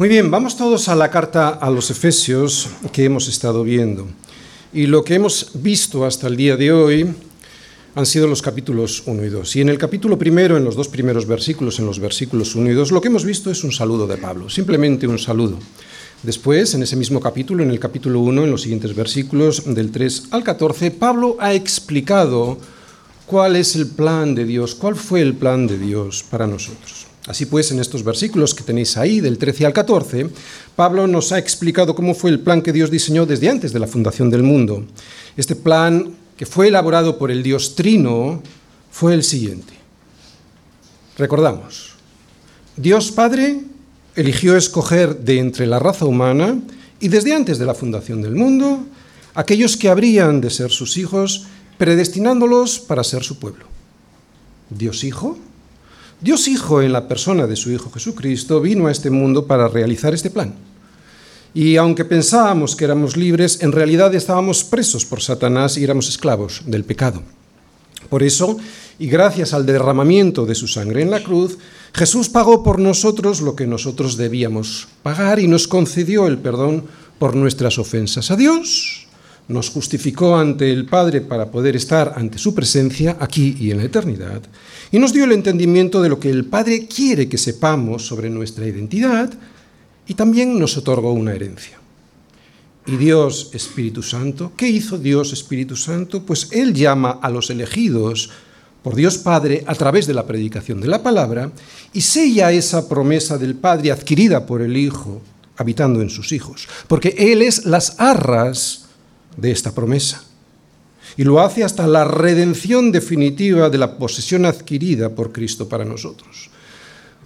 Muy 0.00 0.08
bien, 0.08 0.30
vamos 0.30 0.56
todos 0.56 0.88
a 0.88 0.96
la 0.96 1.10
carta 1.10 1.50
a 1.50 1.68
los 1.68 1.90
Efesios 1.90 2.70
que 2.90 3.04
hemos 3.04 3.28
estado 3.28 3.62
viendo. 3.62 4.08
Y 4.72 4.86
lo 4.86 5.04
que 5.04 5.16
hemos 5.16 5.50
visto 5.52 6.06
hasta 6.06 6.26
el 6.26 6.38
día 6.38 6.56
de 6.56 6.72
hoy 6.72 7.14
han 7.94 8.06
sido 8.06 8.26
los 8.26 8.40
capítulos 8.40 9.02
1 9.04 9.26
y 9.26 9.28
2. 9.28 9.56
Y 9.56 9.60
en 9.60 9.68
el 9.68 9.76
capítulo 9.76 10.16
primero, 10.16 10.56
en 10.56 10.64
los 10.64 10.74
dos 10.74 10.88
primeros 10.88 11.26
versículos, 11.26 11.78
en 11.80 11.84
los 11.84 12.00
versículos 12.00 12.54
1 12.54 12.70
y 12.70 12.72
2, 12.72 12.92
lo 12.92 13.02
que 13.02 13.08
hemos 13.08 13.26
visto 13.26 13.50
es 13.50 13.62
un 13.62 13.72
saludo 13.72 14.06
de 14.06 14.16
Pablo, 14.16 14.48
simplemente 14.48 15.06
un 15.06 15.18
saludo. 15.18 15.58
Después, 16.22 16.72
en 16.72 16.82
ese 16.82 16.96
mismo 16.96 17.20
capítulo, 17.20 17.62
en 17.62 17.70
el 17.70 17.78
capítulo 17.78 18.20
1, 18.20 18.44
en 18.44 18.50
los 18.50 18.62
siguientes 18.62 18.96
versículos, 18.96 19.64
del 19.66 19.92
3 19.92 20.28
al 20.30 20.42
14, 20.42 20.92
Pablo 20.92 21.36
ha 21.40 21.52
explicado 21.52 22.56
cuál 23.26 23.54
es 23.54 23.76
el 23.76 23.86
plan 23.86 24.34
de 24.34 24.46
Dios, 24.46 24.74
cuál 24.74 24.96
fue 24.96 25.20
el 25.20 25.34
plan 25.34 25.66
de 25.66 25.76
Dios 25.76 26.24
para 26.30 26.46
nosotros. 26.46 27.09
Así 27.26 27.46
pues, 27.46 27.70
en 27.70 27.80
estos 27.80 28.02
versículos 28.02 28.54
que 28.54 28.64
tenéis 28.64 28.96
ahí, 28.96 29.20
del 29.20 29.36
13 29.36 29.66
al 29.66 29.72
14, 29.72 30.30
Pablo 30.74 31.06
nos 31.06 31.32
ha 31.32 31.38
explicado 31.38 31.94
cómo 31.94 32.14
fue 32.14 32.30
el 32.30 32.40
plan 32.40 32.62
que 32.62 32.72
Dios 32.72 32.90
diseñó 32.90 33.26
desde 33.26 33.50
antes 33.50 33.72
de 33.72 33.78
la 33.78 33.86
fundación 33.86 34.30
del 34.30 34.42
mundo. 34.42 34.84
Este 35.36 35.54
plan 35.54 36.14
que 36.36 36.46
fue 36.46 36.68
elaborado 36.68 37.18
por 37.18 37.30
el 37.30 37.42
Dios 37.42 37.74
Trino 37.74 38.42
fue 38.90 39.12
el 39.12 39.22
siguiente. 39.22 39.74
Recordamos, 41.18 41.90
Dios 42.76 43.12
Padre 43.12 43.60
eligió 44.16 44.56
escoger 44.56 45.18
de 45.18 45.38
entre 45.38 45.66
la 45.66 45.78
raza 45.78 46.06
humana 46.06 46.58
y 46.98 47.08
desde 47.08 47.34
antes 47.34 47.58
de 47.58 47.66
la 47.66 47.74
fundación 47.74 48.22
del 48.22 48.34
mundo 48.34 48.86
aquellos 49.34 49.76
que 49.76 49.90
habrían 49.90 50.40
de 50.40 50.48
ser 50.48 50.70
sus 50.70 50.96
hijos, 50.96 51.46
predestinándolos 51.76 52.80
para 52.80 53.04
ser 53.04 53.22
su 53.22 53.38
pueblo. 53.38 53.66
Dios 54.70 55.04
Hijo 55.04 55.38
Dios 56.20 56.48
Hijo, 56.48 56.82
en 56.82 56.92
la 56.92 57.08
persona 57.08 57.46
de 57.46 57.56
su 57.56 57.70
Hijo 57.70 57.90
Jesucristo, 57.90 58.60
vino 58.60 58.86
a 58.86 58.92
este 58.92 59.08
mundo 59.08 59.46
para 59.46 59.68
realizar 59.68 60.12
este 60.12 60.28
plan. 60.28 60.54
Y 61.54 61.76
aunque 61.76 62.04
pensábamos 62.04 62.76
que 62.76 62.84
éramos 62.84 63.16
libres, 63.16 63.62
en 63.62 63.72
realidad 63.72 64.14
estábamos 64.14 64.62
presos 64.62 65.06
por 65.06 65.22
Satanás 65.22 65.78
y 65.78 65.84
éramos 65.84 66.10
esclavos 66.10 66.62
del 66.66 66.84
pecado. 66.84 67.22
Por 68.10 68.22
eso, 68.22 68.58
y 68.98 69.06
gracias 69.06 69.54
al 69.54 69.64
derramamiento 69.64 70.44
de 70.44 70.54
su 70.54 70.68
sangre 70.68 71.00
en 71.00 71.10
la 71.10 71.22
cruz, 71.22 71.56
Jesús 71.94 72.28
pagó 72.28 72.62
por 72.62 72.78
nosotros 72.78 73.40
lo 73.40 73.56
que 73.56 73.66
nosotros 73.66 74.18
debíamos 74.18 74.88
pagar 75.02 75.38
y 75.38 75.48
nos 75.48 75.68
concedió 75.68 76.26
el 76.26 76.36
perdón 76.36 76.84
por 77.18 77.34
nuestras 77.34 77.78
ofensas 77.78 78.30
a 78.30 78.36
Dios, 78.36 79.06
nos 79.50 79.68
justificó 79.68 80.36
ante 80.36 80.70
el 80.72 80.86
Padre 80.86 81.20
para 81.20 81.50
poder 81.50 81.76
estar 81.76 82.14
ante 82.16 82.38
su 82.38 82.54
presencia 82.54 83.16
aquí 83.20 83.56
y 83.58 83.70
en 83.70 83.78
la 83.78 83.84
eternidad, 83.84 84.42
y 84.92 84.98
nos 84.98 85.12
dio 85.12 85.24
el 85.24 85.32
entendimiento 85.32 86.00
de 86.00 86.08
lo 86.08 86.18
que 86.18 86.30
el 86.30 86.44
Padre 86.44 86.86
quiere 86.86 87.28
que 87.28 87.36
sepamos 87.36 88.06
sobre 88.06 88.30
nuestra 88.30 88.66
identidad 88.66 89.32
y 90.06 90.14
también 90.14 90.58
nos 90.58 90.76
otorgó 90.76 91.12
una 91.12 91.34
herencia. 91.34 91.78
Y 92.86 92.96
Dios 92.96 93.50
Espíritu 93.52 94.02
Santo, 94.02 94.52
¿qué 94.56 94.68
hizo 94.68 94.98
Dios 94.98 95.32
Espíritu 95.32 95.76
Santo? 95.76 96.24
Pues 96.24 96.48
Él 96.52 96.72
llama 96.72 97.18
a 97.20 97.28
los 97.28 97.50
elegidos 97.50 98.30
por 98.82 98.94
Dios 98.94 99.18
Padre 99.18 99.62
a 99.66 99.74
través 99.74 100.06
de 100.06 100.14
la 100.14 100.26
predicación 100.26 100.80
de 100.80 100.88
la 100.88 101.02
palabra 101.02 101.52
y 101.92 102.00
sella 102.00 102.50
esa 102.52 102.88
promesa 102.88 103.36
del 103.36 103.54
Padre 103.54 103.90
adquirida 103.90 104.46
por 104.46 104.62
el 104.62 104.76
Hijo 104.76 105.20
habitando 105.56 106.00
en 106.00 106.08
sus 106.08 106.32
hijos, 106.32 106.66
porque 106.88 107.14
Él 107.18 107.42
es 107.42 107.66
las 107.66 108.00
arras 108.00 108.86
de 109.36 109.50
esta 109.50 109.74
promesa 109.74 110.24
y 111.16 111.24
lo 111.24 111.40
hace 111.40 111.64
hasta 111.64 111.86
la 111.86 112.04
redención 112.04 112.92
definitiva 112.92 113.68
de 113.70 113.78
la 113.78 113.98
posesión 113.98 114.44
adquirida 114.44 115.10
por 115.10 115.32
Cristo 115.32 115.68
para 115.68 115.84
nosotros. 115.84 116.50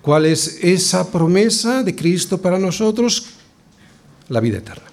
¿Cuál 0.03 0.26
es 0.26 0.59
esa 0.62 1.10
promesa 1.10 1.82
de 1.82 1.94
Cristo 1.94 2.38
para 2.38 2.59
nosotros? 2.59 3.26
La 4.28 4.41
vida 4.41 4.59
eterna. 4.59 4.84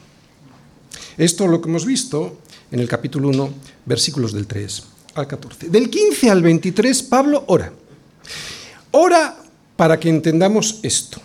Esto 1.18 1.46
es 1.46 1.50
lo 1.52 1.62
que 1.62 1.70
hemos 1.70 1.86
visto 1.86 2.38
en 2.72 2.80
el 2.80 2.88
capítulo 2.88 3.30
1, 3.30 3.54
versículos 3.86 4.34
del 4.34 4.48
3 4.48 4.84
al 5.16 5.28
14. 5.28 5.70
Del 5.70 5.90
15 5.90 6.30
al 6.30 6.42
23, 6.42 7.04
Pablo 7.04 7.44
ora. 7.48 7.72
Ora 8.92 9.38
para 9.76 10.00
que 10.00 10.10
entendamos 10.10 10.80
esto. 10.84 11.22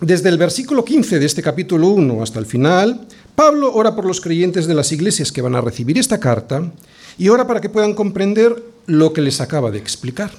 Desde 0.00 0.28
el 0.28 0.38
versículo 0.38 0.84
15 0.84 1.18
de 1.18 1.26
este 1.26 1.42
capítulo 1.42 1.88
1 1.88 2.22
hasta 2.22 2.38
el 2.38 2.46
final, 2.46 3.06
Pablo 3.40 3.72
ora 3.72 3.96
por 3.96 4.04
los 4.04 4.20
creyentes 4.20 4.66
de 4.66 4.74
las 4.74 4.92
iglesias 4.92 5.32
que 5.32 5.40
van 5.40 5.54
a 5.54 5.62
recibir 5.62 5.96
esta 5.96 6.20
carta 6.20 6.70
y 7.16 7.30
ora 7.30 7.46
para 7.46 7.58
que 7.58 7.70
puedan 7.70 7.94
comprender 7.94 8.62
lo 8.84 9.14
que 9.14 9.22
les 9.22 9.40
acaba 9.40 9.70
de 9.70 9.78
explicar. 9.78 10.30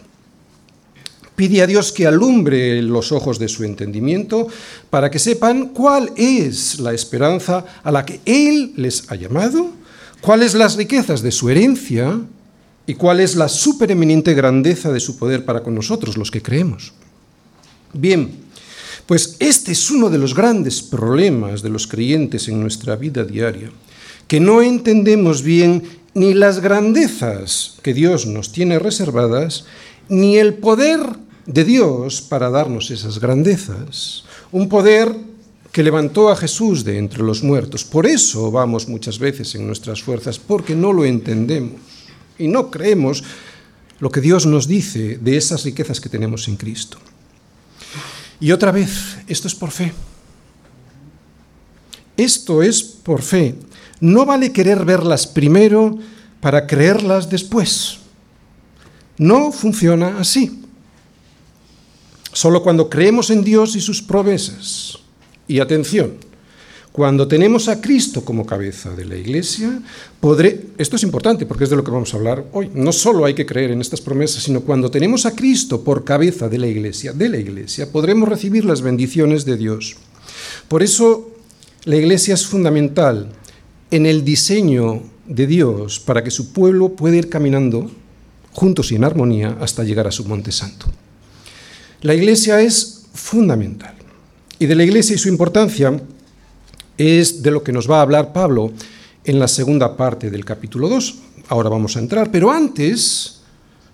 Pide 1.35 1.63
a 1.63 1.65
Dios 1.65 1.91
que 1.91 2.05
alumbre 2.05 2.79
los 2.83 3.11
ojos 3.11 3.39
de 3.39 3.47
su 3.47 3.63
entendimiento 3.63 4.45
para 4.91 5.09
que 5.09 5.17
sepan 5.17 5.69
cuál 5.69 6.11
es 6.15 6.79
la 6.79 6.93
esperanza 6.93 7.65
a 7.81 7.91
la 7.91 8.05
que 8.05 8.21
Él 8.23 8.73
les 8.75 9.11
ha 9.11 9.15
llamado, 9.15 9.71
cuáles 10.21 10.53
las 10.53 10.75
riquezas 10.75 11.23
de 11.23 11.31
su 11.31 11.49
herencia 11.49 12.21
y 12.85 12.93
cuál 12.93 13.19
es 13.19 13.35
la 13.35 13.49
supereminente 13.49 14.35
grandeza 14.35 14.91
de 14.91 14.99
su 14.99 15.17
poder 15.17 15.43
para 15.43 15.63
con 15.63 15.73
nosotros, 15.73 16.17
los 16.17 16.29
que 16.29 16.43
creemos. 16.43 16.93
Bien, 17.93 18.29
pues 19.11 19.35
este 19.39 19.73
es 19.73 19.91
uno 19.91 20.09
de 20.09 20.17
los 20.17 20.33
grandes 20.33 20.81
problemas 20.81 21.61
de 21.61 21.67
los 21.67 21.85
creyentes 21.85 22.47
en 22.47 22.61
nuestra 22.61 22.95
vida 22.95 23.25
diaria, 23.25 23.69
que 24.25 24.39
no 24.39 24.61
entendemos 24.61 25.43
bien 25.43 25.83
ni 26.13 26.33
las 26.33 26.61
grandezas 26.61 27.75
que 27.81 27.93
Dios 27.93 28.25
nos 28.25 28.53
tiene 28.53 28.79
reservadas, 28.79 29.65
ni 30.07 30.37
el 30.37 30.53
poder 30.53 31.01
de 31.45 31.65
Dios 31.65 32.21
para 32.21 32.49
darnos 32.49 32.89
esas 32.89 33.19
grandezas. 33.19 34.23
Un 34.53 34.69
poder 34.69 35.13
que 35.73 35.83
levantó 35.83 36.29
a 36.29 36.37
Jesús 36.37 36.85
de 36.85 36.97
entre 36.97 37.21
los 37.21 37.43
muertos. 37.43 37.83
Por 37.83 38.05
eso 38.05 38.49
vamos 38.49 38.87
muchas 38.87 39.19
veces 39.19 39.55
en 39.55 39.67
nuestras 39.67 40.01
fuerzas, 40.01 40.39
porque 40.39 40.73
no 40.73 40.93
lo 40.93 41.03
entendemos 41.03 41.81
y 42.39 42.47
no 42.47 42.71
creemos 42.71 43.25
lo 43.99 44.09
que 44.09 44.21
Dios 44.21 44.45
nos 44.45 44.69
dice 44.69 45.17
de 45.17 45.35
esas 45.35 45.65
riquezas 45.65 45.99
que 45.99 46.07
tenemos 46.07 46.47
en 46.47 46.55
Cristo. 46.55 46.97
Y 48.41 48.51
otra 48.51 48.71
vez, 48.71 49.17
esto 49.27 49.47
es 49.47 49.55
por 49.55 49.69
fe. 49.69 49.93
Esto 52.17 52.63
es 52.63 52.81
por 52.81 53.21
fe. 53.21 53.55
No 53.99 54.25
vale 54.25 54.51
querer 54.51 54.83
verlas 54.83 55.27
primero 55.27 55.97
para 56.41 56.65
creerlas 56.65 57.29
después. 57.29 57.99
No 59.17 59.51
funciona 59.51 60.17
así. 60.19 60.63
Solo 62.33 62.63
cuando 62.63 62.89
creemos 62.89 63.29
en 63.29 63.43
Dios 63.43 63.75
y 63.75 63.81
sus 63.81 64.01
promesas. 64.01 64.97
Y 65.47 65.59
atención, 65.59 66.17
cuando 66.91 67.25
tenemos 67.27 67.69
a 67.69 67.79
Cristo 67.79 68.25
como 68.25 68.45
cabeza 68.45 68.91
de 68.91 69.05
la 69.05 69.15
Iglesia, 69.15 69.81
esto 70.77 70.95
es 70.97 71.03
importante 71.03 71.45
porque 71.45 71.63
es 71.63 71.69
de 71.69 71.77
lo 71.77 71.83
que 71.83 71.91
vamos 71.91 72.13
a 72.13 72.17
hablar 72.17 72.45
hoy, 72.51 72.69
no 72.73 72.91
solo 72.91 73.23
hay 73.23 73.33
que 73.33 73.45
creer 73.45 73.71
en 73.71 73.79
estas 73.79 74.01
promesas, 74.01 74.43
sino 74.43 74.61
cuando 74.61 74.91
tenemos 74.91 75.25
a 75.25 75.33
Cristo 75.33 75.83
por 75.83 76.03
cabeza 76.03 76.49
de 76.49 76.57
la 76.57 76.67
Iglesia, 76.67 77.13
de 77.13 77.29
la 77.29 77.37
Iglesia, 77.37 77.89
podremos 77.89 78.27
recibir 78.27 78.65
las 78.65 78.81
bendiciones 78.81 79.45
de 79.45 79.55
Dios. 79.55 79.95
Por 80.67 80.83
eso 80.83 81.31
la 81.85 81.95
Iglesia 81.95 82.33
es 82.33 82.45
fundamental 82.45 83.31
en 83.89 84.05
el 84.05 84.25
diseño 84.25 85.03
de 85.27 85.47
Dios 85.47 85.99
para 86.01 86.23
que 86.23 86.31
su 86.31 86.51
pueblo 86.51 86.89
pueda 86.89 87.15
ir 87.15 87.29
caminando 87.29 87.89
juntos 88.51 88.91
y 88.91 88.95
en 88.95 89.05
armonía 89.05 89.57
hasta 89.61 89.85
llegar 89.85 90.07
a 90.07 90.11
su 90.11 90.25
monte 90.25 90.51
santo. 90.51 90.87
La 92.01 92.15
Iglesia 92.15 92.59
es 92.59 93.03
fundamental. 93.13 93.95
Y 94.59 94.65
de 94.65 94.75
la 94.75 94.83
Iglesia 94.83 95.15
y 95.15 95.19
su 95.19 95.29
importancia 95.29 96.01
es 97.01 97.41
de 97.41 97.51
lo 97.51 97.63
que 97.63 97.71
nos 97.71 97.89
va 97.89 97.99
a 97.99 98.01
hablar 98.01 98.33
Pablo 98.33 98.71
en 99.23 99.39
la 99.39 99.47
segunda 99.47 99.95
parte 99.97 100.29
del 100.29 100.45
capítulo 100.45 100.89
2. 100.89 101.15
Ahora 101.49 101.69
vamos 101.69 101.97
a 101.97 101.99
entrar, 101.99 102.31
pero 102.31 102.51
antes 102.51 103.41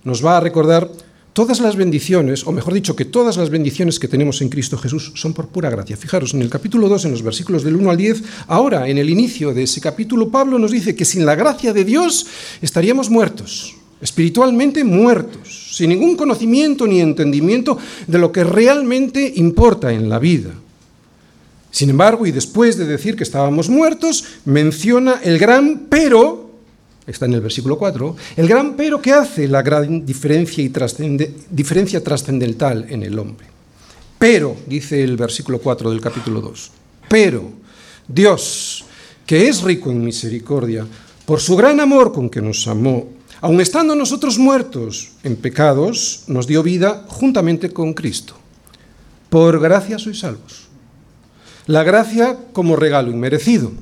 nos 0.04 0.24
va 0.24 0.38
a 0.38 0.40
recordar 0.40 0.90
todas 1.34 1.60
las 1.60 1.76
bendiciones, 1.76 2.46
o 2.48 2.52
mejor 2.52 2.74
dicho, 2.74 2.96
que 2.96 3.06
todas 3.06 3.38
las 3.38 3.50
bendiciones 3.50 4.00
que 4.00 4.08
tenemos 4.08 4.42
en 4.42 4.50
Cristo 4.50 4.78
Jesús 4.78 5.12
son 5.16 5.34
por 5.34 5.48
pura 5.50 5.70
gracia. 5.70 5.96
Fijaros, 5.96 6.34
en 6.34 6.42
el 6.42 6.50
capítulo 6.50 6.90
2, 6.90 7.06
en 7.06 7.12
los 7.12 7.22
versículos 7.22 7.64
del 7.64 7.76
1 7.76 7.92
al 7.92 7.98
10, 7.98 8.24
ahora 8.48 8.88
en 8.88 8.98
el 8.98 9.10
inicio 9.10 9.54
de 9.54 9.64
ese 9.64 9.80
capítulo, 9.80 10.30
Pablo 10.30 10.58
nos 10.58 10.72
dice 10.72 10.96
que 10.96 11.06
sin 11.06 11.26
la 11.26 11.36
gracia 11.36 11.74
de 11.74 11.84
Dios 11.86 12.26
estaríamos 12.62 13.10
muertos, 13.10 13.76
espiritualmente 14.02 14.84
muertos, 14.84 15.76
sin 15.76 15.90
ningún 15.90 16.16
conocimiento 16.16 16.88
ni 16.88 17.02
entendimiento 17.02 17.78
de 18.08 18.18
lo 18.18 18.32
que 18.32 18.44
realmente 18.44 19.34
importa 19.36 19.94
en 19.94 20.10
la 20.10 20.18
vida. 20.20 20.56
Sin 21.78 21.92
embargo, 21.92 22.26
y 22.26 22.32
después 22.32 22.76
de 22.76 22.88
decir 22.88 23.16
que 23.16 23.22
estábamos 23.22 23.70
muertos, 23.70 24.26
menciona 24.46 25.22
el 25.24 25.38
gran 25.38 25.86
pero, 25.88 26.50
está 27.06 27.28
en 27.28 27.36
el 27.36 27.42
versículo 27.42 27.78
4, 27.78 28.16
el 28.36 28.48
gran 28.48 28.76
pero 28.76 29.00
que 29.00 29.14
hace 29.14 29.48
la 29.48 29.62
gran 29.62 30.04
diferencia, 30.04 30.64
y 30.64 30.74
diferencia 31.52 32.04
trascendental 32.04 32.88
en 32.90 33.04
el 33.04 33.20
hombre. 33.20 33.46
Pero, 34.18 34.58
dice 34.66 35.04
el 35.04 35.18
versículo 35.18 35.60
4 35.60 35.92
del 35.92 36.02
capítulo 36.02 36.42
2, 36.42 36.72
pero 37.08 37.44
Dios, 38.08 38.84
que 39.28 39.48
es 39.48 39.62
rico 39.62 39.92
en 39.92 40.04
misericordia, 40.04 40.84
por 41.28 41.40
su 41.40 41.56
gran 41.56 41.80
amor 41.80 42.12
con 42.12 42.32
que 42.32 42.42
nos 42.42 42.68
amó, 42.68 43.08
aun 43.40 43.62
estando 43.62 43.94
nosotros 43.94 44.40
muertos 44.40 45.12
en 45.22 45.36
pecados, 45.36 46.24
nos 46.26 46.48
dio 46.48 46.64
vida 46.64 47.06
juntamente 47.08 47.70
con 47.70 47.94
Cristo. 47.94 48.34
Por 49.30 49.60
gracia 49.60 50.00
sois 50.00 50.18
salvos 50.18 50.67
La 51.68 51.84
gracia 51.84 52.38
como 52.54 52.78
regalo 52.78 53.12
inmerecido. 53.12 53.74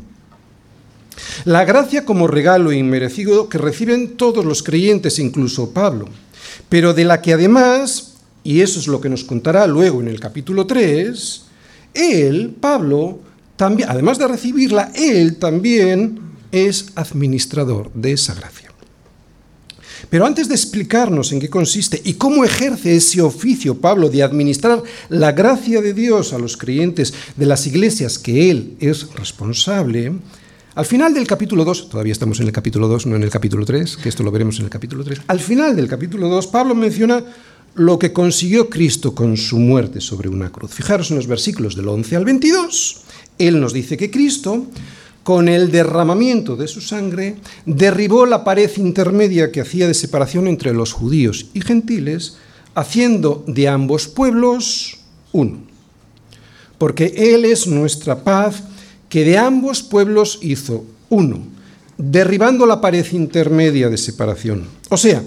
La 1.46 1.66
gracia 1.66 2.04
como 2.04 2.26
regalo 2.26 2.72
inmerecido 2.72 3.48
que 3.48 3.60
reciben 3.60 4.18
todos 4.18 4.44
los 4.44 4.64
creyentes, 4.64 5.20
incluso 5.20 5.72
Pablo, 5.72 6.08
pero 6.68 6.96
de 6.96 7.06
la 7.06 7.22
que 7.22 7.34
además, 7.34 8.16
y 8.44 8.62
eso 8.62 8.80
es 8.80 8.88
lo 8.88 9.00
que 9.02 9.10
nos 9.10 9.24
contará 9.24 9.68
luego 9.68 10.02
en 10.02 10.08
el 10.08 10.20
capítulo 10.20 10.66
3, 10.66 11.44
él, 11.94 12.56
Pablo, 12.60 13.20
también, 13.56 13.88
además 13.90 14.18
de 14.18 14.28
recibirla, 14.28 14.92
él 14.96 15.38
también 15.38 16.20
es 16.52 16.88
administrador 16.96 17.92
de 17.94 18.14
esa 18.14 18.34
gracia. 18.34 18.65
Pero 20.16 20.26
antes 20.26 20.48
de 20.48 20.56
explicarnos 20.56 21.34
en 21.34 21.42
qué 21.42 21.50
consiste 21.50 22.02
y 22.02 22.14
cómo 22.14 22.46
ejerce 22.46 22.96
ese 22.96 23.20
oficio 23.20 23.82
Pablo 23.82 24.08
de 24.08 24.24
administrar 24.24 24.82
la 25.10 25.34
gracia 25.34 25.82
de 25.82 25.94
Dios 25.94 26.32
a 26.32 26.40
los 26.40 26.56
creyentes 26.56 27.14
de 27.36 27.46
las 27.46 27.68
iglesias 27.68 28.18
que 28.18 28.50
él 28.50 28.78
es 28.80 29.14
responsable, 29.16 30.14
al 30.74 30.86
final 30.86 31.14
del 31.14 31.28
capítulo 31.28 31.66
2, 31.66 31.90
todavía 31.90 32.14
estamos 32.14 32.40
en 32.40 32.46
el 32.46 32.54
capítulo 32.54 32.88
2, 32.88 33.08
no 33.08 33.18
en 33.18 33.24
el 33.24 33.30
capítulo 33.30 33.66
3, 33.66 33.98
que 33.98 34.08
esto 34.08 34.24
lo 34.24 34.32
veremos 34.32 34.58
en 34.60 34.64
el 34.64 34.70
capítulo 34.70 35.04
3, 35.04 35.20
al 35.28 35.42
final 35.42 35.76
del 35.76 35.90
capítulo 35.90 36.30
2 36.30 36.48
Pablo 36.48 36.76
menciona 36.76 37.22
lo 37.74 38.00
que 38.00 38.14
consiguió 38.14 38.70
Cristo 38.70 39.14
con 39.14 39.36
su 39.36 39.60
muerte 39.60 40.00
sobre 40.00 40.30
una 40.30 40.50
cruz. 40.50 40.72
Fijaros 40.72 41.12
en 41.12 41.18
los 41.18 41.28
versículos 41.28 41.76
del 41.76 41.90
11 41.90 42.16
al 42.16 42.24
22, 42.24 43.02
él 43.38 43.60
nos 43.60 43.74
dice 43.74 43.98
que 43.98 44.10
Cristo, 44.10 44.66
con 45.25 45.50
el 45.50 45.72
derramamiento 45.72 46.56
de 46.56 46.68
su 46.68 46.81
sangre, 46.81 47.38
derribó 47.66 48.27
la 48.27 48.44
pared 48.44 48.69
intermedia 48.77 49.51
que 49.51 49.62
hacía 49.62 49.88
de 49.88 49.95
separación 49.95 50.48
entre 50.48 50.72
los 50.72 50.94
judíos 50.94 51.48
y 51.56 51.62
gentiles, 51.62 52.38
haciendo 52.75 53.44
de 53.48 53.68
ambos 53.68 54.07
pueblos 54.07 55.00
uno. 55.31 55.63
Porque 56.77 57.12
Él 57.18 57.44
es 57.44 57.66
nuestra 57.66 58.24
paz, 58.24 58.66
que 59.10 59.25
de 59.25 59.39
ambos 59.39 59.81
pueblos 59.81 60.38
hizo 60.44 60.86
uno, 61.10 61.39
derribando 61.98 62.68
la 62.68 62.80
pared 62.80 63.07
intermedia 63.12 63.89
de 63.89 63.98
separación. 63.98 64.68
O 64.89 64.98
sea, 64.98 65.24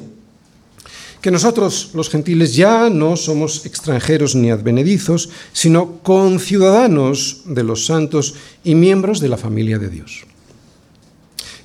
que 1.20 1.30
nosotros 1.30 1.90
los 1.94 2.10
gentiles 2.10 2.54
ya 2.54 2.90
no 2.90 3.16
somos 3.16 3.66
extranjeros 3.66 4.34
ni 4.34 4.50
advenedizos, 4.50 5.30
sino 5.52 5.98
conciudadanos 6.02 7.42
de 7.46 7.64
los 7.64 7.86
santos 7.86 8.34
y 8.64 8.74
miembros 8.74 9.20
de 9.20 9.28
la 9.28 9.36
familia 9.36 9.78
de 9.78 9.88
Dios. 9.88 10.24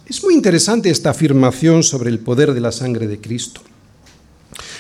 Es 0.06 0.24
muy 0.24 0.34
interesante 0.34 0.90
esta 0.90 1.12
afirmación 1.12 1.84
sobre 1.84 2.10
el 2.10 2.20
poder 2.20 2.54
de 2.54 2.62
la 2.62 2.72
sangre 2.72 3.08
de 3.08 3.20
Cristo. 3.20 3.62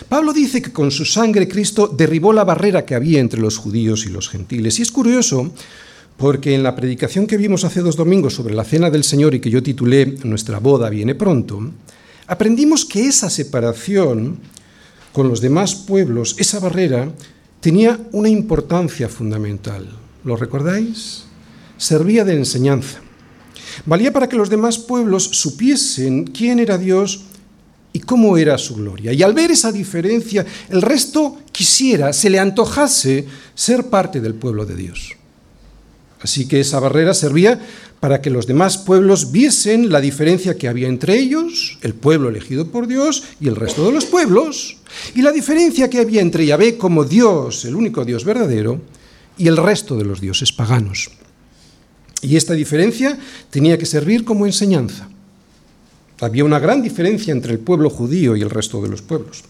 Pablo 0.09 0.33
dice 0.33 0.61
que 0.61 0.73
con 0.73 0.91
su 0.91 1.05
sangre 1.05 1.47
Cristo 1.47 1.87
derribó 1.87 2.33
la 2.33 2.43
barrera 2.43 2.85
que 2.85 2.95
había 2.95 3.19
entre 3.19 3.39
los 3.39 3.57
judíos 3.57 4.05
y 4.05 4.09
los 4.09 4.29
gentiles. 4.29 4.79
Y 4.79 4.81
es 4.81 4.91
curioso 4.91 5.51
porque 6.17 6.53
en 6.53 6.63
la 6.63 6.75
predicación 6.75 7.25
que 7.25 7.37
vimos 7.37 7.63
hace 7.63 7.81
dos 7.81 7.95
domingos 7.95 8.33
sobre 8.33 8.53
la 8.53 8.63
cena 8.63 8.89
del 8.89 9.03
Señor 9.03 9.33
y 9.33 9.39
que 9.39 9.49
yo 9.49 9.63
titulé 9.63 10.17
Nuestra 10.23 10.59
boda 10.59 10.89
viene 10.89 11.15
pronto, 11.15 11.71
aprendimos 12.27 12.85
que 12.85 13.07
esa 13.07 13.29
separación 13.29 14.39
con 15.13 15.29
los 15.29 15.39
demás 15.41 15.75
pueblos, 15.75 16.35
esa 16.39 16.59
barrera 16.59 17.11
tenía 17.61 17.99
una 18.11 18.29
importancia 18.29 19.07
fundamental. 19.07 19.87
¿Lo 20.23 20.35
recordáis? 20.35 21.23
Servía 21.77 22.25
de 22.25 22.35
enseñanza. 22.35 22.99
Valía 23.85 24.11
para 24.11 24.27
que 24.27 24.35
los 24.35 24.49
demás 24.49 24.77
pueblos 24.77 25.23
supiesen 25.23 26.25
quién 26.25 26.59
era 26.59 26.77
Dios 26.77 27.25
y 27.93 27.99
cómo 27.99 28.37
era 28.37 28.57
su 28.57 28.75
gloria. 28.75 29.13
Y 29.13 29.21
al 29.21 29.33
ver 29.33 29.51
esa 29.51 29.71
diferencia, 29.71 30.45
el 30.69 30.81
resto 30.81 31.37
quisiera, 31.51 32.11
se 32.11 32.29
le 32.29 32.39
antojase 32.39 33.27
ser 33.53 33.89
parte 33.89 34.19
del 34.19 34.33
pueblo 34.33 34.65
de 34.65 34.75
Dios. 34.75 35.11
Así 36.21 36.47
que 36.47 36.59
esa 36.59 36.79
barrera 36.79 37.13
servía 37.13 37.59
para 38.03 38.19
que 38.19 38.29
los 38.29 38.47
demás 38.47 38.77
pueblos 38.77 39.31
viesen 39.31 39.89
la 39.89 40.01
diferencia 40.01 40.57
que 40.57 40.67
había 40.67 40.89
entre 40.89 41.17
ellos, 41.17 41.77
el 41.83 41.93
pueblo 41.93 42.27
elegido 42.27 42.67
por 42.67 42.85
Dios 42.85 43.23
y 43.39 43.47
el 43.47 43.55
resto 43.55 43.85
de 43.85 43.93
los 43.93 44.03
pueblos, 44.03 44.75
y 45.15 45.21
la 45.21 45.31
diferencia 45.31 45.89
que 45.89 45.99
había 45.99 46.19
entre 46.19 46.45
Yahvé 46.45 46.77
como 46.77 47.05
Dios, 47.05 47.63
el 47.63 47.75
único 47.75 48.03
Dios 48.03 48.25
verdadero, 48.25 48.81
y 49.37 49.47
el 49.47 49.55
resto 49.55 49.95
de 49.95 50.03
los 50.03 50.19
dioses 50.19 50.51
paganos. 50.51 51.11
Y 52.21 52.35
esta 52.35 52.53
diferencia 52.55 53.17
tenía 53.49 53.77
que 53.77 53.85
servir 53.85 54.25
como 54.25 54.45
enseñanza. 54.45 55.07
Había 56.19 56.43
una 56.43 56.59
gran 56.59 56.81
diferencia 56.81 57.31
entre 57.31 57.53
el 57.53 57.59
pueblo 57.59 57.89
judío 57.89 58.35
y 58.35 58.41
el 58.41 58.49
resto 58.49 58.81
de 58.81 58.89
los 58.89 59.01
pueblos. 59.01 59.45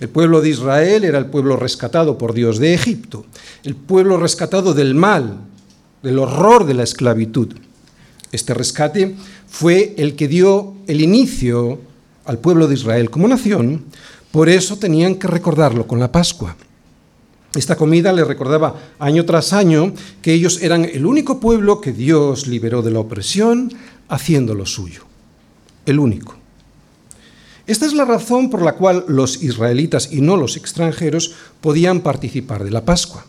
El 0.00 0.10
pueblo 0.10 0.42
de 0.42 0.50
Israel 0.50 1.02
era 1.02 1.16
el 1.16 1.30
pueblo 1.30 1.56
rescatado 1.56 2.18
por 2.18 2.34
Dios 2.34 2.58
de 2.58 2.74
Egipto, 2.74 3.24
el 3.64 3.74
pueblo 3.74 4.18
rescatado 4.18 4.74
del 4.74 4.94
mal, 4.94 5.38
del 6.02 6.18
horror 6.18 6.66
de 6.66 6.74
la 6.74 6.82
esclavitud. 6.82 7.54
Este 8.32 8.54
rescate 8.54 9.14
fue 9.48 9.94
el 9.98 10.16
que 10.16 10.28
dio 10.28 10.74
el 10.86 11.00
inicio 11.00 11.80
al 12.24 12.38
pueblo 12.38 12.68
de 12.68 12.74
Israel 12.74 13.10
como 13.10 13.28
nación, 13.28 13.84
por 14.30 14.48
eso 14.48 14.76
tenían 14.78 15.14
que 15.14 15.28
recordarlo 15.28 15.86
con 15.86 16.00
la 16.00 16.12
Pascua. 16.12 16.56
Esta 17.54 17.76
comida 17.76 18.12
le 18.12 18.24
recordaba 18.24 18.74
año 18.98 19.24
tras 19.24 19.52
año 19.52 19.94
que 20.20 20.34
ellos 20.34 20.60
eran 20.60 20.84
el 20.84 21.06
único 21.06 21.40
pueblo 21.40 21.80
que 21.80 21.92
Dios 21.92 22.46
liberó 22.46 22.82
de 22.82 22.90
la 22.90 23.00
opresión 23.00 23.72
haciéndolo 24.08 24.66
suyo. 24.66 25.02
El 25.86 25.98
único. 25.98 26.34
Esta 27.66 27.86
es 27.86 27.94
la 27.94 28.04
razón 28.04 28.50
por 28.50 28.62
la 28.62 28.74
cual 28.74 29.04
los 29.08 29.42
israelitas 29.42 30.12
y 30.12 30.20
no 30.20 30.36
los 30.36 30.56
extranjeros 30.56 31.34
podían 31.60 32.00
participar 32.00 32.62
de 32.62 32.70
la 32.70 32.84
Pascua. 32.84 33.24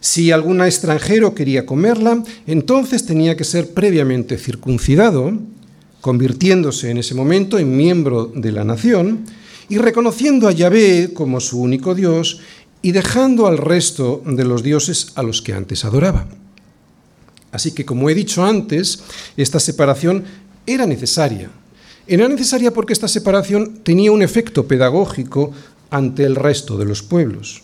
Si 0.00 0.32
algún 0.32 0.62
extranjero 0.62 1.34
quería 1.34 1.66
comerla, 1.66 2.22
entonces 2.46 3.04
tenía 3.04 3.36
que 3.36 3.44
ser 3.44 3.74
previamente 3.74 4.38
circuncidado, 4.38 5.38
convirtiéndose 6.00 6.90
en 6.90 6.98
ese 6.98 7.14
momento 7.14 7.58
en 7.58 7.76
miembro 7.76 8.24
de 8.34 8.52
la 8.52 8.64
nación 8.64 9.26
y 9.68 9.76
reconociendo 9.76 10.48
a 10.48 10.52
Yahvé 10.52 11.12
como 11.12 11.38
su 11.38 11.60
único 11.60 11.94
Dios 11.94 12.40
y 12.80 12.92
dejando 12.92 13.46
al 13.46 13.58
resto 13.58 14.22
de 14.24 14.44
los 14.44 14.62
dioses 14.62 15.12
a 15.16 15.22
los 15.22 15.42
que 15.42 15.52
antes 15.52 15.84
adoraba. 15.84 16.26
Así 17.52 17.72
que, 17.72 17.84
como 17.84 18.08
he 18.08 18.14
dicho 18.14 18.44
antes, 18.44 19.02
esta 19.36 19.60
separación 19.60 20.24
era 20.66 20.86
necesaria. 20.86 21.50
Era 22.06 22.26
necesaria 22.28 22.72
porque 22.72 22.92
esta 22.92 23.08
separación 23.08 23.80
tenía 23.82 24.12
un 24.12 24.22
efecto 24.22 24.66
pedagógico 24.66 25.52
ante 25.90 26.24
el 26.24 26.36
resto 26.36 26.78
de 26.78 26.86
los 26.86 27.02
pueblos. 27.02 27.62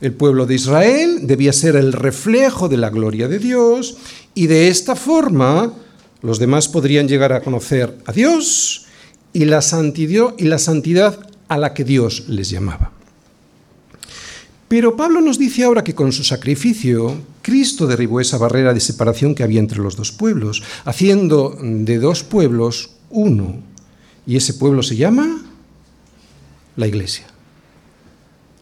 El 0.00 0.12
pueblo 0.12 0.46
de 0.46 0.54
Israel 0.54 1.26
debía 1.26 1.52
ser 1.52 1.76
el 1.76 1.92
reflejo 1.92 2.68
de 2.68 2.78
la 2.78 2.90
gloria 2.90 3.28
de 3.28 3.38
Dios 3.38 3.98
y 4.34 4.46
de 4.46 4.68
esta 4.68 4.96
forma 4.96 5.74
los 6.22 6.38
demás 6.38 6.68
podrían 6.68 7.08
llegar 7.08 7.32
a 7.32 7.42
conocer 7.42 7.98
a 8.06 8.12
Dios 8.12 8.86
y 9.32 9.44
la 9.44 9.60
santidad, 9.60 11.18
a 11.48 11.58
la 11.58 11.74
que 11.74 11.84
Dios 11.84 12.28
les 12.28 12.50
llamaba. 12.50 12.92
Pero 14.68 14.96
Pablo 14.96 15.20
nos 15.20 15.38
dice 15.38 15.64
ahora 15.64 15.82
que 15.82 15.94
con 15.94 16.12
su 16.12 16.22
sacrificio 16.22 17.16
Cristo 17.42 17.86
derribó 17.86 18.20
esa 18.20 18.38
barrera 18.38 18.72
de 18.72 18.80
separación 18.80 19.34
que 19.34 19.42
había 19.42 19.60
entre 19.60 19.80
los 19.80 19.96
dos 19.96 20.12
pueblos, 20.12 20.62
haciendo 20.84 21.58
de 21.60 21.98
dos 21.98 22.22
pueblos 22.22 22.90
uno. 23.10 23.56
Y 24.26 24.36
ese 24.36 24.54
pueblo 24.54 24.82
se 24.82 24.96
llama 24.96 25.42
la 26.76 26.86
iglesia. 26.86 27.29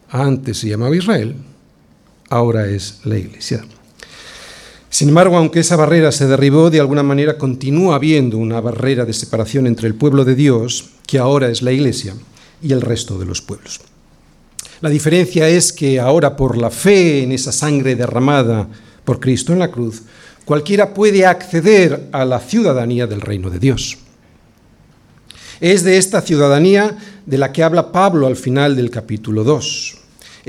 Antes 0.09 0.57
se 0.57 0.69
llamaba 0.69 0.95
Israel, 0.95 1.35
ahora 2.29 2.67
es 2.67 3.01
la 3.03 3.17
Iglesia. 3.17 3.63
Sin 4.89 5.09
embargo, 5.09 5.37
aunque 5.37 5.59
esa 5.59 5.75
barrera 5.75 6.11
se 6.11 6.25
derribó, 6.25 6.71
de 6.71 6.79
alguna 6.79 7.03
manera 7.03 7.37
continúa 7.37 7.95
habiendo 7.95 8.39
una 8.39 8.59
barrera 8.59 9.05
de 9.05 9.13
separación 9.13 9.67
entre 9.67 9.87
el 9.87 9.93
pueblo 9.93 10.25
de 10.25 10.33
Dios, 10.33 10.89
que 11.05 11.19
ahora 11.19 11.49
es 11.49 11.61
la 11.61 11.71
Iglesia, 11.71 12.15
y 12.61 12.73
el 12.73 12.81
resto 12.81 13.19
de 13.19 13.25
los 13.25 13.41
pueblos. 13.41 13.81
La 14.81 14.89
diferencia 14.89 15.47
es 15.47 15.71
que 15.71 15.99
ahora 15.99 16.35
por 16.35 16.57
la 16.57 16.71
fe 16.71 17.21
en 17.21 17.31
esa 17.31 17.51
sangre 17.51 17.95
derramada 17.95 18.67
por 19.05 19.19
Cristo 19.19 19.53
en 19.53 19.59
la 19.59 19.69
cruz, 19.69 20.01
cualquiera 20.43 20.93
puede 20.93 21.25
acceder 21.27 22.09
a 22.11 22.25
la 22.25 22.39
ciudadanía 22.39 23.05
del 23.05 23.21
reino 23.21 23.51
de 23.51 23.59
Dios. 23.59 23.99
Es 25.61 25.83
de 25.83 25.97
esta 25.97 26.21
ciudadanía 26.21 26.97
de 27.25 27.37
la 27.37 27.51
que 27.51 27.63
habla 27.63 27.91
Pablo 27.91 28.25
al 28.25 28.37
final 28.37 28.75
del 28.75 28.89
capítulo 28.89 29.43
2. 29.43 29.98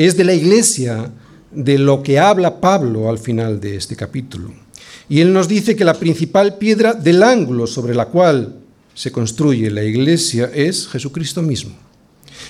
Es 0.01 0.17
de 0.17 0.25
la 0.25 0.33
iglesia 0.33 1.13
de 1.51 1.77
lo 1.77 2.03
que 2.03 2.19
habla 2.19 2.59
Pablo 2.59 3.11
al 3.11 3.19
final 3.19 3.61
de 3.61 3.77
este 3.77 3.97
capítulo. 3.97 4.51
Y 5.11 5.21
él 5.21 5.31
nos 5.31 5.47
dice 5.47 5.77
que 5.77 5.85
la 5.85 5.93
principal 5.93 6.57
piedra 6.57 6.95
del 6.95 7.23
ángulo 7.23 7.67
sobre 7.67 7.95
la 7.95 8.07
cual 8.07 8.61
se 8.95 9.13
construye 9.13 9.71
la 9.71 9.85
iglesia 9.85 10.51
es 10.55 10.89
Jesucristo 10.89 11.43
mismo, 11.43 11.73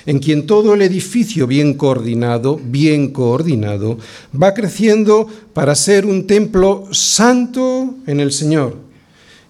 en 0.07 0.21
quien 0.21 0.47
todo 0.47 0.75
el 0.75 0.83
edificio 0.83 1.49
bien 1.49 1.75
coordinado, 1.75 2.61
bien 2.63 3.09
coordinado, 3.09 3.99
va 4.33 4.55
creciendo 4.55 5.27
para 5.53 5.75
ser 5.75 6.07
un 6.07 6.29
templo 6.29 6.87
santo 6.93 7.97
en 8.07 8.21
el 8.21 8.31
Señor, 8.31 8.77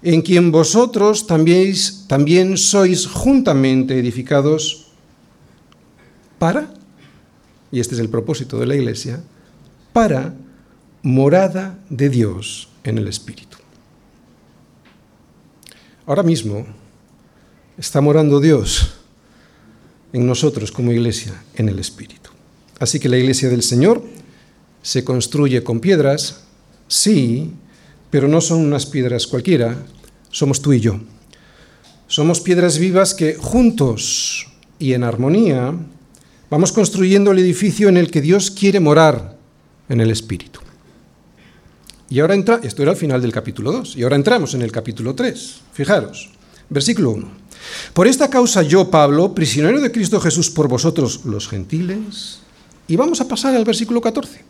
en 0.03 0.23
quien 0.23 0.51
vosotros 0.51 1.27
también, 1.27 1.75
también 2.07 2.57
sois 2.57 3.07
juntamente 3.07 3.99
edificados 3.99 4.87
para 6.39 6.80
y 7.73 7.81
este 7.81 7.95
es 7.95 8.01
el 8.01 8.09
propósito 8.09 8.59
de 8.59 8.67
la 8.67 8.75
Iglesia, 8.75 9.23
para 9.93 10.35
morada 11.03 11.79
de 11.89 12.09
Dios 12.09 12.69
en 12.85 12.99
el 12.99 13.09
Espíritu. 13.09 13.59
Ahora 16.07 16.23
mismo 16.23 16.67
está 17.79 18.01
morando 18.01 18.41
Dios 18.41 18.95
en 20.13 20.27
nosotros 20.27 20.73
como 20.73 20.93
iglesia 20.93 21.41
en 21.55 21.69
el 21.69 21.79
Espíritu. 21.79 22.31
Así 22.79 22.99
que 22.99 23.09
la 23.09 23.19
iglesia 23.19 23.49
del 23.49 23.63
Señor 23.63 24.03
se 24.83 25.05
construye 25.05 25.63
con 25.63 25.81
piedras, 25.81 26.45
sí, 26.89 27.53
pero 28.11 28.27
no 28.27 28.41
son 28.41 28.61
unas 28.61 28.87
piedras 28.87 29.27
cualquiera, 29.27 29.77
somos 30.31 30.61
tú 30.61 30.73
y 30.73 30.81
yo. 30.81 30.99
Somos 32.09 32.41
piedras 32.41 32.79
vivas 32.79 33.15
que 33.15 33.35
juntos 33.35 34.49
y 34.79 34.95
en 34.95 35.05
armonía 35.05 35.75
vamos 36.51 36.73
construyendo 36.73 37.31
el 37.31 37.39
edificio 37.39 37.89
en 37.89 37.97
el 37.97 38.11
que 38.11 38.21
Dios 38.21 38.51
quiere 38.51 38.81
morar 38.81 39.39
en 39.89 40.01
el 40.01 40.11
Espíritu. 40.11 40.61
Y 42.11 42.19
ahora 42.19 42.35
entra, 42.35 42.61
esto 42.63 42.83
era 42.83 42.91
el 42.91 42.99
final 42.99 43.23
del 43.23 43.33
capítulo 43.33 43.71
2, 43.71 43.97
y 43.97 44.03
ahora 44.03 44.17
entramos 44.17 44.55
en 44.55 44.63
el 44.63 44.73
capítulo 44.73 45.15
3. 45.15 45.61
Fijaros, 45.73 46.31
versículo 46.69 47.13
1. 47.13 47.31
Por 47.95 48.09
esta 48.09 48.29
causa 48.29 48.63
yo, 48.63 48.91
Pablo, 48.91 49.33
prisionero 49.33 49.81
de 49.81 49.93
Cristo 49.93 50.21
Jesús 50.21 50.51
por 50.51 50.67
vosotros 50.67 51.25
los 51.25 51.49
gentiles, 51.49 52.41
y 52.89 52.97
vamos 52.97 53.21
a 53.21 53.29
pasar 53.29 53.55
al 53.55 53.65
versículo 53.65 54.01
14. 54.01 54.43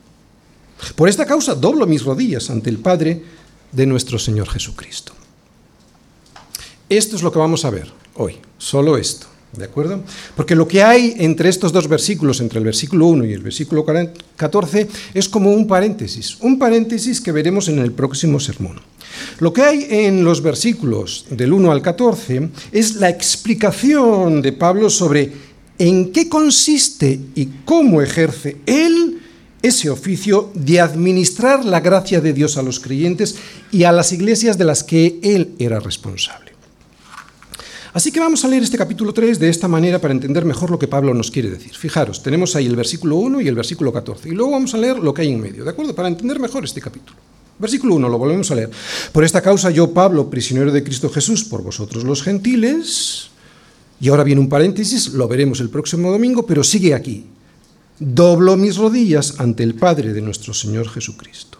Por 0.96 1.10
esta 1.10 1.26
causa 1.26 1.54
doblo 1.54 1.86
mis 1.86 2.02
rodillas 2.02 2.48
ante 2.48 2.70
el 2.70 2.78
Padre 2.78 3.22
de 3.72 3.84
nuestro 3.84 4.18
Señor 4.18 4.48
Jesucristo. 4.48 5.12
Esto 6.88 7.16
es 7.16 7.22
lo 7.22 7.30
que 7.30 7.38
vamos 7.38 7.66
a 7.66 7.70
ver 7.70 7.92
hoy, 8.14 8.38
solo 8.56 8.96
esto. 8.96 9.26
¿De 9.56 9.64
acuerdo? 9.64 10.00
Porque 10.36 10.54
lo 10.54 10.68
que 10.68 10.82
hay 10.82 11.14
entre 11.18 11.48
estos 11.48 11.72
dos 11.72 11.88
versículos, 11.88 12.40
entre 12.40 12.60
el 12.60 12.64
versículo 12.64 13.06
1 13.06 13.24
y 13.24 13.32
el 13.32 13.42
versículo 13.42 13.84
14, 13.84 14.88
es 15.12 15.28
como 15.28 15.52
un 15.52 15.66
paréntesis, 15.66 16.36
un 16.40 16.56
paréntesis 16.58 17.20
que 17.20 17.32
veremos 17.32 17.68
en 17.68 17.80
el 17.80 17.90
próximo 17.90 18.38
sermón. 18.38 18.80
Lo 19.40 19.52
que 19.52 19.62
hay 19.62 19.86
en 19.90 20.22
los 20.22 20.40
versículos 20.40 21.26
del 21.30 21.52
1 21.52 21.72
al 21.72 21.82
14 21.82 22.48
es 22.70 22.94
la 22.96 23.08
explicación 23.08 24.40
de 24.40 24.52
Pablo 24.52 24.88
sobre 24.88 25.32
en 25.78 26.12
qué 26.12 26.28
consiste 26.28 27.18
y 27.34 27.46
cómo 27.64 28.02
ejerce 28.02 28.58
él 28.66 29.20
ese 29.62 29.90
oficio 29.90 30.50
de 30.54 30.80
administrar 30.80 31.64
la 31.64 31.80
gracia 31.80 32.20
de 32.20 32.32
Dios 32.32 32.56
a 32.56 32.62
los 32.62 32.78
creyentes 32.78 33.36
y 33.72 33.84
a 33.84 33.92
las 33.92 34.12
iglesias 34.12 34.58
de 34.58 34.64
las 34.64 34.84
que 34.84 35.18
él 35.22 35.54
era 35.58 35.80
responsable. 35.80 36.49
Así 37.92 38.12
que 38.12 38.20
vamos 38.20 38.44
a 38.44 38.48
leer 38.48 38.62
este 38.62 38.78
capítulo 38.78 39.12
3 39.12 39.40
de 39.40 39.48
esta 39.48 39.66
manera 39.66 39.98
para 39.98 40.14
entender 40.14 40.44
mejor 40.44 40.70
lo 40.70 40.78
que 40.78 40.86
Pablo 40.86 41.12
nos 41.12 41.30
quiere 41.30 41.50
decir. 41.50 41.74
Fijaros, 41.74 42.22
tenemos 42.22 42.54
ahí 42.54 42.66
el 42.66 42.76
versículo 42.76 43.16
1 43.16 43.40
y 43.40 43.48
el 43.48 43.56
versículo 43.56 43.92
14. 43.92 44.28
Y 44.28 44.32
luego 44.32 44.52
vamos 44.52 44.74
a 44.74 44.78
leer 44.78 44.98
lo 45.00 45.12
que 45.12 45.22
hay 45.22 45.32
en 45.32 45.40
medio, 45.40 45.64
¿de 45.64 45.70
acuerdo? 45.70 45.92
Para 45.92 46.06
entender 46.06 46.38
mejor 46.38 46.64
este 46.64 46.80
capítulo. 46.80 47.18
Versículo 47.58 47.96
1, 47.96 48.08
lo 48.08 48.16
volvemos 48.16 48.48
a 48.52 48.54
leer. 48.54 48.70
Por 49.10 49.24
esta 49.24 49.42
causa 49.42 49.70
yo, 49.70 49.92
Pablo, 49.92 50.30
prisionero 50.30 50.70
de 50.70 50.84
Cristo 50.84 51.10
Jesús, 51.10 51.44
por 51.44 51.62
vosotros 51.62 52.04
los 52.04 52.22
gentiles. 52.22 53.30
Y 54.00 54.08
ahora 54.08 54.22
viene 54.22 54.40
un 54.40 54.48
paréntesis, 54.48 55.08
lo 55.08 55.26
veremos 55.26 55.60
el 55.60 55.68
próximo 55.68 56.12
domingo, 56.12 56.46
pero 56.46 56.62
sigue 56.62 56.94
aquí. 56.94 57.26
Doblo 57.98 58.56
mis 58.56 58.76
rodillas 58.76 59.34
ante 59.38 59.64
el 59.64 59.74
Padre 59.74 60.12
de 60.12 60.22
nuestro 60.22 60.54
Señor 60.54 60.88
Jesucristo 60.88 61.59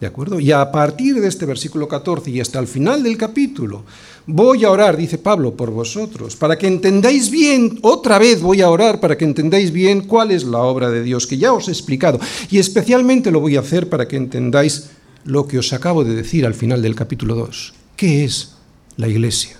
¿De 0.00 0.06
acuerdo? 0.06 0.38
Y 0.38 0.52
a 0.52 0.70
partir 0.70 1.20
de 1.20 1.26
este 1.26 1.44
versículo 1.44 1.88
14 1.88 2.30
y 2.30 2.40
hasta 2.40 2.60
el 2.60 2.68
final 2.68 3.02
del 3.02 3.16
capítulo, 3.16 3.84
voy 4.26 4.64
a 4.64 4.70
orar, 4.70 4.96
dice 4.96 5.18
Pablo, 5.18 5.56
por 5.56 5.70
vosotros, 5.70 6.36
para 6.36 6.56
que 6.56 6.68
entendáis 6.68 7.30
bien, 7.30 7.80
otra 7.82 8.18
vez 8.18 8.40
voy 8.40 8.60
a 8.60 8.70
orar 8.70 9.00
para 9.00 9.18
que 9.18 9.24
entendáis 9.24 9.72
bien 9.72 10.02
cuál 10.02 10.30
es 10.30 10.44
la 10.44 10.58
obra 10.58 10.90
de 10.90 11.02
Dios, 11.02 11.26
que 11.26 11.36
ya 11.36 11.52
os 11.52 11.66
he 11.66 11.72
explicado. 11.72 12.20
Y 12.48 12.58
especialmente 12.58 13.32
lo 13.32 13.40
voy 13.40 13.56
a 13.56 13.60
hacer 13.60 13.88
para 13.88 14.06
que 14.06 14.16
entendáis 14.16 14.90
lo 15.24 15.48
que 15.48 15.58
os 15.58 15.72
acabo 15.72 16.04
de 16.04 16.14
decir 16.14 16.46
al 16.46 16.54
final 16.54 16.80
del 16.80 16.94
capítulo 16.94 17.34
2. 17.34 17.74
¿Qué 17.96 18.24
es 18.24 18.54
la 18.96 19.08
iglesia? 19.08 19.56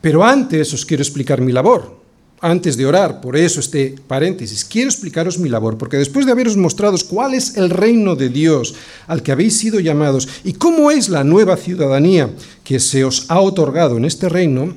Pero 0.00 0.24
antes 0.24 0.72
os 0.72 0.86
quiero 0.86 1.02
explicar 1.02 1.42
mi 1.42 1.52
labor 1.52 2.03
antes 2.44 2.76
de 2.76 2.84
orar, 2.84 3.22
por 3.22 3.38
eso 3.38 3.58
este 3.58 3.94
paréntesis, 4.06 4.66
quiero 4.66 4.90
explicaros 4.90 5.38
mi 5.38 5.48
labor, 5.48 5.78
porque 5.78 5.96
después 5.96 6.26
de 6.26 6.32
haberos 6.32 6.58
mostrado 6.58 6.98
cuál 7.08 7.32
es 7.32 7.56
el 7.56 7.70
reino 7.70 8.16
de 8.16 8.28
Dios 8.28 8.74
al 9.06 9.22
que 9.22 9.32
habéis 9.32 9.56
sido 9.56 9.80
llamados 9.80 10.28
y 10.44 10.52
cómo 10.52 10.90
es 10.90 11.08
la 11.08 11.24
nueva 11.24 11.56
ciudadanía 11.56 12.30
que 12.62 12.80
se 12.80 13.02
os 13.02 13.24
ha 13.30 13.40
otorgado 13.40 13.96
en 13.96 14.04
este 14.04 14.28
reino, 14.28 14.74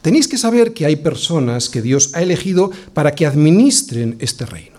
tenéis 0.00 0.28
que 0.28 0.38
saber 0.38 0.74
que 0.74 0.86
hay 0.86 0.94
personas 0.94 1.68
que 1.68 1.82
Dios 1.82 2.12
ha 2.14 2.22
elegido 2.22 2.70
para 2.94 3.16
que 3.16 3.26
administren 3.26 4.14
este 4.20 4.46
reino. 4.46 4.78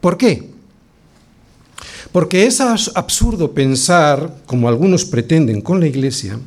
¿Por 0.00 0.16
qué? 0.16 0.52
Porque 2.12 2.46
es 2.46 2.62
absurdo 2.62 3.52
pensar, 3.52 4.38
como 4.46 4.68
algunos 4.68 5.04
pretenden 5.04 5.60
con 5.60 5.80
la 5.80 5.86
Iglesia, 5.86 6.38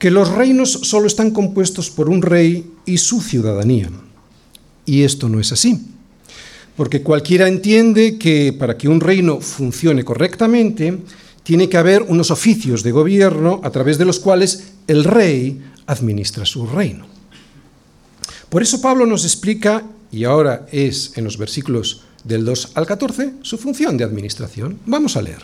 que 0.00 0.10
los 0.10 0.30
reinos 0.30 0.72
solo 0.72 1.06
están 1.06 1.30
compuestos 1.30 1.90
por 1.90 2.08
un 2.08 2.22
rey 2.22 2.72
y 2.90 2.98
su 2.98 3.20
ciudadanía. 3.20 3.90
Y 4.84 5.02
esto 5.02 5.28
no 5.28 5.40
es 5.40 5.52
así. 5.52 5.80
Porque 6.76 7.02
cualquiera 7.02 7.46
entiende 7.46 8.18
que 8.18 8.52
para 8.52 8.76
que 8.76 8.88
un 8.88 9.00
reino 9.00 9.40
funcione 9.40 10.04
correctamente, 10.04 10.98
tiene 11.42 11.68
que 11.68 11.76
haber 11.76 12.02
unos 12.02 12.30
oficios 12.30 12.82
de 12.82 12.92
gobierno 12.92 13.60
a 13.64 13.70
través 13.70 13.98
de 13.98 14.04
los 14.04 14.18
cuales 14.18 14.72
el 14.86 15.04
rey 15.04 15.62
administra 15.86 16.44
su 16.46 16.66
reino. 16.66 17.06
Por 18.48 18.62
eso 18.62 18.80
Pablo 18.80 19.06
nos 19.06 19.24
explica, 19.24 19.84
y 20.10 20.24
ahora 20.24 20.66
es 20.72 21.12
en 21.16 21.24
los 21.24 21.38
versículos 21.38 22.02
del 22.24 22.44
2 22.44 22.72
al 22.74 22.86
14, 22.86 23.34
su 23.42 23.58
función 23.58 23.96
de 23.96 24.04
administración. 24.04 24.78
Vamos 24.86 25.16
a 25.16 25.22
leer. 25.22 25.42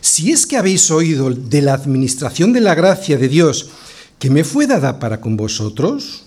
Si 0.00 0.32
es 0.32 0.46
que 0.46 0.56
habéis 0.56 0.90
oído 0.90 1.30
de 1.30 1.62
la 1.62 1.74
administración 1.74 2.52
de 2.52 2.60
la 2.60 2.74
gracia 2.74 3.18
de 3.18 3.28
Dios 3.28 3.70
que 4.18 4.30
me 4.30 4.44
fue 4.44 4.66
dada 4.66 4.98
para 4.98 5.20
con 5.20 5.36
vosotros, 5.36 6.25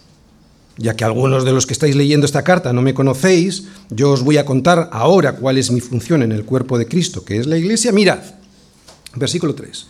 ya 0.80 0.96
que 0.96 1.04
algunos 1.04 1.44
de 1.44 1.52
los 1.52 1.66
que 1.66 1.74
estáis 1.74 1.96
leyendo 1.96 2.26
esta 2.26 2.44
carta 2.44 2.72
no 2.72 2.82
me 2.82 2.94
conocéis, 2.94 3.66
yo 3.90 4.12
os 4.12 4.24
voy 4.24 4.38
a 4.38 4.46
contar 4.46 4.90
ahora 4.94 5.36
cuál 5.36 5.58
es 5.58 5.72
mi 5.72 5.82
función 5.82 6.24
en 6.24 6.32
el 6.32 6.46
cuerpo 6.46 6.78
de 6.78 6.88
Cristo, 6.88 7.26
que 7.26 7.38
es 7.38 7.48
la 7.48 7.58
iglesia. 7.58 7.92
Mirad, 7.92 8.20
versículo 9.16 9.54
3. 9.54 9.88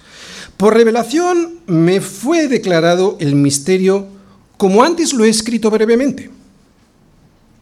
Por 0.57 0.73
revelación 0.73 1.59
me 1.67 2.01
fue 2.01 2.47
declarado 2.47 3.17
el 3.19 3.35
misterio 3.35 4.07
como 4.57 4.83
antes 4.83 5.13
lo 5.13 5.23
he 5.23 5.29
escrito 5.29 5.69
brevemente. 5.69 6.31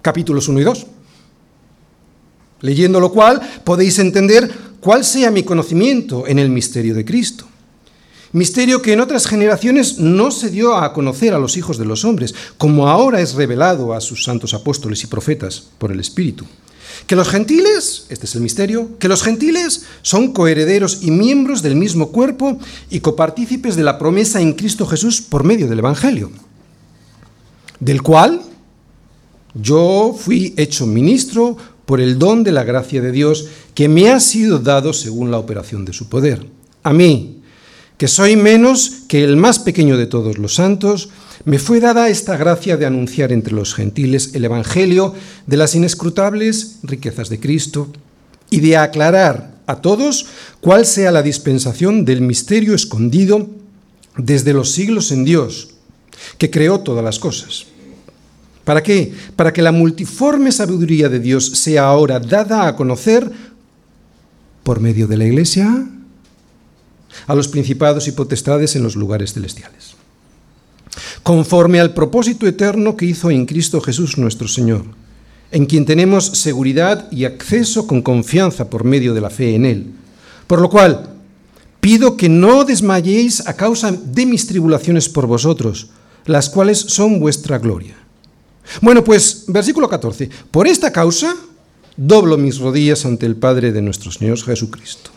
Capítulos 0.02 0.48
1 0.48 0.62
y 0.62 0.64
2. 0.64 0.88
Leyendo 2.62 3.00
lo 3.00 3.12
cual 3.12 3.42
podéis 3.64 4.00
entender 4.00 4.50
cuál 4.80 5.04
sea 5.04 5.32
mi 5.32 5.44
conocimiento 5.44 6.26
en 6.28 6.40
el 6.40 6.50
misterio 6.50 6.96
de 6.96 7.06
Cristo. 7.06 7.46
Misterio 8.34 8.82
que 8.82 8.94
en 8.94 9.00
otras 9.00 9.26
generaciones 9.26 10.00
no 10.00 10.32
se 10.32 10.50
dio 10.50 10.76
a 10.76 10.94
conocer 10.94 11.34
a 11.34 11.40
los 11.40 11.56
hijos 11.58 11.78
de 11.78 11.86
los 11.86 12.04
hombres, 12.04 12.36
como 12.58 12.90
ahora 12.90 13.22
es 13.22 13.36
revelado 13.36 13.94
a 13.94 14.02
sus 14.02 14.24
santos 14.24 14.54
apóstoles 14.54 15.04
y 15.04 15.08
profetas 15.08 15.64
por 15.78 15.92
el 15.92 16.00
Espíritu. 16.00 16.46
Que 17.06 17.16
los 17.16 17.30
gentiles, 17.30 18.06
este 18.10 18.26
es 18.26 18.36
el 18.36 18.42
misterio, 18.42 18.98
que 18.98 19.08
los 19.08 19.24
gentiles 19.24 19.84
son 20.02 20.34
coherederos 20.34 21.00
y 21.04 21.12
miembros 21.12 21.62
del 21.62 21.76
mismo 21.76 22.12
cuerpo 22.12 22.60
y 22.90 23.00
copartícipes 23.00 23.76
de 23.76 23.84
la 23.84 23.98
promesa 23.98 24.42
en 24.42 24.54
Cristo 24.54 24.86
Jesús 24.86 25.22
por 25.22 25.44
medio 25.44 25.68
del 25.68 25.80
Evangelio, 25.80 26.32
del 27.80 28.02
cual 28.02 28.42
yo 29.54 30.16
fui 30.18 30.54
hecho 30.58 30.86
ministro 30.86 31.56
por 31.86 32.02
el 32.02 32.20
don 32.20 32.44
de 32.44 32.52
la 32.52 32.64
gracia 32.64 33.02
de 33.02 33.12
Dios 33.12 33.48
que 33.74 33.88
me 33.88 34.10
ha 34.10 34.20
sido 34.20 34.60
dado 34.60 34.92
según 34.92 35.32
la 35.32 35.38
operación 35.38 35.86
de 35.86 35.94
su 35.94 36.10
poder. 36.10 36.46
A 36.84 36.92
mí, 36.92 37.37
que 37.98 38.08
soy 38.08 38.36
menos 38.36 39.04
que 39.08 39.24
el 39.24 39.38
más 39.38 39.60
pequeño 39.60 39.98
de 39.98 40.06
todos 40.06 40.38
los 40.38 40.56
santos, 40.56 41.10
me 41.46 41.60
fue 41.60 41.80
dada 41.80 42.10
esta 42.10 42.38
gracia 42.38 42.78
de 42.78 42.86
anunciar 42.86 43.32
entre 43.32 43.54
los 43.54 43.74
gentiles 43.74 44.32
el 44.34 44.46
Evangelio 44.46 45.14
de 45.46 45.58
las 45.58 45.76
inescrutables 45.76 46.80
riquezas 46.84 47.30
de 47.30 47.40
Cristo 47.40 47.90
y 48.50 48.60
de 48.60 48.78
aclarar 48.78 49.56
a 49.66 49.82
todos 49.82 50.28
cuál 50.62 50.86
sea 50.86 51.12
la 51.12 51.24
dispensación 51.24 52.06
del 52.06 52.22
misterio 52.22 52.76
escondido 52.76 53.50
desde 54.18 54.54
los 54.54 54.72
siglos 54.72 55.12
en 55.12 55.26
Dios, 55.26 55.70
que 56.38 56.50
creó 56.50 56.80
todas 56.80 57.04
las 57.04 57.20
cosas 57.20 57.68
¿Para 58.68 58.84
qué? 58.84 59.14
Para 59.38 59.54
que 59.54 59.62
la 59.62 59.72
multiforme 59.72 60.52
sabiduría 60.52 61.08
de 61.08 61.22
Dios 61.22 61.46
sea 61.46 61.86
ahora 61.86 62.20
dada 62.20 62.68
a 62.68 62.76
conocer 62.76 63.32
por 64.64 64.82
medio 64.82 65.08
de 65.08 65.16
la 65.16 65.24
Iglesia 65.24 65.88
a 67.26 67.36
los 67.36 67.48
principados 67.48 68.08
y 68.08 68.12
potestades 68.12 68.76
en 68.76 68.84
los 68.84 68.96
lugares 68.96 69.34
celestiales. 69.34 69.96
Conforme 71.24 71.80
al 71.80 71.94
propósito 71.94 72.48
eterno 72.48 72.96
que 72.96 73.06
hizo 73.06 73.32
en 73.32 73.46
Cristo 73.46 73.82
Jesús 73.82 74.18
nuestro 74.18 74.48
Señor, 74.48 74.86
en 75.52 75.66
quien 75.66 75.86
tenemos 75.86 76.26
seguridad 76.26 77.10
y 77.12 77.26
acceso 77.26 77.88
con 77.88 78.02
confianza 78.02 78.70
por 78.70 78.84
medio 78.84 79.14
de 79.14 79.22
la 79.22 79.30
fe 79.30 79.56
en 79.56 79.66
Él. 79.66 79.92
Por 80.46 80.62
lo 80.62 80.70
cual, 80.70 81.10
pido 81.80 82.18
que 82.18 82.30
no 82.30 82.66
desmayéis 82.66 83.48
a 83.48 83.56
causa 83.56 83.92
de 83.92 84.26
mis 84.26 84.48
tribulaciones 84.48 85.10
por 85.10 85.28
vosotros, 85.28 85.90
las 86.26 86.50
cuales 86.50 86.78
son 86.80 87.20
vuestra 87.20 87.58
gloria 87.58 87.96
bueno, 88.82 89.04
pues 89.04 89.46
versículo 89.48 89.90
14. 89.90 90.30
Por 90.52 90.68
esta 90.68 90.92
causa 90.92 91.36
doblo 91.96 92.38
mis 92.38 92.60
rodillas 92.60 93.06
ante 93.06 93.26
el 93.26 93.36
Padre 93.36 93.72
de 93.72 93.82
nuestro 93.82 94.12
Señor 94.12 94.40
Jesucristo. 94.40 95.12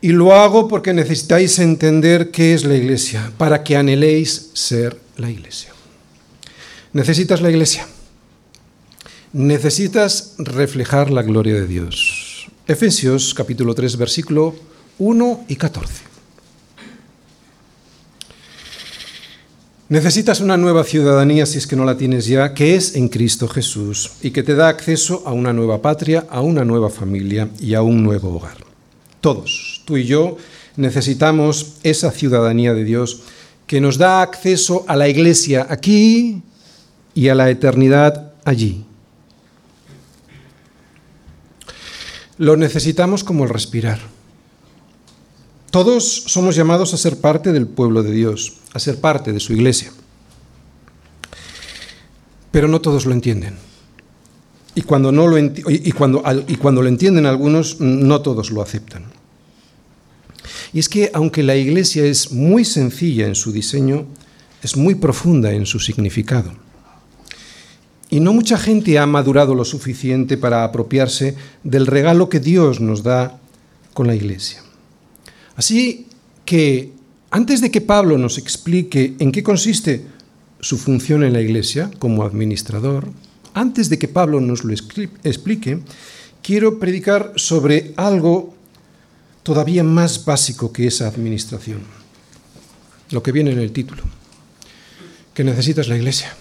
Y 0.00 0.08
lo 0.10 0.34
hago 0.34 0.68
porque 0.68 0.92
necesitáis 0.92 1.58
entender 1.58 2.30
qué 2.30 2.54
es 2.54 2.64
la 2.64 2.74
iglesia, 2.74 3.32
para 3.38 3.64
que 3.64 3.76
anheléis 3.76 4.50
ser 4.52 4.98
la 5.16 5.30
iglesia. 5.30 5.72
Necesitas 6.92 7.40
la 7.40 7.50
iglesia. 7.50 7.86
Necesitas 9.32 10.34
reflejar 10.38 11.10
la 11.10 11.22
gloria 11.22 11.54
de 11.54 11.66
Dios. 11.66 12.46
Efesios 12.66 13.34
capítulo 13.34 13.74
3, 13.74 13.96
versículo 13.96 14.54
1 14.98 15.44
y 15.48 15.56
14. 15.56 16.06
Necesitas 19.88 20.40
una 20.40 20.56
nueva 20.56 20.82
ciudadanía 20.82 21.46
si 21.46 21.58
es 21.58 21.66
que 21.68 21.76
no 21.76 21.84
la 21.84 21.96
tienes 21.96 22.26
ya, 22.26 22.54
que 22.54 22.74
es 22.74 22.96
en 22.96 23.08
Cristo 23.08 23.46
Jesús 23.46 24.12
y 24.20 24.32
que 24.32 24.42
te 24.42 24.56
da 24.56 24.68
acceso 24.68 25.22
a 25.26 25.32
una 25.32 25.52
nueva 25.52 25.80
patria, 25.80 26.26
a 26.28 26.40
una 26.40 26.64
nueva 26.64 26.90
familia 26.90 27.48
y 27.60 27.74
a 27.74 27.82
un 27.82 28.02
nuevo 28.02 28.34
hogar. 28.34 28.56
Todos, 29.20 29.75
tú 29.86 29.96
y 29.96 30.04
yo, 30.04 30.36
necesitamos 30.76 31.76
esa 31.82 32.10
ciudadanía 32.10 32.74
de 32.74 32.84
Dios 32.84 33.22
que 33.66 33.80
nos 33.80 33.96
da 33.96 34.20
acceso 34.20 34.84
a 34.86 34.96
la 34.96 35.08
iglesia 35.08 35.66
aquí 35.70 36.42
y 37.14 37.28
a 37.28 37.34
la 37.34 37.48
eternidad 37.48 38.34
allí. 38.44 38.84
Lo 42.36 42.56
necesitamos 42.56 43.24
como 43.24 43.44
el 43.44 43.50
respirar. 43.50 43.98
Todos 45.70 46.24
somos 46.26 46.54
llamados 46.54 46.92
a 46.92 46.98
ser 46.98 47.20
parte 47.20 47.52
del 47.52 47.66
pueblo 47.66 48.02
de 48.02 48.12
Dios 48.12 48.58
a 48.72 48.78
ser 48.78 49.00
parte 49.00 49.32
de 49.32 49.40
su 49.40 49.54
iglesia. 49.54 49.90
Pero 52.50 52.68
no 52.68 52.80
todos 52.80 53.06
lo 53.06 53.12
entienden. 53.12 53.56
Y 54.74 54.82
cuando, 54.82 55.10
no 55.10 55.26
lo, 55.26 55.36
cuando, 55.96 56.22
y 56.46 56.56
cuando 56.56 56.82
lo 56.82 56.88
entienden 56.88 57.24
algunos, 57.24 57.80
no 57.80 58.20
todos 58.20 58.50
lo 58.50 58.60
aceptan. 58.60 59.15
Y 60.72 60.78
es 60.78 60.88
que 60.88 61.10
aunque 61.14 61.42
la 61.42 61.56
iglesia 61.56 62.04
es 62.04 62.32
muy 62.32 62.64
sencilla 62.64 63.26
en 63.26 63.34
su 63.34 63.52
diseño, 63.52 64.06
es 64.62 64.76
muy 64.76 64.94
profunda 64.94 65.52
en 65.52 65.66
su 65.66 65.78
significado. 65.78 66.52
Y 68.08 68.20
no 68.20 68.32
mucha 68.32 68.56
gente 68.56 68.98
ha 68.98 69.06
madurado 69.06 69.54
lo 69.54 69.64
suficiente 69.64 70.36
para 70.36 70.64
apropiarse 70.64 71.36
del 71.64 71.86
regalo 71.86 72.28
que 72.28 72.40
Dios 72.40 72.80
nos 72.80 73.02
da 73.02 73.38
con 73.94 74.06
la 74.06 74.14
iglesia. 74.14 74.62
Así 75.56 76.06
que 76.44 76.92
antes 77.30 77.60
de 77.60 77.70
que 77.70 77.80
Pablo 77.80 78.16
nos 78.18 78.38
explique 78.38 79.14
en 79.18 79.32
qué 79.32 79.42
consiste 79.42 80.04
su 80.60 80.78
función 80.78 81.24
en 81.24 81.32
la 81.32 81.42
Iglesia 81.42 81.90
como 81.98 82.24
administrador, 82.24 83.10
antes 83.52 83.88
de 83.88 83.98
que 83.98 84.08
Pablo 84.08 84.40
nos 84.40 84.64
lo 84.64 84.72
explique, 84.72 85.80
quiero 86.42 86.78
predicar 86.78 87.32
sobre 87.36 87.92
algo 87.96 88.55
todavía 89.46 89.84
más 89.84 90.24
básico 90.24 90.72
que 90.72 90.88
esa 90.88 91.06
administración, 91.06 91.78
lo 93.12 93.22
que 93.22 93.30
viene 93.30 93.52
en 93.52 93.60
el 93.60 93.70
título, 93.70 94.02
que 95.32 95.44
necesitas 95.44 95.86
la 95.86 95.96
Iglesia. 95.96 96.34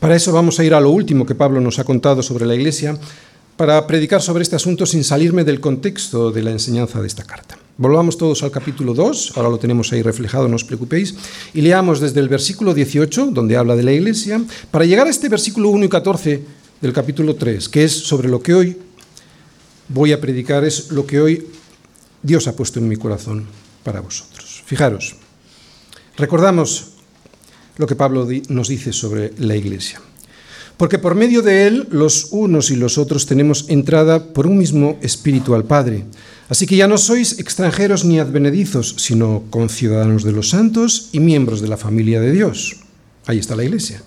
Para 0.00 0.16
eso 0.16 0.32
vamos 0.32 0.58
a 0.58 0.64
ir 0.64 0.74
a 0.74 0.80
lo 0.80 0.90
último 0.90 1.24
que 1.24 1.36
Pablo 1.36 1.60
nos 1.60 1.78
ha 1.78 1.84
contado 1.84 2.20
sobre 2.24 2.46
la 2.46 2.56
Iglesia, 2.56 2.98
para 3.56 3.86
predicar 3.86 4.22
sobre 4.22 4.42
este 4.42 4.56
asunto 4.56 4.86
sin 4.86 5.04
salirme 5.04 5.44
del 5.44 5.60
contexto 5.60 6.32
de 6.32 6.42
la 6.42 6.50
enseñanza 6.50 7.00
de 7.00 7.06
esta 7.06 7.22
carta. 7.22 7.56
Volvamos 7.78 8.18
todos 8.18 8.42
al 8.42 8.50
capítulo 8.50 8.92
2, 8.92 9.34
ahora 9.36 9.48
lo 9.48 9.58
tenemos 9.60 9.92
ahí 9.92 10.02
reflejado, 10.02 10.48
no 10.48 10.56
os 10.56 10.64
preocupéis, 10.64 11.14
y 11.54 11.60
leamos 11.60 12.00
desde 12.00 12.18
el 12.18 12.28
versículo 12.28 12.74
18, 12.74 13.26
donde 13.26 13.56
habla 13.56 13.76
de 13.76 13.84
la 13.84 13.92
iglesia, 13.92 14.42
para 14.72 14.84
llegar 14.84 15.06
a 15.06 15.10
este 15.10 15.28
versículo 15.28 15.70
1 15.70 15.84
y 15.84 15.88
14 15.88 16.42
del 16.80 16.92
capítulo 16.92 17.36
3, 17.36 17.68
que 17.68 17.84
es 17.84 17.92
sobre 17.92 18.28
lo 18.28 18.42
que 18.42 18.52
hoy 18.52 18.76
voy 19.88 20.12
a 20.12 20.20
predicar, 20.20 20.64
es 20.64 20.90
lo 20.90 21.06
que 21.06 21.20
hoy 21.20 21.46
Dios 22.22 22.48
ha 22.48 22.56
puesto 22.56 22.78
en 22.78 22.88
mi 22.88 22.96
corazón 22.96 23.46
para 23.84 24.00
vosotros. 24.00 24.62
Fijaros, 24.66 25.16
recordamos 26.16 26.92
lo 27.76 27.86
que 27.86 27.96
Pablo 27.96 28.26
nos 28.48 28.68
dice 28.68 28.92
sobre 28.92 29.32
la 29.38 29.54
iglesia. 29.54 30.00
Porque 30.76 30.98
por 30.98 31.14
medio 31.14 31.40
de 31.40 31.66
él 31.66 31.88
los 31.90 32.28
unos 32.32 32.70
y 32.70 32.76
los 32.76 32.98
otros 32.98 33.24
tenemos 33.24 33.64
entrada 33.68 34.32
por 34.32 34.46
un 34.46 34.58
mismo 34.58 34.98
espíritu 35.00 35.54
al 35.54 35.64
Padre. 35.64 36.04
Así 36.48 36.66
que 36.66 36.76
ya 36.76 36.86
no 36.86 36.98
sois 36.98 37.38
extranjeros 37.38 38.04
ni 38.04 38.18
advenedizos, 38.18 38.94
sino 38.98 39.44
conciudadanos 39.48 40.22
de 40.22 40.32
los 40.32 40.50
santos 40.50 41.08
y 41.12 41.20
miembros 41.20 41.60
de 41.60 41.68
la 41.68 41.78
familia 41.78 42.20
de 42.20 42.32
Dios. 42.32 42.76
Ahí 43.24 43.38
está 43.38 43.56
la 43.56 43.64
iglesia. 43.64 44.02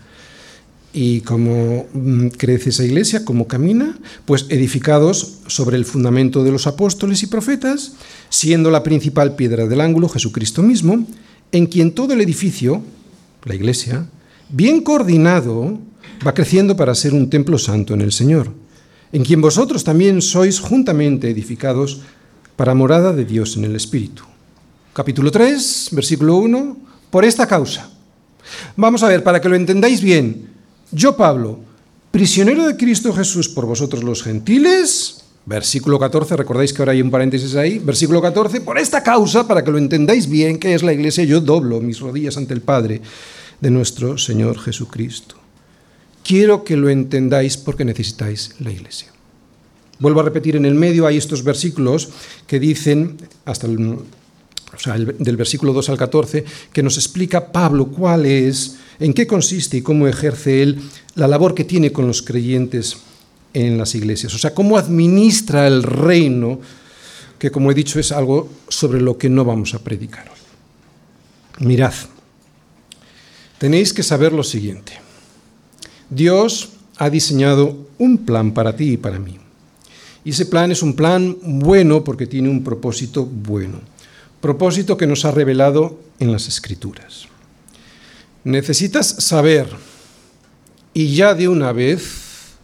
¿Y 0.91 1.21
cómo 1.21 1.85
mm, 1.93 2.27
crece 2.29 2.71
esa 2.71 2.83
iglesia? 2.83 3.23
¿Cómo 3.23 3.47
camina? 3.47 3.99
Pues 4.25 4.47
edificados 4.49 5.39
sobre 5.47 5.77
el 5.77 5.85
fundamento 5.85 6.43
de 6.43 6.51
los 6.51 6.65
apóstoles 6.65 7.21
y 7.21 7.27
profetas, 7.27 7.93
siendo 8.29 8.71
la 8.71 8.81
principal 8.81 9.35
piedra 9.35 9.67
del 9.67 9.81
ángulo 9.81 10.09
Jesucristo 10.09 10.63
mismo, 10.63 11.05
en 11.51 11.67
quien 11.67 11.91
todo 11.91 12.13
el 12.13 12.21
edificio, 12.21 12.81
la 13.45 13.55
iglesia, 13.55 14.07
bien 14.49 14.81
coordinado, 14.81 15.79
va 16.25 16.33
creciendo 16.33 16.75
para 16.75 16.95
ser 16.95 17.13
un 17.13 17.29
templo 17.29 17.57
santo 17.59 17.93
en 17.93 18.01
el 18.01 18.11
Señor, 18.11 18.51
en 19.11 19.23
quien 19.23 19.41
vosotros 19.41 19.83
también 19.83 20.21
sois 20.21 20.59
juntamente 20.59 21.29
edificados 21.29 22.01
para 22.55 22.73
morada 22.73 23.13
de 23.13 23.25
Dios 23.25 23.57
en 23.57 23.65
el 23.65 23.75
Espíritu. 23.75 24.23
Capítulo 24.93 25.29
3, 25.29 25.89
versículo 25.91 26.37
1, 26.37 26.77
por 27.11 27.25
esta 27.25 27.47
causa. 27.47 27.89
Vamos 28.75 29.03
a 29.03 29.07
ver, 29.07 29.23
para 29.23 29.39
que 29.39 29.49
lo 29.49 29.55
entendáis 29.55 30.01
bien, 30.01 30.48
yo 30.91 31.15
Pablo, 31.15 31.59
prisionero 32.11 32.67
de 32.67 32.77
Cristo 32.77 33.13
Jesús 33.13 33.49
por 33.49 33.65
vosotros 33.65 34.03
los 34.03 34.23
gentiles, 34.23 35.23
versículo 35.45 35.99
14, 35.99 36.35
recordáis 36.35 36.73
que 36.73 36.81
ahora 36.81 36.91
hay 36.91 37.01
un 37.01 37.11
paréntesis 37.11 37.55
ahí, 37.55 37.79
versículo 37.79 38.21
14, 38.21 38.61
por 38.61 38.77
esta 38.77 39.03
causa, 39.03 39.47
para 39.47 39.63
que 39.63 39.71
lo 39.71 39.77
entendáis 39.77 40.29
bien, 40.29 40.59
que 40.59 40.73
es 40.73 40.83
la 40.83 40.93
iglesia, 40.93 41.23
yo 41.23 41.41
doblo 41.41 41.81
mis 41.81 41.99
rodillas 41.99 42.37
ante 42.37 42.53
el 42.53 42.61
Padre 42.61 43.01
de 43.59 43.71
nuestro 43.71 44.17
Señor 44.17 44.59
Jesucristo. 44.59 45.35
Quiero 46.23 46.63
que 46.63 46.77
lo 46.77 46.89
entendáis 46.89 47.57
porque 47.57 47.85
necesitáis 47.85 48.55
la 48.59 48.71
iglesia. 48.71 49.07
Vuelvo 49.99 50.21
a 50.21 50.23
repetir, 50.23 50.55
en 50.55 50.65
el 50.65 50.75
medio 50.75 51.07
hay 51.07 51.17
estos 51.17 51.43
versículos 51.43 52.09
que 52.47 52.59
dicen, 52.59 53.17
hasta 53.45 53.67
el, 53.67 53.97
del 55.17 55.37
versículo 55.37 55.73
2 55.73 55.89
al 55.89 55.97
14, 55.97 56.45
que 56.71 56.83
nos 56.83 56.97
explica 56.97 57.51
Pablo 57.51 57.87
cuál 57.87 58.25
es, 58.25 58.77
en 58.99 59.13
qué 59.13 59.25
consiste 59.25 59.77
y 59.77 59.81
cómo 59.81 60.07
ejerce 60.07 60.61
él 60.61 60.79
la 61.15 61.27
labor 61.27 61.53
que 61.53 61.63
tiene 61.63 61.91
con 61.91 62.07
los 62.07 62.21
creyentes 62.21 62.97
en 63.53 63.77
las 63.77 63.95
iglesias. 63.95 64.33
O 64.33 64.37
sea, 64.37 64.53
cómo 64.53 64.77
administra 64.77 65.67
el 65.67 65.83
reino, 65.83 66.59
que 67.37 67.51
como 67.51 67.71
he 67.71 67.73
dicho 67.75 67.99
es 67.99 68.11
algo 68.11 68.49
sobre 68.67 69.01
lo 69.01 69.17
que 69.17 69.29
no 69.29 69.45
vamos 69.45 69.73
a 69.73 69.79
predicar 69.79 70.29
hoy. 70.29 71.65
Mirad, 71.65 71.93
tenéis 73.57 73.93
que 73.93 74.03
saber 74.03 74.33
lo 74.33 74.43
siguiente. 74.43 74.93
Dios 76.09 76.69
ha 76.97 77.09
diseñado 77.09 77.87
un 77.97 78.19
plan 78.19 78.53
para 78.53 78.75
ti 78.75 78.93
y 78.93 78.97
para 78.97 79.19
mí. 79.19 79.37
Y 80.23 80.31
ese 80.31 80.45
plan 80.45 80.71
es 80.71 80.83
un 80.83 80.95
plan 80.95 81.37
bueno 81.41 82.03
porque 82.03 82.27
tiene 82.27 82.49
un 82.49 82.63
propósito 82.63 83.25
bueno. 83.25 83.79
Propósito 84.41 84.97
que 84.97 85.07
nos 85.07 85.25
ha 85.25 85.31
revelado 85.31 85.99
en 86.19 86.31
las 86.31 86.47
escrituras. 86.47 87.27
Necesitas 88.43 89.07
saber, 89.07 89.67
y 90.93 91.13
ya 91.13 91.33
de 91.33 91.47
una 91.47 91.73
vez, 91.73 92.55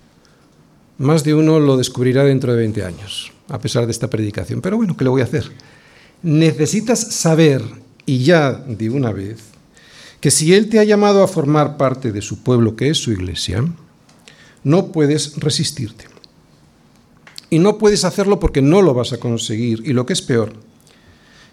más 0.98 1.24
de 1.24 1.34
uno 1.34 1.60
lo 1.60 1.76
descubrirá 1.76 2.24
dentro 2.24 2.54
de 2.54 2.60
20 2.60 2.84
años, 2.84 3.34
a 3.50 3.60
pesar 3.60 3.86
de 3.86 3.92
esta 3.92 4.10
predicación. 4.10 4.62
Pero 4.62 4.78
bueno, 4.78 4.96
¿qué 4.96 5.04
le 5.04 5.10
voy 5.10 5.22
a 5.22 5.26
hacer? 5.26 5.52
Necesitas 6.24 7.00
saber, 7.00 7.62
y 8.06 8.24
ya 8.24 8.54
de 8.54 8.90
una 8.90 9.12
vez, 9.12 9.40
que 10.22 10.32
si 10.32 10.54
Él 10.54 10.70
te 10.70 10.80
ha 10.80 10.84
llamado 10.84 11.24
a 11.24 11.28
formar 11.28 11.78
parte 11.78 12.12
de 12.12 12.22
su 12.22 12.42
pueblo, 12.42 12.76
que 12.76 12.90
es 12.90 12.98
su 12.98 13.12
iglesia, 13.12 13.66
no 14.64 14.92
puedes 14.92 15.36
resistirte. 15.38 16.06
Y 17.50 17.60
no 17.60 17.78
puedes 17.78 18.06
hacerlo 18.06 18.40
porque 18.40 18.62
no 18.62 18.82
lo 18.82 18.94
vas 18.94 19.14
a 19.14 19.20
conseguir. 19.20 19.84
Y 19.86 19.94
lo 19.94 20.06
que 20.06 20.14
es 20.14 20.22
peor, 20.22 20.54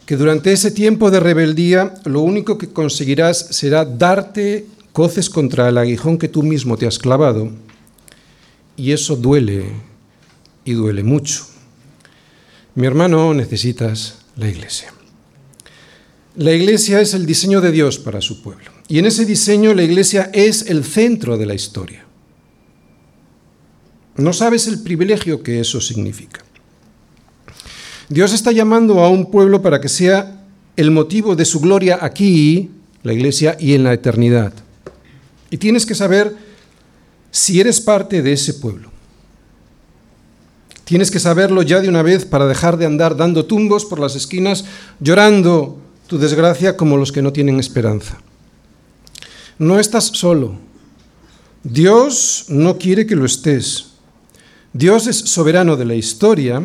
que 0.06 0.16
durante 0.16 0.52
ese 0.52 0.70
tiempo 0.70 1.10
de 1.10 1.20
rebeldía 1.20 1.94
lo 2.04 2.20
único 2.20 2.58
que 2.58 2.68
conseguirás 2.68 3.38
será 3.50 3.84
darte 3.84 4.66
coces 4.92 5.30
contra 5.30 5.68
el 5.68 5.78
aguijón 5.78 6.18
que 6.18 6.28
tú 6.28 6.42
mismo 6.42 6.76
te 6.76 6.86
has 6.86 6.98
clavado. 6.98 7.50
Y 8.76 8.92
eso 8.92 9.16
duele, 9.16 9.64
y 10.64 10.72
duele 10.72 11.02
mucho. 11.02 11.46
Mi 12.74 12.86
hermano, 12.86 13.34
necesitas 13.34 14.18
la 14.36 14.48
iglesia. 14.48 14.92
La 16.36 16.52
iglesia 16.52 17.00
es 17.00 17.12
el 17.12 17.26
diseño 17.26 17.60
de 17.60 17.72
Dios 17.72 17.98
para 17.98 18.22
su 18.22 18.42
pueblo. 18.42 18.70
Y 18.88 18.98
en 18.98 19.06
ese 19.06 19.26
diseño 19.26 19.74
la 19.74 19.82
iglesia 19.82 20.30
es 20.32 20.62
el 20.70 20.84
centro 20.84 21.36
de 21.36 21.46
la 21.46 21.54
historia. 21.54 22.04
No 24.16 24.32
sabes 24.32 24.66
el 24.66 24.82
privilegio 24.82 25.42
que 25.42 25.60
eso 25.60 25.80
significa. 25.80 26.44
Dios 28.12 28.34
está 28.34 28.52
llamando 28.52 29.02
a 29.02 29.08
un 29.08 29.30
pueblo 29.30 29.62
para 29.62 29.80
que 29.80 29.88
sea 29.88 30.44
el 30.76 30.90
motivo 30.90 31.34
de 31.34 31.46
su 31.46 31.60
gloria 31.60 31.98
aquí, 32.02 32.70
la 33.02 33.14
iglesia, 33.14 33.56
y 33.58 33.72
en 33.72 33.84
la 33.84 33.94
eternidad. 33.94 34.52
Y 35.48 35.56
tienes 35.56 35.86
que 35.86 35.94
saber 35.94 36.36
si 37.30 37.58
eres 37.58 37.80
parte 37.80 38.20
de 38.20 38.34
ese 38.34 38.52
pueblo. 38.52 38.90
Tienes 40.84 41.10
que 41.10 41.20
saberlo 41.20 41.62
ya 41.62 41.80
de 41.80 41.88
una 41.88 42.02
vez 42.02 42.26
para 42.26 42.46
dejar 42.46 42.76
de 42.76 42.84
andar 42.84 43.16
dando 43.16 43.46
tumbos 43.46 43.86
por 43.86 43.98
las 43.98 44.14
esquinas, 44.14 44.66
llorando 45.00 45.80
tu 46.06 46.18
desgracia 46.18 46.76
como 46.76 46.98
los 46.98 47.12
que 47.12 47.22
no 47.22 47.32
tienen 47.32 47.58
esperanza. 47.58 48.18
No 49.58 49.80
estás 49.80 50.04
solo. 50.04 50.58
Dios 51.62 52.44
no 52.48 52.76
quiere 52.76 53.06
que 53.06 53.16
lo 53.16 53.24
estés. 53.24 53.86
Dios 54.74 55.06
es 55.06 55.16
soberano 55.16 55.78
de 55.78 55.86
la 55.86 55.94
historia, 55.94 56.62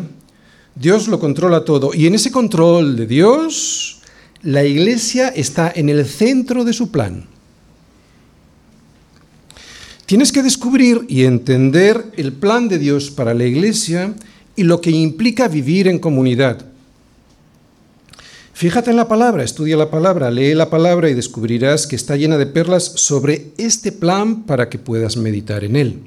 Dios 0.78 1.08
lo 1.08 1.18
controla 1.18 1.64
todo 1.64 1.92
y 1.92 2.06
en 2.06 2.14
ese 2.14 2.30
control 2.30 2.96
de 2.96 3.06
Dios, 3.06 4.00
la 4.42 4.64
iglesia 4.64 5.28
está 5.28 5.72
en 5.74 5.88
el 5.88 6.06
centro 6.06 6.64
de 6.64 6.72
su 6.72 6.92
plan. 6.92 7.24
Tienes 10.06 10.30
que 10.30 10.42
descubrir 10.42 11.04
y 11.08 11.24
entender 11.24 12.12
el 12.16 12.32
plan 12.32 12.68
de 12.68 12.78
Dios 12.78 13.10
para 13.10 13.34
la 13.34 13.44
iglesia 13.44 14.14
y 14.54 14.62
lo 14.62 14.80
que 14.80 14.90
implica 14.90 15.48
vivir 15.48 15.88
en 15.88 15.98
comunidad. 15.98 16.64
Fíjate 18.54 18.90
en 18.90 18.96
la 18.96 19.08
palabra, 19.08 19.44
estudia 19.44 19.76
la 19.76 19.90
palabra, 19.90 20.30
lee 20.30 20.54
la 20.54 20.70
palabra 20.70 21.10
y 21.10 21.14
descubrirás 21.14 21.86
que 21.86 21.96
está 21.96 22.16
llena 22.16 22.38
de 22.38 22.46
perlas 22.46 22.84
sobre 22.84 23.52
este 23.58 23.92
plan 23.92 24.44
para 24.44 24.68
que 24.68 24.78
puedas 24.78 25.16
meditar 25.16 25.64
en 25.64 25.76
él. 25.76 26.00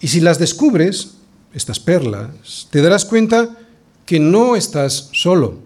Y 0.00 0.08
si 0.08 0.20
las 0.20 0.38
descubres, 0.38 1.17
estas 1.52 1.80
perlas, 1.80 2.68
te 2.70 2.82
darás 2.82 3.04
cuenta 3.04 3.56
que 4.06 4.20
no 4.20 4.56
estás 4.56 5.10
solo 5.12 5.58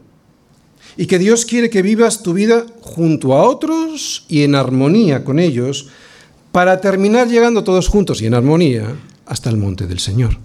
y 0.97 1.07
que 1.07 1.19
Dios 1.19 1.45
quiere 1.45 1.71
que 1.71 1.83
vivas 1.83 2.23
tu 2.23 2.33
vida 2.33 2.67
junto 2.81 3.35
a 3.35 3.49
otros 3.49 4.25
y 4.29 4.43
en 4.43 4.55
armonía 4.55 5.25
con 5.25 5.39
ellos 5.39 5.89
para 6.51 6.81
terminar 6.81 7.29
llegando 7.29 7.65
todos 7.65 7.89
juntos 7.89 8.21
y 8.21 8.27
en 8.27 8.35
armonía 8.35 8.95
hasta 9.27 9.49
el 9.49 9.57
monte 9.57 9.87
del 9.87 9.99
Señor. 9.99 10.37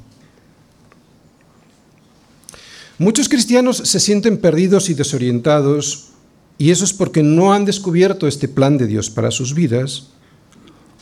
Muchos 2.98 3.30
cristianos 3.30 3.78
se 3.78 4.00
sienten 4.00 4.38
perdidos 4.38 4.90
y 4.90 4.94
desorientados 4.94 6.10
y 6.58 6.72
eso 6.72 6.84
es 6.84 6.94
porque 6.94 7.22
no 7.22 7.54
han 7.54 7.66
descubierto 7.66 8.28
este 8.28 8.48
plan 8.48 8.78
de 8.78 8.88
Dios 8.88 9.10
para 9.10 9.30
sus 9.30 9.54
vidas 9.54 10.08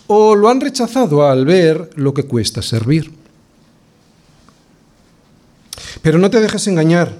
o 0.07 0.35
lo 0.35 0.49
han 0.49 0.59
rechazado 0.59 1.27
al 1.27 1.45
ver 1.45 1.89
lo 1.95 2.13
que 2.13 2.23
cuesta 2.23 2.61
servir. 2.61 3.11
Pero 6.05 6.19
no 6.19 6.29
te 6.29 6.39
dejes 6.39 6.67
engañar. 6.67 7.17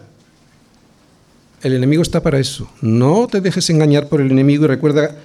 El 1.64 1.74
enemigo 1.74 2.04
está 2.04 2.22
para 2.22 2.38
eso. 2.38 2.70
No 2.82 3.26
te 3.26 3.42
dejes 3.42 3.72
engañar 3.72 4.10
por 4.10 4.22
el 4.22 4.30
enemigo 4.30 4.66
y 4.66 4.68
recuerda 4.68 5.16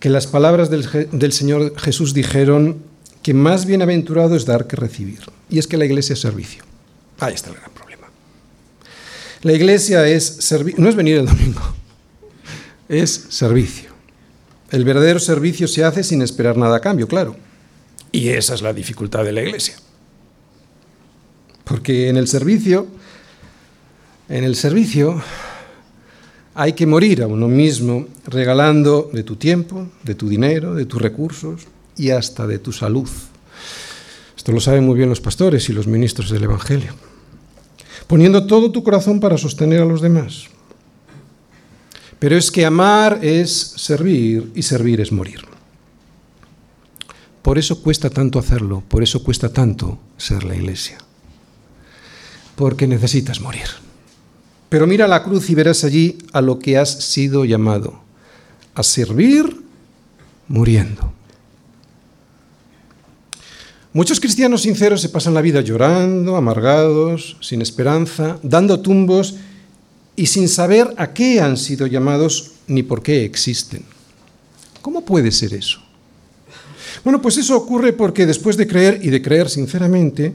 que 0.00 0.08
las 0.08 0.26
palabras 0.26 0.70
del, 0.70 1.32
Señor 1.34 1.78
Jesús 1.78 2.14
dijeron 2.14 2.78
que 3.22 3.34
más 3.34 3.66
bienaventurado 3.66 4.34
es 4.34 4.46
dar 4.46 4.66
que 4.66 4.76
recibir. 4.76 5.20
Y 5.50 5.58
es 5.58 5.66
que 5.66 5.76
la 5.76 5.84
iglesia 5.84 6.14
es 6.14 6.20
servicio. 6.20 6.64
Ahí 7.20 7.34
está 7.34 7.50
el 7.50 7.56
gran 7.56 7.70
problema. 7.72 8.06
La 9.42 9.52
iglesia 9.52 10.08
es 10.08 10.24
servicio, 10.24 10.82
no 10.82 10.88
es 10.88 10.96
venir 10.96 11.18
el 11.18 11.26
domingo, 11.26 11.60
es 12.88 13.26
servicio. 13.28 13.90
El 14.70 14.86
verdadero 14.86 15.20
servicio 15.20 15.68
se 15.68 15.84
hace 15.84 16.02
sin 16.02 16.22
esperar 16.22 16.56
nada 16.56 16.78
a 16.78 16.80
cambio, 16.80 17.06
claro. 17.06 17.36
Y 18.10 18.30
esa 18.30 18.54
es 18.54 18.62
la 18.62 18.72
dificultad 18.72 19.22
de 19.22 19.32
la 19.32 19.42
iglesia. 19.42 19.76
Porque 21.64 22.08
en 22.08 22.16
el 22.16 22.26
servicio, 22.26 23.01
en 24.32 24.44
el 24.44 24.56
servicio 24.56 25.22
hay 26.54 26.72
que 26.72 26.86
morir 26.86 27.22
a 27.22 27.26
uno 27.26 27.48
mismo 27.48 28.06
regalando 28.24 29.10
de 29.12 29.24
tu 29.24 29.36
tiempo, 29.36 29.88
de 30.02 30.14
tu 30.14 30.26
dinero, 30.26 30.74
de 30.74 30.86
tus 30.86 31.02
recursos 31.02 31.66
y 31.98 32.10
hasta 32.10 32.46
de 32.46 32.58
tu 32.58 32.72
salud. 32.72 33.08
Esto 34.34 34.52
lo 34.52 34.60
saben 34.60 34.86
muy 34.86 34.96
bien 34.96 35.10
los 35.10 35.20
pastores 35.20 35.68
y 35.68 35.74
los 35.74 35.86
ministros 35.86 36.30
del 36.30 36.44
Evangelio. 36.44 36.94
Poniendo 38.06 38.46
todo 38.46 38.72
tu 38.72 38.82
corazón 38.82 39.20
para 39.20 39.36
sostener 39.36 39.82
a 39.82 39.84
los 39.84 40.00
demás. 40.00 40.46
Pero 42.18 42.36
es 42.36 42.50
que 42.50 42.64
amar 42.64 43.18
es 43.20 43.52
servir 43.52 44.50
y 44.54 44.62
servir 44.62 45.02
es 45.02 45.12
morir. 45.12 45.40
Por 47.42 47.58
eso 47.58 47.82
cuesta 47.82 48.08
tanto 48.08 48.38
hacerlo, 48.38 48.82
por 48.88 49.02
eso 49.02 49.22
cuesta 49.22 49.52
tanto 49.52 49.98
ser 50.16 50.44
la 50.44 50.56
iglesia. 50.56 50.96
Porque 52.56 52.86
necesitas 52.86 53.40
morir. 53.40 53.91
Pero 54.72 54.86
mira 54.86 55.06
la 55.06 55.22
cruz 55.22 55.50
y 55.50 55.54
verás 55.54 55.84
allí 55.84 56.16
a 56.32 56.40
lo 56.40 56.58
que 56.58 56.78
has 56.78 56.88
sido 56.88 57.44
llamado, 57.44 58.00
a 58.74 58.82
servir 58.82 59.60
muriendo. 60.48 61.12
Muchos 63.92 64.18
cristianos 64.18 64.62
sinceros 64.62 65.02
se 65.02 65.10
pasan 65.10 65.34
la 65.34 65.42
vida 65.42 65.60
llorando, 65.60 66.36
amargados, 66.36 67.36
sin 67.42 67.60
esperanza, 67.60 68.38
dando 68.42 68.80
tumbos 68.80 69.34
y 70.16 70.24
sin 70.24 70.48
saber 70.48 70.94
a 70.96 71.12
qué 71.12 71.42
han 71.42 71.58
sido 71.58 71.86
llamados 71.86 72.52
ni 72.66 72.82
por 72.82 73.02
qué 73.02 73.26
existen. 73.26 73.84
¿Cómo 74.80 75.04
puede 75.04 75.32
ser 75.32 75.52
eso? 75.52 75.82
Bueno, 77.04 77.20
pues 77.20 77.36
eso 77.36 77.56
ocurre 77.56 77.92
porque 77.92 78.26
después 78.26 78.56
de 78.56 78.66
creer 78.66 79.00
y 79.02 79.10
de 79.10 79.22
creer 79.22 79.48
sinceramente, 79.48 80.34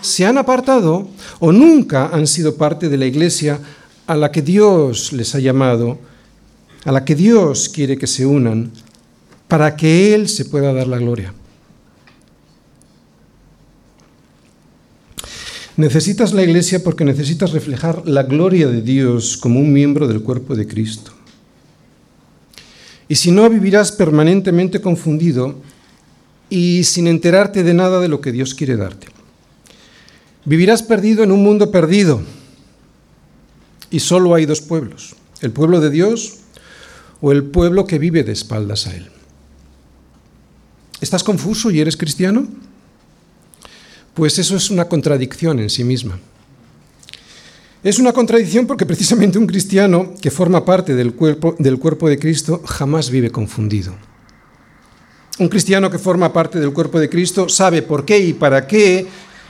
se 0.00 0.24
han 0.24 0.38
apartado 0.38 1.08
o 1.40 1.52
nunca 1.52 2.08
han 2.08 2.26
sido 2.26 2.56
parte 2.56 2.88
de 2.88 2.96
la 2.96 3.06
iglesia 3.06 3.60
a 4.06 4.16
la 4.16 4.30
que 4.30 4.42
Dios 4.42 5.12
les 5.12 5.34
ha 5.34 5.40
llamado, 5.40 5.98
a 6.84 6.92
la 6.92 7.04
que 7.04 7.14
Dios 7.14 7.68
quiere 7.68 7.98
que 7.98 8.06
se 8.06 8.24
unan, 8.24 8.70
para 9.48 9.76
que 9.76 10.14
Él 10.14 10.28
se 10.28 10.44
pueda 10.44 10.72
dar 10.72 10.86
la 10.86 10.98
gloria. 10.98 11.34
Necesitas 15.76 16.32
la 16.32 16.42
iglesia 16.42 16.82
porque 16.82 17.04
necesitas 17.04 17.52
reflejar 17.52 18.08
la 18.08 18.22
gloria 18.22 18.66
de 18.68 18.80
Dios 18.80 19.36
como 19.36 19.60
un 19.60 19.72
miembro 19.72 20.08
del 20.08 20.22
cuerpo 20.22 20.54
de 20.54 20.66
Cristo. 20.66 21.12
Y 23.08 23.16
si 23.16 23.30
no, 23.30 23.48
vivirás 23.50 23.92
permanentemente 23.92 24.80
confundido 24.80 25.56
y 26.48 26.84
sin 26.84 27.06
enterarte 27.06 27.62
de 27.62 27.74
nada 27.74 28.00
de 28.00 28.08
lo 28.08 28.20
que 28.20 28.32
Dios 28.32 28.54
quiere 28.54 28.76
darte. 28.76 29.08
Vivirás 30.44 30.82
perdido 30.82 31.24
en 31.24 31.32
un 31.32 31.42
mundo 31.42 31.70
perdido. 31.70 32.22
Y 33.90 34.00
solo 34.00 34.34
hay 34.34 34.46
dos 34.46 34.60
pueblos, 34.60 35.16
el 35.40 35.52
pueblo 35.52 35.80
de 35.80 35.90
Dios 35.90 36.38
o 37.20 37.32
el 37.32 37.44
pueblo 37.44 37.86
que 37.86 37.98
vive 37.98 38.24
de 38.24 38.32
espaldas 38.32 38.86
a 38.86 38.96
Él. 38.96 39.08
¿Estás 41.00 41.22
confuso 41.22 41.70
y 41.70 41.80
eres 41.80 41.96
cristiano? 41.96 42.46
Pues 44.14 44.38
eso 44.38 44.56
es 44.56 44.70
una 44.70 44.86
contradicción 44.86 45.60
en 45.60 45.70
sí 45.70 45.84
misma. 45.84 46.18
Es 47.82 47.98
una 47.98 48.12
contradicción 48.12 48.66
porque 48.66 48.86
precisamente 48.86 49.38
un 49.38 49.46
cristiano 49.46 50.14
que 50.20 50.30
forma 50.30 50.64
parte 50.64 50.94
del 50.94 51.14
cuerpo, 51.14 51.54
del 51.58 51.78
cuerpo 51.78 52.08
de 52.08 52.18
Cristo 52.18 52.62
jamás 52.66 53.10
vive 53.10 53.30
confundido. 53.30 53.94
Un 55.38 55.48
cristiano 55.48 55.90
que 55.90 55.98
forma 55.98 56.32
parte 56.32 56.58
del 56.58 56.72
cuerpo 56.72 56.98
de 56.98 57.10
Cristo 57.10 57.48
sabe 57.48 57.82
por 57.82 58.04
qué 58.04 58.18
y 58.18 58.32
para 58.32 58.66
qué 58.66 59.06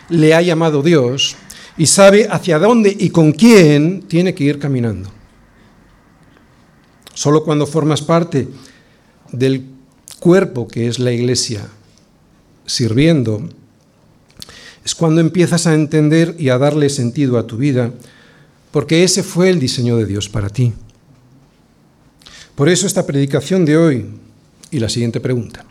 le 0.09 0.35
ha 0.35 0.43
llamado 0.43 0.83
Dios 0.83 1.37
y 1.79 1.87
sabe 1.87 2.27
hacia 2.31 2.59
dónde 2.59 2.95
y 2.99 3.11
con 3.11 3.33
quién 3.33 4.03
tiene 4.03 4.35
que 4.35 4.45
ir 4.45 4.59
caminando. 4.59 5.11
Solo 7.15 7.45
cuando 7.45 7.67
formas 7.67 8.03
parte 8.03 8.49
del 9.33 9.65
cuerpo 10.19 10.67
que 10.67 10.89
es 10.89 10.99
la 10.99 11.13
iglesia, 11.13 11.69
sirviendo, 12.67 13.49
es 14.85 14.95
cuando 14.95 15.21
empiezas 15.21 15.67
a 15.67 15.75
entender 15.75 16.35
y 16.39 16.49
a 16.49 16.59
darle 16.59 16.89
sentido 16.89 17.39
a 17.39 17.47
tu 17.47 17.57
vida, 17.57 17.93
porque 18.71 19.05
ese 19.05 19.23
fue 19.23 19.51
el 19.51 19.59
diseño 19.59 19.97
de 19.97 20.07
Dios 20.07 20.29
para 20.29 20.49
ti. 20.49 20.73
Por 22.55 22.69
eso 22.69 22.87
esta 22.87 23.07
predicación 23.07 23.65
de 23.65 23.77
hoy 23.77 24.07
y 24.71 24.79
la 24.79 24.89
siguiente 24.89 25.21
pregunta. 25.21 25.66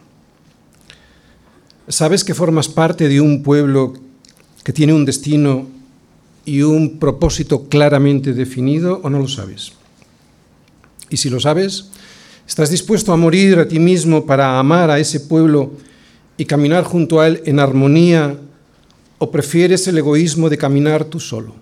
¿Sabes 1.88 2.24
que 2.24 2.34
formas 2.34 2.68
parte 2.68 3.08
de 3.08 3.22
un 3.22 3.44
pueblo 3.44 3.94
que 4.64 4.74
tiene 4.74 4.94
un 4.94 5.06
destino 5.06 5.68
y 6.44 6.64
un 6.64 6.98
propósito 6.98 7.70
claramente 7.70 8.34
definido 8.34 9.02
o 9.04 9.10
no 9.10 9.20
lo 9.20 9.28
sabes? 9.28 9.74
Y 11.12 11.18
si 11.18 11.30
lo 11.30 11.40
sabes, 11.40 11.90
¿estás 12.48 12.72
dispuesto 12.72 13.14
a 13.14 13.18
morir 13.18 13.60
a 13.60 13.68
ti 13.68 13.78
mismo 13.78 14.26
para 14.26 14.58
amar 14.58 14.90
a 14.90 14.98
ese 14.98 15.20
pueblo 15.20 15.74
y 16.38 16.46
caminar 16.46 16.84
junto 16.84 17.22
a 17.22 17.28
él 17.28 17.44
en 17.46 17.60
armonía 17.60 18.36
o 19.20 19.30
prefieres 19.30 19.88
el 19.88 20.00
egoísmo 20.00 20.50
de 20.50 20.58
caminar 20.58 21.06
tú 21.06 21.20
solo? 21.20 21.54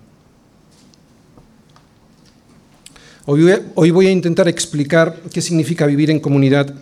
Hoy 3.26 3.90
voy 3.90 4.06
a 4.06 4.10
intentar 4.10 4.48
explicar 4.48 5.20
qué 5.30 5.42
significa 5.42 5.84
vivir 5.84 6.10
en 6.10 6.20
comunidad 6.20 6.74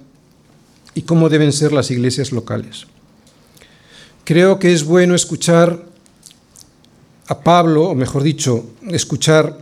y 0.95 1.03
cómo 1.03 1.29
deben 1.29 1.53
ser 1.53 1.73
las 1.73 1.91
iglesias 1.91 2.31
locales. 2.31 2.87
Creo 4.33 4.59
que 4.59 4.73
es 4.73 4.85
bueno 4.85 5.15
escuchar 5.15 5.85
a 7.27 7.41
Pablo, 7.41 7.91
o 7.91 7.95
mejor 7.95 8.23
dicho, 8.23 8.65
escuchar 8.89 9.59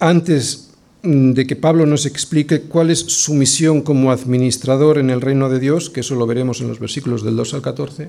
antes 0.00 0.70
mm, 1.04 1.30
de 1.30 1.46
que 1.46 1.54
Pablo 1.54 1.86
nos 1.86 2.06
explique 2.06 2.62
cuál 2.62 2.90
es 2.90 2.98
su 2.98 3.34
misión 3.34 3.82
como 3.82 4.10
administrador 4.10 4.98
en 4.98 5.10
el 5.10 5.20
reino 5.20 5.48
de 5.48 5.60
Dios, 5.60 5.90
que 5.90 6.00
eso 6.00 6.16
lo 6.16 6.26
veremos 6.26 6.60
en 6.60 6.66
los 6.66 6.80
versículos 6.80 7.22
del 7.22 7.36
2 7.36 7.54
al 7.54 7.62
14. 7.62 8.08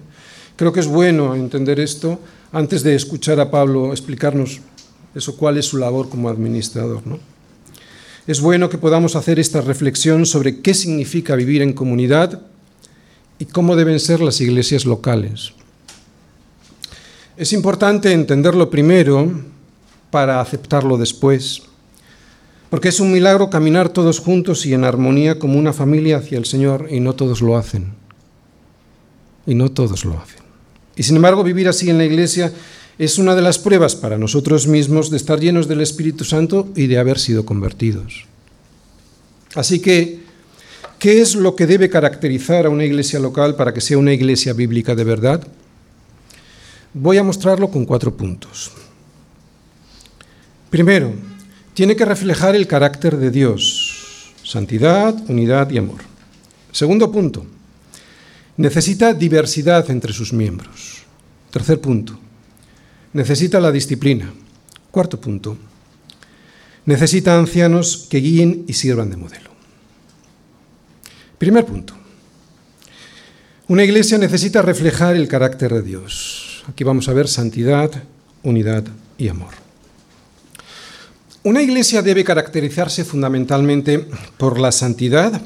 Creo 0.55 0.73
que 0.73 0.79
es 0.79 0.87
bueno 0.87 1.35
entender 1.35 1.79
esto 1.79 2.19
antes 2.51 2.81
de 2.81 2.95
escuchar 2.95 3.39
a 3.39 3.51
Pablo 3.51 3.91
explicarnos 3.91 4.59
eso, 5.13 5.37
cuál 5.37 5.59
es 5.59 5.67
su 5.67 5.77
labor 5.77 6.09
como 6.09 6.29
administrador. 6.29 7.05
¿no? 7.05 7.19
Es 8.25 8.41
bueno 8.41 8.71
que 8.71 8.79
podamos 8.79 9.15
hacer 9.15 9.37
esta 9.39 9.61
reflexión 9.61 10.25
sobre 10.25 10.61
qué 10.61 10.73
significa 10.73 11.35
vivir 11.35 11.61
en 11.61 11.73
comunidad 11.73 12.41
y 13.37 13.45
cómo 13.45 13.75
deben 13.75 13.99
ser 13.99 14.19
las 14.19 14.41
iglesias 14.41 14.85
locales. 14.87 15.53
Es 17.37 17.53
importante 17.53 18.11
entenderlo 18.11 18.69
primero 18.69 19.31
para 20.09 20.41
aceptarlo 20.41 20.97
después, 20.97 21.61
porque 22.69 22.89
es 22.89 22.99
un 22.99 23.11
milagro 23.11 23.49
caminar 23.49 23.89
todos 23.89 24.19
juntos 24.19 24.65
y 24.65 24.73
en 24.73 24.83
armonía 24.83 25.39
como 25.39 25.57
una 25.57 25.71
familia 25.71 26.17
hacia 26.17 26.37
el 26.37 26.45
Señor 26.45 26.87
y 26.91 26.99
no 26.99 27.13
todos 27.13 27.41
lo 27.41 27.55
hacen. 27.57 27.93
Y 29.45 29.55
no 29.55 29.71
todos 29.71 30.03
lo 30.03 30.19
hacen. 30.19 30.41
Y 30.95 31.03
sin 31.03 31.15
embargo 31.15 31.43
vivir 31.43 31.69
así 31.69 31.89
en 31.89 31.97
la 31.97 32.05
iglesia 32.05 32.51
es 32.99 33.17
una 33.17 33.33
de 33.33 33.41
las 33.41 33.57
pruebas 33.57 33.95
para 33.95 34.17
nosotros 34.17 34.67
mismos 34.67 35.09
de 35.09 35.17
estar 35.17 35.39
llenos 35.39 35.67
del 35.67 35.81
Espíritu 35.81 36.25
Santo 36.25 36.69
y 36.75 36.87
de 36.87 36.99
haber 36.99 37.17
sido 37.17 37.45
convertidos. 37.45 38.25
Así 39.55 39.79
que, 39.79 40.19
¿qué 40.99 41.21
es 41.21 41.35
lo 41.35 41.55
que 41.55 41.65
debe 41.65 41.89
caracterizar 41.89 42.65
a 42.65 42.69
una 42.69 42.85
iglesia 42.85 43.19
local 43.19 43.55
para 43.55 43.73
que 43.73 43.81
sea 43.81 43.97
una 43.97 44.13
iglesia 44.13 44.53
bíblica 44.53 44.95
de 44.95 45.03
verdad? 45.05 45.47
Voy 46.93 47.17
a 47.17 47.23
mostrarlo 47.23 47.71
con 47.71 47.85
cuatro 47.85 48.15
puntos. 48.15 48.71
Primero, 50.69 51.13
tiene 51.73 51.95
que 51.95 52.03
reflejar 52.03 52.53
el 52.55 52.67
carácter 52.67 53.15
de 53.15 53.31
Dios, 53.31 54.33
santidad, 54.43 55.15
unidad 55.29 55.69
y 55.69 55.77
amor. 55.77 56.01
Segundo 56.73 57.09
punto, 57.09 57.45
necesita 58.57 59.13
diversidad 59.13 59.89
entre 59.89 60.11
sus 60.11 60.33
miembros. 60.33 61.03
Tercer 61.49 61.79
punto, 61.79 62.19
necesita 63.13 63.61
la 63.61 63.71
disciplina. 63.71 64.33
Cuarto 64.91 65.19
punto, 65.19 65.57
necesita 66.85 67.37
ancianos 67.37 68.07
que 68.09 68.17
guíen 68.17 68.65
y 68.67 68.73
sirvan 68.73 69.09
de 69.09 69.17
modelo. 69.17 69.49
Primer 71.37 71.65
punto, 71.65 71.93
una 73.69 73.85
iglesia 73.85 74.17
necesita 74.17 74.61
reflejar 74.61 75.15
el 75.15 75.29
carácter 75.29 75.73
de 75.73 75.81
Dios. 75.81 76.50
Aquí 76.67 76.83
vamos 76.83 77.07
a 77.09 77.13
ver 77.13 77.27
santidad, 77.27 77.91
unidad 78.43 78.83
y 79.17 79.27
amor. 79.27 79.53
Una 81.43 81.61
iglesia 81.61 82.03
debe 82.03 82.23
caracterizarse 82.23 83.03
fundamentalmente 83.03 84.07
por 84.37 84.59
la 84.59 84.71
santidad, 84.71 85.41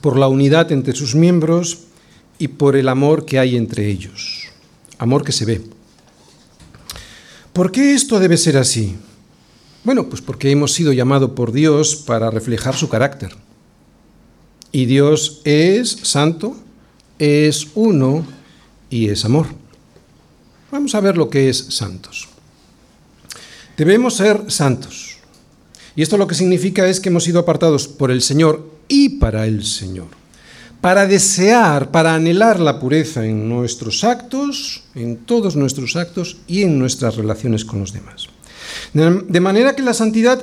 por 0.00 0.18
la 0.18 0.28
unidad 0.28 0.72
entre 0.72 0.94
sus 0.94 1.14
miembros 1.14 1.80
y 2.38 2.48
por 2.48 2.76
el 2.76 2.88
amor 2.88 3.26
que 3.26 3.38
hay 3.38 3.56
entre 3.56 3.88
ellos. 3.88 4.48
Amor 4.98 5.22
que 5.22 5.32
se 5.32 5.44
ve. 5.44 5.60
¿Por 7.52 7.70
qué 7.70 7.92
esto 7.92 8.18
debe 8.18 8.38
ser 8.38 8.56
así? 8.56 8.96
Bueno, 9.84 10.08
pues 10.08 10.22
porque 10.22 10.50
hemos 10.50 10.72
sido 10.72 10.94
llamados 10.94 11.32
por 11.32 11.52
Dios 11.52 11.96
para 11.96 12.30
reflejar 12.30 12.74
su 12.74 12.88
carácter. 12.88 13.34
Y 14.70 14.86
Dios 14.86 15.42
es 15.44 15.90
santo, 15.90 16.56
es 17.18 17.68
uno 17.74 18.24
y 18.88 19.10
es 19.10 19.26
amor. 19.26 19.61
Vamos 20.72 20.94
a 20.94 21.00
ver 21.00 21.18
lo 21.18 21.28
que 21.28 21.50
es 21.50 21.66
santos. 21.68 22.28
Debemos 23.76 24.16
ser 24.16 24.50
santos. 24.50 25.18
Y 25.94 26.00
esto 26.00 26.16
lo 26.16 26.26
que 26.26 26.34
significa 26.34 26.88
es 26.88 26.98
que 26.98 27.10
hemos 27.10 27.24
sido 27.24 27.40
apartados 27.40 27.86
por 27.86 28.10
el 28.10 28.22
Señor 28.22 28.66
y 28.88 29.18
para 29.18 29.46
el 29.46 29.64
Señor. 29.66 30.08
Para 30.80 31.06
desear, 31.06 31.90
para 31.90 32.14
anhelar 32.14 32.58
la 32.58 32.80
pureza 32.80 33.26
en 33.26 33.50
nuestros 33.50 34.02
actos, 34.02 34.84
en 34.94 35.18
todos 35.18 35.56
nuestros 35.56 35.94
actos 35.94 36.38
y 36.46 36.62
en 36.62 36.78
nuestras 36.78 37.16
relaciones 37.16 37.66
con 37.66 37.80
los 37.80 37.92
demás. 37.92 38.28
De 38.94 39.40
manera 39.40 39.76
que 39.76 39.82
la 39.82 39.92
santidad 39.92 40.42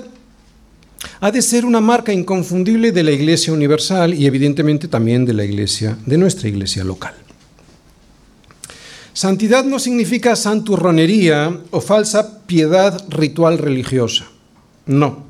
ha 1.22 1.32
de 1.32 1.42
ser 1.42 1.66
una 1.66 1.82
marca 1.82 2.14
inconfundible 2.14 2.92
de 2.92 3.04
la 3.04 3.12
Iglesia 3.12 3.52
universal 3.52 4.14
y 4.14 4.28
evidentemente 4.28 4.88
también 4.88 5.26
de 5.26 5.34
la 5.34 5.44
Iglesia, 5.44 5.98
de 6.06 6.20
nuestra 6.20 6.50
Iglesia 6.50 6.84
local. 6.84 7.16
Santidad 9.14 9.64
no 9.64 9.80
significa 9.80 10.36
santurronería 10.36 11.58
o 11.72 11.82
falsa 11.82 12.46
piedad 12.46 13.04
ritual 13.10 13.58
religiosa. 13.58 14.26
No. 14.86 15.24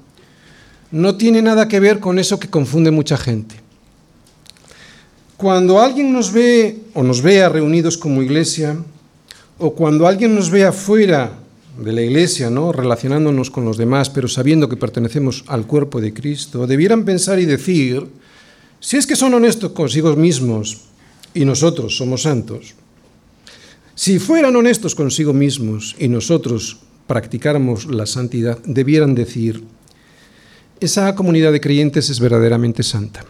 No 0.91 1.15
tiene 1.15 1.41
nada 1.41 1.67
que 1.67 1.79
ver 1.79 1.99
con 1.99 2.19
eso 2.19 2.39
que 2.39 2.49
confunde 2.49 2.91
mucha 2.91 3.17
gente. 3.17 3.55
Cuando 5.37 5.79
alguien 5.79 6.11
nos 6.11 6.33
ve 6.33 6.79
o 6.93 7.03
nos 7.03 7.21
vea 7.21 7.47
reunidos 7.47 7.97
como 7.97 8.21
iglesia, 8.21 8.77
o 9.57 9.73
cuando 9.73 10.07
alguien 10.07 10.35
nos 10.35 10.49
vea 10.49 10.71
fuera 10.71 11.31
de 11.77 11.93
la 11.93 12.01
iglesia, 12.01 12.49
¿no? 12.49 12.71
relacionándonos 12.71 13.51
con 13.51 13.65
los 13.65 13.77
demás, 13.77 14.09
pero 14.09 14.27
sabiendo 14.27 14.67
que 14.67 14.75
pertenecemos 14.75 15.43
al 15.47 15.65
cuerpo 15.65 16.01
de 16.01 16.13
Cristo, 16.13 16.67
debieran 16.67 17.05
pensar 17.05 17.39
y 17.39 17.45
decir, 17.45 18.05
si 18.79 18.97
es 18.97 19.07
que 19.07 19.15
son 19.15 19.33
honestos 19.33 19.71
consigo 19.71 20.15
mismos 20.15 20.81
y 21.33 21.45
nosotros 21.45 21.95
somos 21.95 22.23
santos, 22.23 22.75
si 23.99 24.17
fueran 24.17 24.55
honestos 24.55 24.95
consigo 24.95 25.33
mismos 25.33 25.93
y 25.99 26.07
nosotros 26.07 26.77
practicáramos 27.05 27.85
la 27.85 28.05
santidad, 28.05 28.57
debieran 28.63 29.13
decir, 29.13 29.65
esa 30.79 31.13
comunidad 31.15 31.51
de 31.51 31.59
creyentes 31.59 32.09
es 32.09 32.21
verdaderamente 32.21 32.81
santa. 32.81 33.25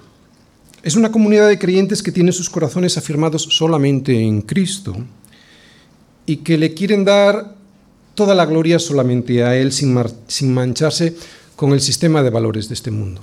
Es 0.84 0.96
una 0.96 1.12
comunidad 1.12 1.50
de 1.50 1.58
creyentes 1.58 2.04
que 2.04 2.12
tiene 2.12 2.32
sus 2.32 2.52
corazones 2.52 3.00
afirmados 3.00 3.48
solamente 3.50 4.22
en 4.22 4.44
Cristo 4.44 4.96
y 6.28 6.38
que 6.38 6.60
le 6.60 6.76
quieren 6.76 7.04
dar 7.04 7.56
toda 8.14 8.36
la 8.36 8.46
gloria 8.46 8.78
solamente 8.78 9.44
a 9.44 9.58
Él 9.58 9.72
sin, 9.72 10.54
mancharse 10.54 11.16
con 11.56 11.72
el 11.72 11.82
sistema 11.82 12.22
de 12.22 12.30
valores 12.30 12.70
de 12.70 12.76
este 12.76 12.92
mundo. 12.92 13.22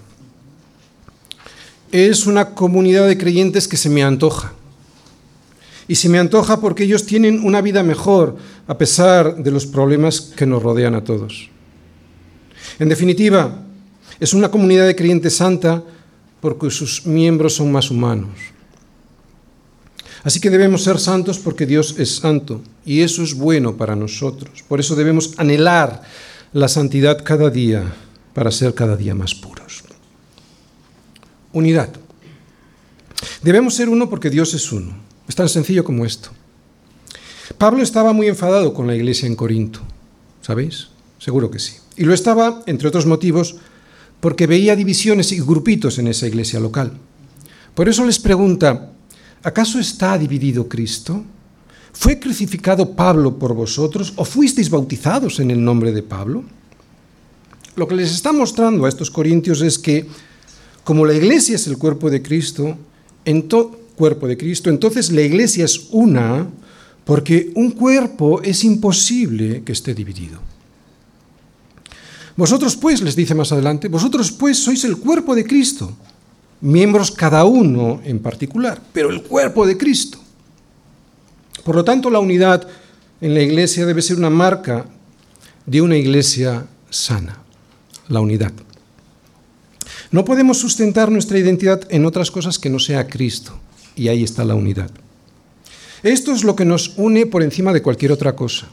Es 1.92 2.26
una 2.26 2.56
comunidad 2.56 3.06
de 3.06 3.16
creyentes 3.16 3.68
que 3.68 3.76
se 3.76 3.88
me 3.88 4.02
antoja, 4.02 4.52
y 5.88 5.94
se 5.94 6.08
me 6.08 6.18
antoja 6.18 6.60
porque 6.60 6.84
ellos 6.84 7.06
tienen 7.06 7.44
una 7.44 7.60
vida 7.60 7.82
mejor 7.82 8.36
a 8.66 8.76
pesar 8.76 9.36
de 9.36 9.50
los 9.50 9.66
problemas 9.66 10.20
que 10.20 10.46
nos 10.46 10.62
rodean 10.62 10.94
a 10.94 11.04
todos. 11.04 11.48
En 12.78 12.88
definitiva, 12.88 13.62
es 14.18 14.34
una 14.34 14.50
comunidad 14.50 14.86
de 14.86 14.96
creyentes 14.96 15.36
santa 15.36 15.82
porque 16.40 16.70
sus 16.70 17.06
miembros 17.06 17.54
son 17.54 17.70
más 17.70 17.90
humanos. 17.90 18.30
Así 20.24 20.40
que 20.40 20.50
debemos 20.50 20.82
ser 20.82 20.98
santos 20.98 21.38
porque 21.38 21.66
Dios 21.66 21.94
es 21.98 22.16
santo 22.16 22.60
y 22.84 23.02
eso 23.02 23.22
es 23.22 23.34
bueno 23.34 23.76
para 23.76 23.94
nosotros. 23.94 24.64
Por 24.66 24.80
eso 24.80 24.96
debemos 24.96 25.34
anhelar 25.36 26.02
la 26.52 26.66
santidad 26.66 27.22
cada 27.22 27.48
día 27.48 27.94
para 28.34 28.50
ser 28.50 28.74
cada 28.74 28.96
día 28.96 29.14
más 29.14 29.34
puros. 29.34 29.84
Unidad. 31.52 31.90
Debemos 33.42 33.74
ser 33.74 33.88
uno 33.88 34.10
porque 34.10 34.28
Dios 34.28 34.52
es 34.54 34.72
uno. 34.72 35.05
Es 35.28 35.34
tan 35.34 35.48
sencillo 35.48 35.84
como 35.84 36.04
esto. 36.04 36.30
Pablo 37.58 37.82
estaba 37.82 38.12
muy 38.12 38.26
enfadado 38.28 38.74
con 38.74 38.86
la 38.86 38.94
iglesia 38.94 39.26
en 39.26 39.36
Corinto, 39.36 39.80
¿sabéis? 40.42 40.88
Seguro 41.18 41.50
que 41.50 41.58
sí. 41.58 41.74
Y 41.96 42.04
lo 42.04 42.12
estaba, 42.12 42.62
entre 42.66 42.88
otros 42.88 43.06
motivos, 43.06 43.56
porque 44.20 44.46
veía 44.46 44.76
divisiones 44.76 45.32
y 45.32 45.40
grupitos 45.40 45.98
en 45.98 46.08
esa 46.08 46.26
iglesia 46.26 46.60
local. 46.60 46.92
Por 47.74 47.88
eso 47.88 48.04
les 48.04 48.18
pregunta, 48.18 48.92
¿acaso 49.42 49.78
está 49.78 50.18
dividido 50.18 50.68
Cristo? 50.68 51.24
¿Fue 51.92 52.18
crucificado 52.18 52.94
Pablo 52.94 53.38
por 53.38 53.54
vosotros 53.54 54.12
o 54.16 54.24
fuisteis 54.24 54.68
bautizados 54.68 55.40
en 55.40 55.50
el 55.50 55.64
nombre 55.64 55.92
de 55.92 56.02
Pablo? 56.02 56.44
Lo 57.74 57.88
que 57.88 57.94
les 57.94 58.10
está 58.12 58.32
mostrando 58.32 58.84
a 58.84 58.88
estos 58.88 59.10
corintios 59.10 59.62
es 59.62 59.78
que, 59.78 60.06
como 60.84 61.06
la 61.06 61.14
iglesia 61.14 61.56
es 61.56 61.66
el 61.66 61.78
cuerpo 61.78 62.10
de 62.10 62.22
Cristo, 62.22 62.76
en 63.24 63.48
todo 63.48 63.85
cuerpo 63.96 64.28
de 64.28 64.36
Cristo, 64.36 64.70
entonces 64.70 65.10
la 65.10 65.22
iglesia 65.22 65.64
es 65.64 65.88
una 65.90 66.46
porque 67.04 67.52
un 67.54 67.70
cuerpo 67.70 68.42
es 68.42 68.64
imposible 68.64 69.62
que 69.64 69.72
esté 69.72 69.94
dividido. 69.94 70.40
Vosotros 72.36 72.76
pues, 72.76 73.00
les 73.00 73.16
dice 73.16 73.34
más 73.34 73.52
adelante, 73.52 73.88
vosotros 73.88 74.32
pues 74.32 74.58
sois 74.58 74.84
el 74.84 74.98
cuerpo 74.98 75.34
de 75.34 75.46
Cristo, 75.46 75.96
miembros 76.60 77.10
cada 77.10 77.44
uno 77.44 78.00
en 78.04 78.18
particular, 78.18 78.82
pero 78.92 79.08
el 79.08 79.22
cuerpo 79.22 79.66
de 79.66 79.78
Cristo. 79.78 80.18
Por 81.64 81.76
lo 81.76 81.84
tanto, 81.84 82.10
la 82.10 82.18
unidad 82.18 82.68
en 83.20 83.34
la 83.34 83.40
iglesia 83.40 83.86
debe 83.86 84.02
ser 84.02 84.18
una 84.18 84.30
marca 84.30 84.86
de 85.64 85.80
una 85.80 85.96
iglesia 85.96 86.66
sana, 86.90 87.38
la 88.08 88.20
unidad. 88.20 88.52
No 90.10 90.24
podemos 90.24 90.58
sustentar 90.58 91.10
nuestra 91.10 91.38
identidad 91.38 91.82
en 91.88 92.04
otras 92.04 92.30
cosas 92.30 92.58
que 92.58 92.70
no 92.70 92.78
sea 92.78 93.06
Cristo 93.06 93.58
y 93.96 94.08
ahí 94.08 94.22
está 94.22 94.44
la 94.44 94.54
unidad. 94.54 94.90
Esto 96.02 96.32
es 96.32 96.44
lo 96.44 96.54
que 96.54 96.64
nos 96.64 96.92
une 96.96 97.26
por 97.26 97.42
encima 97.42 97.72
de 97.72 97.82
cualquier 97.82 98.12
otra 98.12 98.36
cosa. 98.36 98.68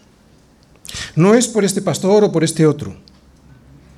No 1.16 1.34
es 1.34 1.48
por 1.48 1.64
este 1.64 1.82
pastor 1.82 2.24
o 2.24 2.32
por 2.32 2.44
este 2.44 2.68
otro. 2.68 2.96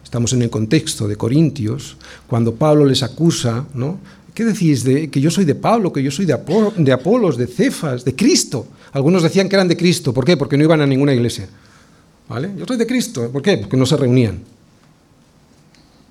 Estamos 0.04 0.32
en 0.34 0.44
el 0.44 0.50
contexto 0.50 1.08
de 1.08 1.18
Corintios, 1.18 1.98
cuando 2.28 2.56
Pablo 2.56 2.86
les 2.86 3.04
acusa, 3.04 3.66
¿no? 3.74 4.00
¿Qué 4.34 4.46
decís? 4.46 4.84
De, 4.84 5.10
que 5.10 5.20
yo 5.20 5.32
soy 5.32 5.46
de 5.46 5.56
Pablo, 5.56 5.92
que 5.92 6.04
yo 6.04 6.12
soy 6.12 6.26
de, 6.26 6.34
Apolos, 6.34 7.38
de 7.38 7.48
Cefas, 7.48 8.06
de 8.06 8.16
Cristo. 8.16 8.68
Algunos 8.92 9.24
decían 9.24 9.50
que 9.50 9.56
eran 9.56 9.68
de 9.68 9.78
Cristo. 9.78 10.14
¿Por 10.14 10.26
qué? 10.26 10.38
Porque 10.38 10.58
no 10.58 10.64
iban 10.64 10.82
a 10.82 10.86
ninguna 10.86 11.14
iglesia. 11.14 11.48
¿Vale? 12.28 12.52
Yo 12.58 12.66
soy 12.66 12.78
de 12.78 12.86
Cristo. 12.86 13.30
¿Por 13.32 13.42
qué? 13.42 13.58
Porque 13.58 13.78
no 13.78 13.86
se 13.86 13.96
reunían. 13.96 14.42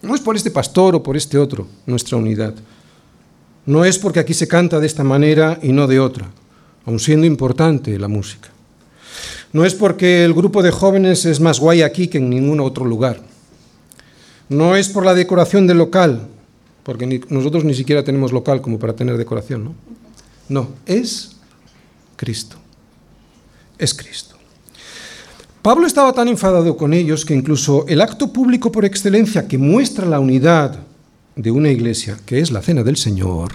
No 0.01 0.15
es 0.15 0.21
por 0.21 0.37
este 0.37 0.51
pastor 0.51 0.95
o 0.95 1.03
por 1.03 1.17
este 1.17 1.39
otro 1.39 1.67
nuestra 1.87 2.17
unidad. 2.17 2.55
No 3.67 3.85
es 3.85 3.99
porque 3.99 4.21
aquí 4.21 4.35
se 4.35 4.49
canta 4.49 4.81
de 4.81 4.87
esta 4.87 5.05
manera 5.05 5.59
y 5.63 5.73
no 5.73 5.87
de 5.87 6.01
otra, 6.01 6.31
aun 6.85 6.99
siendo 6.99 7.27
importante 7.27 7.99
la 7.99 8.09
música. 8.09 8.51
No 9.53 9.65
es 9.65 9.75
porque 9.75 10.25
el 10.25 10.35
grupo 10.35 10.63
de 10.63 10.71
jóvenes 10.71 11.25
es 11.25 11.41
más 11.41 11.61
guay 11.61 11.83
aquí 11.83 12.09
que 12.09 12.19
en 12.19 12.29
ningún 12.29 12.61
otro 12.61 12.85
lugar. 12.85 13.23
No 14.49 14.77
es 14.77 14.89
por 14.89 15.05
la 15.05 15.15
decoración 15.15 15.67
del 15.67 15.79
local, 15.79 16.29
porque 16.83 17.23
nosotros 17.29 17.65
ni 17.65 17.75
siquiera 17.75 18.05
tenemos 18.05 18.33
local 18.33 18.61
como 18.61 18.79
para 18.79 18.95
tener 18.95 19.17
decoración, 19.17 19.65
¿no? 19.65 19.75
No, 20.49 20.69
es 20.85 21.37
Cristo. 22.17 22.57
Es 23.79 23.95
Cristo. 23.95 24.35
Pablo 25.63 25.87
estaba 25.87 26.13
tan 26.13 26.29
enfadado 26.29 26.77
con 26.77 26.93
ellos 26.93 27.25
que 27.25 27.35
incluso 27.35 27.87
el 27.89 28.03
acto 28.03 28.31
público 28.33 28.71
por 28.71 28.85
excelencia 28.85 29.49
que 29.49 29.57
muestra 29.57 30.05
la 30.05 30.21
unidad 30.21 30.81
de 31.37 31.51
una 31.51 31.71
iglesia, 31.71 32.19
que 32.25 32.41
es 32.41 32.51
la 32.51 32.63
cena 32.63 32.83
del 32.83 32.97
Señor, 32.97 33.53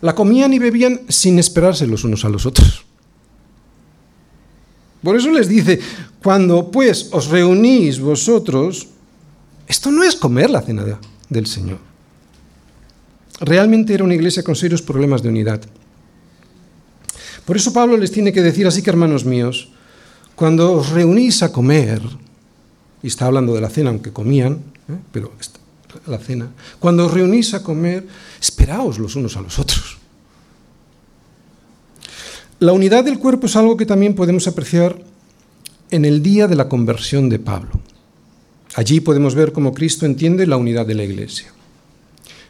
la 0.00 0.14
comían 0.14 0.52
y 0.52 0.58
bebían 0.58 1.00
sin 1.08 1.38
esperarse 1.38 1.86
los 1.86 2.04
unos 2.04 2.24
a 2.24 2.28
los 2.28 2.46
otros. 2.46 2.84
Por 5.02 5.16
eso 5.16 5.30
les 5.30 5.48
dice, 5.48 5.80
cuando 6.22 6.70
pues 6.70 7.08
os 7.12 7.28
reunís 7.28 8.00
vosotros, 8.00 8.88
esto 9.66 9.90
no 9.90 10.02
es 10.02 10.16
comer 10.16 10.50
la 10.50 10.62
cena 10.62 10.84
del 11.28 11.46
Señor. 11.46 11.78
Realmente 13.40 13.94
era 13.94 14.04
una 14.04 14.14
iglesia 14.14 14.42
con 14.42 14.56
serios 14.56 14.82
problemas 14.82 15.22
de 15.22 15.28
unidad. 15.28 15.62
Por 17.44 17.56
eso 17.56 17.72
Pablo 17.72 17.96
les 17.96 18.10
tiene 18.10 18.32
que 18.32 18.42
decir, 18.42 18.66
así 18.66 18.82
que 18.82 18.90
hermanos 18.90 19.24
míos, 19.24 19.70
cuando 20.34 20.72
os 20.72 20.90
reunís 20.90 21.42
a 21.42 21.52
comer, 21.52 22.02
y 23.02 23.06
está 23.06 23.26
hablando 23.26 23.54
de 23.54 23.60
la 23.60 23.70
cena, 23.70 23.90
aunque 23.90 24.12
comían, 24.12 24.62
¿eh? 24.88 24.98
pero 25.12 25.32
la 26.06 26.18
cena, 26.18 26.50
cuando 26.78 27.06
os 27.06 27.12
reunís 27.12 27.54
a 27.54 27.62
comer, 27.62 28.06
esperaos 28.40 28.98
los 28.98 29.16
unos 29.16 29.36
a 29.36 29.40
los 29.40 29.58
otros. 29.58 29.98
La 32.60 32.72
unidad 32.72 33.04
del 33.04 33.18
cuerpo 33.18 33.46
es 33.46 33.56
algo 33.56 33.76
que 33.76 33.86
también 33.86 34.14
podemos 34.14 34.48
apreciar 34.48 35.00
en 35.90 36.04
el 36.04 36.22
día 36.22 36.48
de 36.48 36.56
la 36.56 36.68
conversión 36.68 37.28
de 37.28 37.38
Pablo. 37.38 37.70
Allí 38.74 39.00
podemos 39.00 39.34
ver 39.34 39.52
cómo 39.52 39.72
Cristo 39.72 40.06
entiende 40.06 40.46
la 40.46 40.56
unidad 40.56 40.86
de 40.86 40.94
la 40.94 41.04
Iglesia. 41.04 41.52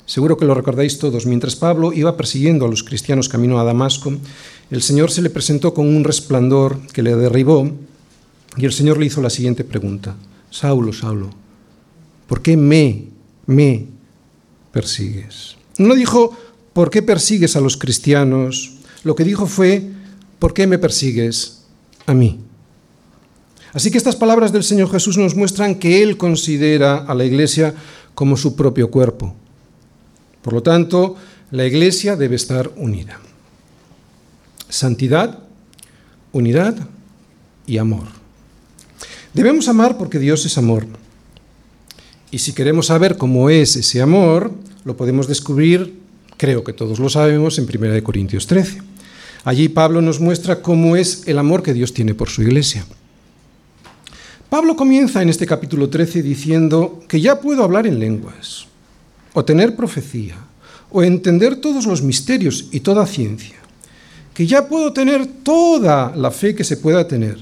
Seguro 0.09 0.38
que 0.38 0.46
lo 0.46 0.55
recordáis 0.55 0.98
todos. 0.98 1.27
Mientras 1.27 1.55
Pablo 1.55 1.92
iba 1.92 2.16
persiguiendo 2.16 2.64
a 2.64 2.68
los 2.68 2.83
cristianos 2.83 3.29
camino 3.29 3.61
a 3.61 3.64
Damasco, 3.64 4.14
el 4.70 4.81
Señor 4.81 5.11
se 5.11 5.20
le 5.20 5.29
presentó 5.29 5.74
con 5.74 5.87
un 5.87 6.03
resplandor 6.03 6.81
que 6.94 7.03
le 7.03 7.14
derribó 7.14 7.70
y 8.57 8.64
el 8.64 8.72
Señor 8.72 8.98
le 8.98 9.07
hizo 9.07 9.20
la 9.20 9.29
siguiente 9.29 9.64
pregunta. 9.64 10.16
Saulo, 10.51 10.94
Saulo, 10.94 11.29
¿por 12.27 12.40
qué 12.40 12.57
me, 12.57 13.05
me 13.48 13.87
persigues? 14.70 15.56
No 15.78 15.94
dijo, 15.94 16.37
¿por 16.72 16.90
qué 16.90 17.02
persigues 17.02 17.56
a 17.56 17.61
los 17.61 17.76
cristianos? 17.76 18.74
Lo 19.02 19.14
que 19.16 19.24
dijo 19.24 19.46
fue, 19.46 19.82
¿por 20.38 20.54
qué 20.54 20.66
me 20.66 20.78
persigues 20.78 21.64
a 22.06 22.14
mí? 22.14 22.40
Así 23.72 23.90
que 23.90 23.98
estas 23.98 24.16
palabras 24.16 24.52
del 24.52 24.64
Señor 24.64 24.90
Jesús 24.90 25.18
nos 25.18 25.34
muestran 25.34 25.76
que 25.76 26.02
Él 26.02 26.16
considera 26.16 26.98
a 26.98 27.14
la 27.14 27.24
iglesia 27.24 27.74
como 28.14 28.37
su 28.37 28.54
propio 28.54 28.90
cuerpo. 28.90 29.34
Por 30.42 30.52
lo 30.52 30.62
tanto, 30.62 31.16
la 31.50 31.66
iglesia 31.66 32.16
debe 32.16 32.37
estar 32.37 32.70
unida. 32.76 33.18
Santidad, 34.68 35.38
unidad 36.32 36.76
y 37.66 37.78
amor. 37.78 38.06
Debemos 39.32 39.68
amar 39.68 39.96
porque 39.96 40.18
Dios 40.18 40.44
es 40.44 40.58
amor. 40.58 40.87
Y 42.31 42.38
si 42.38 42.53
queremos 42.53 42.87
saber 42.87 43.17
cómo 43.17 43.49
es 43.49 43.77
ese 43.77 44.03
amor, 44.03 44.53
lo 44.85 44.97
podemos 44.97 45.29
descubrir, 45.29 45.99
creo 46.37 46.62
que 46.62 46.75
todos 46.75 46.99
lo 46.99 47.09
sabemos, 47.09 47.59
en 47.59 47.64
1 47.64 48.05
Corintios 48.05 48.47
13. 48.47 48.83
Allí 49.45 49.69
Pablo 49.69 50.03
nos 50.03 50.21
muestra 50.21 50.61
cómo 50.61 50.97
es 50.97 51.23
el 51.27 51.38
amor 51.38 51.62
que 51.62 51.73
Dios 51.73 51.95
tiene 51.95 52.14
por 52.14 52.29
su 52.29 52.43
iglesia. 52.43 52.85
Pablo 54.51 54.77
comienza 54.77 55.23
en 55.23 55.31
este 55.31 55.47
capítulo 55.47 55.88
13 55.88 56.23
diciendo 56.23 57.01
que 57.09 57.21
ya 57.21 57.41
puedo 57.41 57.64
hablar 57.64 57.87
en 57.87 57.99
lenguas, 57.99 58.67
o 59.33 59.45
tener 59.45 59.75
profecía, 59.75 60.37
o 60.91 61.03
entender 61.03 61.57
todos 61.57 61.87
los 61.87 62.03
misterios 62.03 62.69
y 62.73 62.81
toda 62.81 63.07
ciencia, 63.07 63.57
que 64.35 64.47
ya 64.47 64.69
puedo 64.69 64.93
tener 64.93 65.27
toda 65.27 66.14
la 66.14 66.31
fe 66.31 66.55
que 66.55 66.64
se 66.64 66.77
pueda 66.77 67.09
tener, 67.09 67.38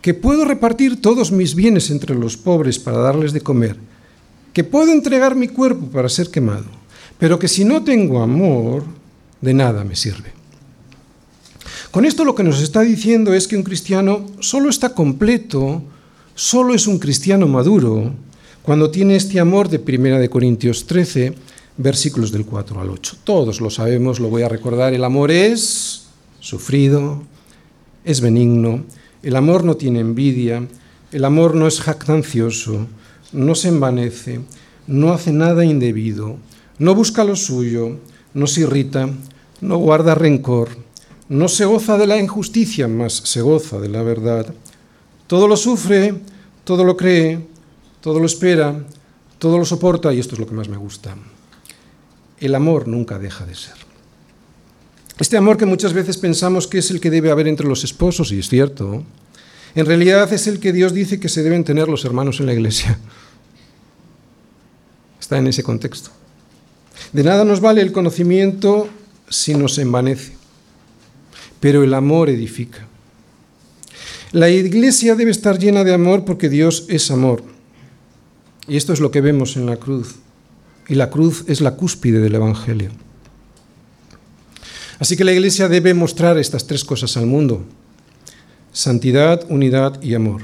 que 0.00 0.14
puedo 0.14 0.44
repartir 0.44 1.00
todos 1.00 1.32
mis 1.32 1.56
bienes 1.56 1.90
entre 1.90 2.14
los 2.14 2.36
pobres 2.36 2.78
para 2.78 2.98
darles 2.98 3.32
de 3.32 3.40
comer, 3.40 3.76
que 4.56 4.64
puedo 4.64 4.90
entregar 4.90 5.34
mi 5.34 5.48
cuerpo 5.48 5.84
para 5.88 6.08
ser 6.08 6.30
quemado, 6.30 6.64
pero 7.18 7.38
que 7.38 7.46
si 7.46 7.62
no 7.62 7.84
tengo 7.84 8.22
amor, 8.22 8.84
de 9.42 9.52
nada 9.52 9.84
me 9.84 9.94
sirve. 9.94 10.32
Con 11.90 12.06
esto 12.06 12.24
lo 12.24 12.34
que 12.34 12.42
nos 12.42 12.62
está 12.62 12.80
diciendo 12.80 13.34
es 13.34 13.46
que 13.46 13.56
un 13.58 13.62
cristiano 13.62 14.24
solo 14.40 14.70
está 14.70 14.94
completo, 14.94 15.82
solo 16.34 16.74
es 16.74 16.86
un 16.86 16.98
cristiano 16.98 17.46
maduro, 17.46 18.14
cuando 18.62 18.90
tiene 18.90 19.16
este 19.16 19.40
amor 19.40 19.68
de 19.68 19.76
1 19.76 20.20
de 20.20 20.30
Corintios 20.30 20.86
13, 20.86 21.34
versículos 21.76 22.32
del 22.32 22.46
4 22.46 22.80
al 22.80 22.88
8. 22.88 23.18
Todos 23.24 23.60
lo 23.60 23.68
sabemos, 23.68 24.20
lo 24.20 24.30
voy 24.30 24.40
a 24.40 24.48
recordar, 24.48 24.94
el 24.94 25.04
amor 25.04 25.32
es 25.32 26.06
sufrido, 26.40 27.22
es 28.06 28.22
benigno, 28.22 28.86
el 29.22 29.36
amor 29.36 29.64
no 29.64 29.76
tiene 29.76 30.00
envidia, 30.00 30.66
el 31.12 31.24
amor 31.26 31.54
no 31.54 31.66
es 31.66 31.78
jactancioso, 31.82 32.86
no 33.32 33.54
se 33.54 33.68
envanece, 33.68 34.40
no 34.86 35.12
hace 35.12 35.32
nada 35.32 35.64
indebido, 35.64 36.36
no 36.78 36.94
busca 36.94 37.24
lo 37.24 37.36
suyo, 37.36 37.98
no 38.34 38.46
se 38.46 38.62
irrita, 38.62 39.08
no 39.60 39.78
guarda 39.78 40.14
rencor 40.14 40.86
no 41.28 41.48
se 41.48 41.64
goza 41.64 41.98
de 41.98 42.06
la 42.06 42.18
injusticia, 42.18 42.86
mas 42.86 43.14
se 43.14 43.40
goza 43.40 43.80
de 43.80 43.88
la 43.88 44.02
verdad. 44.02 44.46
Todo 45.26 45.48
lo 45.48 45.56
sufre, 45.56 46.14
todo 46.64 46.84
lo 46.84 46.96
cree, 46.96 47.40
todo 48.00 48.20
lo 48.20 48.26
espera, 48.26 48.84
todo 49.38 49.58
lo 49.58 49.64
soporta, 49.64 50.12
y 50.12 50.20
esto 50.20 50.34
es 50.34 50.40
lo 50.40 50.46
que 50.46 50.54
más 50.54 50.68
me 50.68 50.76
gusta. 50.76 51.16
El 52.38 52.54
amor 52.54 52.86
nunca 52.86 53.18
deja 53.18 53.44
de 53.44 53.54
ser. 53.54 53.74
Este 55.18 55.36
amor 55.36 55.56
que 55.56 55.66
muchas 55.66 55.94
veces 55.94 56.18
pensamos 56.18 56.66
que 56.66 56.78
es 56.78 56.90
el 56.90 57.00
que 57.00 57.10
debe 57.10 57.30
haber 57.30 57.48
entre 57.48 57.66
los 57.66 57.82
esposos, 57.82 58.30
y 58.30 58.38
es 58.38 58.48
cierto, 58.48 59.02
en 59.76 59.86
realidad 59.86 60.32
es 60.32 60.48
el 60.48 60.58
que 60.58 60.72
Dios 60.72 60.92
dice 60.92 61.20
que 61.20 61.28
se 61.28 61.44
deben 61.44 61.62
tener 61.62 61.88
los 61.88 62.04
hermanos 62.04 62.40
en 62.40 62.46
la 62.46 62.54
iglesia. 62.54 62.98
Está 65.20 65.38
en 65.38 65.46
ese 65.46 65.62
contexto. 65.62 66.10
De 67.12 67.22
nada 67.22 67.44
nos 67.44 67.60
vale 67.60 67.82
el 67.82 67.92
conocimiento 67.92 68.88
si 69.28 69.54
nos 69.54 69.78
envanece 69.78 70.36
pero 71.60 71.82
el 71.82 71.94
amor 71.94 72.30
edifica. 72.30 72.86
La 74.32 74.50
iglesia 74.50 75.14
debe 75.14 75.30
estar 75.30 75.58
llena 75.58 75.84
de 75.84 75.94
amor 75.94 76.24
porque 76.24 76.48
Dios 76.48 76.86
es 76.88 77.10
amor. 77.10 77.42
Y 78.68 78.76
esto 78.76 78.92
es 78.92 79.00
lo 79.00 79.10
que 79.10 79.20
vemos 79.20 79.56
en 79.56 79.66
la 79.66 79.76
cruz. 79.76 80.16
Y 80.88 80.94
la 80.94 81.10
cruz 81.10 81.44
es 81.46 81.60
la 81.60 81.72
cúspide 81.72 82.20
del 82.20 82.34
Evangelio. 82.34 82.90
Así 84.98 85.16
que 85.16 85.24
la 85.24 85.32
iglesia 85.32 85.68
debe 85.68 85.94
mostrar 85.94 86.38
estas 86.38 86.66
tres 86.66 86.84
cosas 86.84 87.16
al 87.16 87.26
mundo. 87.26 87.64
Santidad, 88.76 89.46
unidad 89.48 90.02
y 90.02 90.14
amor. 90.14 90.42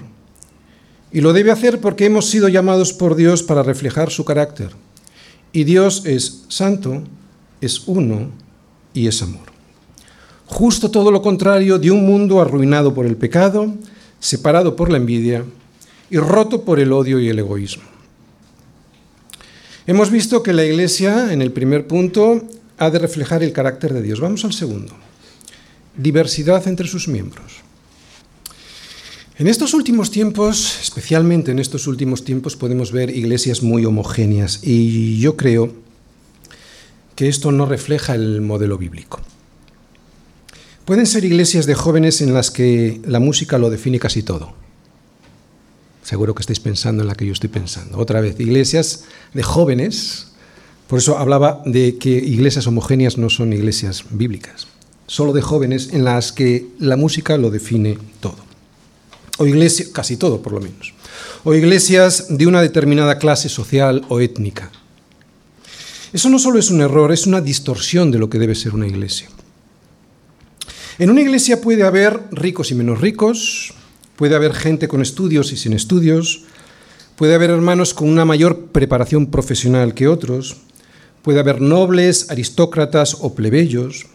Y 1.12 1.20
lo 1.20 1.34
debe 1.34 1.50
hacer 1.50 1.80
porque 1.80 2.06
hemos 2.06 2.30
sido 2.30 2.48
llamados 2.48 2.94
por 2.94 3.14
Dios 3.14 3.42
para 3.42 3.62
reflejar 3.62 4.10
su 4.10 4.24
carácter. 4.24 4.70
Y 5.52 5.64
Dios 5.64 6.06
es 6.06 6.44
santo, 6.48 7.02
es 7.60 7.86
uno 7.86 8.30
y 8.94 9.06
es 9.06 9.20
amor 9.20 9.52
justo 10.52 10.90
todo 10.90 11.10
lo 11.10 11.22
contrario 11.22 11.78
de 11.78 11.90
un 11.90 12.04
mundo 12.04 12.40
arruinado 12.40 12.92
por 12.92 13.06
el 13.06 13.16
pecado, 13.16 13.74
separado 14.20 14.76
por 14.76 14.90
la 14.90 14.98
envidia 14.98 15.44
y 16.10 16.18
roto 16.18 16.62
por 16.62 16.78
el 16.78 16.92
odio 16.92 17.18
y 17.18 17.28
el 17.28 17.38
egoísmo. 17.38 17.84
Hemos 19.86 20.10
visto 20.10 20.42
que 20.42 20.52
la 20.52 20.64
Iglesia, 20.64 21.32
en 21.32 21.42
el 21.42 21.52
primer 21.52 21.88
punto, 21.88 22.42
ha 22.78 22.90
de 22.90 22.98
reflejar 22.98 23.42
el 23.42 23.52
carácter 23.52 23.94
de 23.94 24.02
Dios. 24.02 24.20
Vamos 24.20 24.44
al 24.44 24.52
segundo. 24.52 24.94
Diversidad 25.96 26.68
entre 26.68 26.86
sus 26.86 27.08
miembros. 27.08 27.61
En 29.38 29.46
estos 29.46 29.72
últimos 29.72 30.10
tiempos, 30.10 30.78
especialmente 30.82 31.52
en 31.52 31.58
estos 31.58 31.86
últimos 31.86 32.22
tiempos, 32.22 32.54
podemos 32.54 32.92
ver 32.92 33.16
iglesias 33.16 33.62
muy 33.62 33.86
homogéneas 33.86 34.60
y 34.62 35.18
yo 35.20 35.38
creo 35.38 35.72
que 37.16 37.28
esto 37.28 37.50
no 37.50 37.64
refleja 37.64 38.14
el 38.14 38.42
modelo 38.42 38.76
bíblico. 38.76 39.20
Pueden 40.84 41.06
ser 41.06 41.24
iglesias 41.24 41.64
de 41.64 41.74
jóvenes 41.74 42.20
en 42.20 42.34
las 42.34 42.50
que 42.50 43.00
la 43.06 43.20
música 43.20 43.56
lo 43.56 43.70
define 43.70 43.98
casi 43.98 44.22
todo. 44.22 44.52
Seguro 46.02 46.34
que 46.34 46.42
estáis 46.42 46.60
pensando 46.60 47.02
en 47.02 47.08
la 47.08 47.14
que 47.14 47.24
yo 47.24 47.32
estoy 47.32 47.48
pensando. 47.48 47.98
Otra 47.98 48.20
vez, 48.20 48.38
iglesias 48.38 49.04
de 49.32 49.42
jóvenes. 49.42 50.32
Por 50.88 50.98
eso 50.98 51.16
hablaba 51.16 51.62
de 51.64 51.96
que 51.96 52.10
iglesias 52.10 52.66
homogéneas 52.66 53.16
no 53.16 53.30
son 53.30 53.54
iglesias 53.54 54.04
bíblicas. 54.10 54.66
Solo 55.06 55.32
de 55.32 55.40
jóvenes 55.40 55.90
en 55.94 56.04
las 56.04 56.32
que 56.32 56.66
la 56.78 56.96
música 56.96 57.38
lo 57.38 57.50
define 57.50 57.96
todo. 58.20 58.51
O 59.42 59.46
iglesias, 59.46 59.88
casi 59.88 60.16
todo 60.16 60.40
por 60.40 60.52
lo 60.52 60.60
menos. 60.60 60.94
O 61.42 61.52
iglesias 61.52 62.26
de 62.30 62.46
una 62.46 62.62
determinada 62.62 63.18
clase 63.18 63.48
social 63.48 64.06
o 64.08 64.20
étnica. 64.20 64.70
Eso 66.12 66.28
no 66.30 66.38
solo 66.38 66.60
es 66.60 66.70
un 66.70 66.80
error, 66.80 67.10
es 67.10 67.26
una 67.26 67.40
distorsión 67.40 68.12
de 68.12 68.20
lo 68.20 68.30
que 68.30 68.38
debe 68.38 68.54
ser 68.54 68.72
una 68.72 68.86
iglesia. 68.86 69.26
En 71.00 71.10
una 71.10 71.22
iglesia 71.22 71.60
puede 71.60 71.82
haber 71.82 72.20
ricos 72.30 72.70
y 72.70 72.76
menos 72.76 73.00
ricos, 73.00 73.74
puede 74.14 74.36
haber 74.36 74.54
gente 74.54 74.86
con 74.86 75.02
estudios 75.02 75.50
y 75.50 75.56
sin 75.56 75.72
estudios, 75.72 76.44
puede 77.16 77.34
haber 77.34 77.50
hermanos 77.50 77.94
con 77.94 78.08
una 78.08 78.24
mayor 78.24 78.66
preparación 78.66 79.26
profesional 79.26 79.94
que 79.94 80.06
otros, 80.06 80.58
puede 81.22 81.40
haber 81.40 81.60
nobles, 81.60 82.30
aristócratas 82.30 83.16
o 83.18 83.34
plebeyos, 83.34 84.06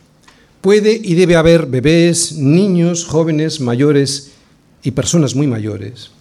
puede 0.61 1.01
y 1.03 1.15
debe 1.15 1.35
haber 1.35 1.65
bebés, 1.65 2.31
niños, 2.37 3.03
jóvenes, 3.03 3.59
mayores 3.59 4.36
y 4.87 4.91
personas 4.91 5.35
muy 5.35 5.47
mayores. 5.47 6.11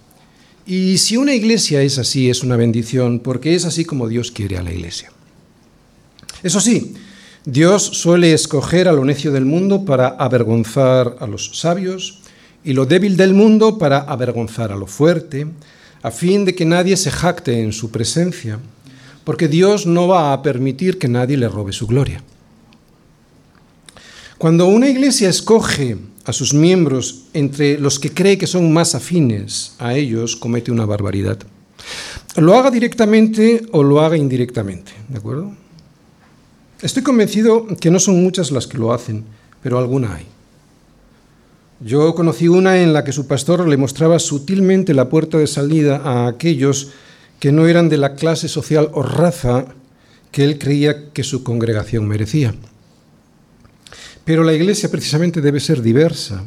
Y 0.66 0.98
si 0.98 1.16
una 1.16 1.32
iglesia 1.32 1.82
es 1.82 1.98
así, 1.98 2.28
es 2.28 2.42
una 2.42 2.56
bendición, 2.56 3.20
porque 3.20 3.54
es 3.54 3.64
así 3.64 3.84
como 3.84 4.08
Dios 4.08 4.32
quiere 4.32 4.58
a 4.58 4.62
la 4.64 4.72
iglesia. 4.72 5.12
Eso 6.42 6.58
sí, 6.58 6.94
Dios 7.44 7.84
suele 7.84 8.32
escoger 8.32 8.88
a 8.88 8.92
lo 8.92 9.04
necio 9.04 9.30
del 9.30 9.44
mundo 9.44 9.84
para 9.84 10.08
avergonzar 10.08 11.14
a 11.20 11.28
los 11.28 11.60
sabios 11.60 12.22
y 12.64 12.72
lo 12.72 12.86
débil 12.86 13.16
del 13.16 13.34
mundo 13.34 13.78
para 13.78 13.98
avergonzar 13.98 14.72
a 14.72 14.76
lo 14.76 14.88
fuerte, 14.88 15.46
a 16.02 16.10
fin 16.10 16.44
de 16.44 16.56
que 16.56 16.64
nadie 16.64 16.96
se 16.96 17.12
jacte 17.12 17.60
en 17.60 17.72
su 17.72 17.92
presencia, 17.92 18.58
porque 19.22 19.46
Dios 19.46 19.86
no 19.86 20.08
va 20.08 20.32
a 20.32 20.42
permitir 20.42 20.98
que 20.98 21.06
nadie 21.06 21.36
le 21.36 21.48
robe 21.48 21.72
su 21.72 21.86
gloria. 21.86 22.20
Cuando 24.38 24.66
una 24.66 24.90
iglesia 24.90 25.30
escoge 25.30 25.96
a 26.26 26.32
sus 26.34 26.52
miembros 26.52 27.24
entre 27.32 27.78
los 27.78 27.98
que 27.98 28.12
cree 28.12 28.36
que 28.36 28.46
son 28.46 28.70
más 28.70 28.94
afines 28.94 29.72
a 29.78 29.94
ellos, 29.94 30.36
comete 30.36 30.70
una 30.70 30.84
barbaridad. 30.84 31.38
Lo 32.36 32.54
haga 32.54 32.70
directamente 32.70 33.62
o 33.72 33.82
lo 33.82 34.02
haga 34.02 34.18
indirectamente, 34.18 34.92
¿de 35.08 35.16
acuerdo? 35.16 35.52
Estoy 36.82 37.02
convencido 37.02 37.66
que 37.80 37.90
no 37.90 37.98
son 37.98 38.22
muchas 38.22 38.50
las 38.50 38.66
que 38.66 38.76
lo 38.76 38.92
hacen, 38.92 39.24
pero 39.62 39.78
alguna 39.78 40.16
hay. 40.16 40.26
Yo 41.80 42.14
conocí 42.14 42.46
una 42.46 42.82
en 42.82 42.92
la 42.92 43.04
que 43.04 43.12
su 43.12 43.26
pastor 43.26 43.66
le 43.66 43.78
mostraba 43.78 44.18
sutilmente 44.18 44.92
la 44.92 45.08
puerta 45.08 45.38
de 45.38 45.46
salida 45.46 46.02
a 46.04 46.26
aquellos 46.26 46.90
que 47.40 47.52
no 47.52 47.66
eran 47.68 47.88
de 47.88 47.96
la 47.96 48.14
clase 48.14 48.48
social 48.48 48.90
o 48.92 49.02
raza 49.02 49.64
que 50.30 50.44
él 50.44 50.58
creía 50.58 51.10
que 51.14 51.24
su 51.24 51.42
congregación 51.42 52.06
merecía. 52.06 52.54
Pero 54.26 54.42
la 54.42 54.52
iglesia 54.52 54.90
precisamente 54.90 55.40
debe 55.40 55.60
ser 55.60 55.80
diversa 55.80 56.42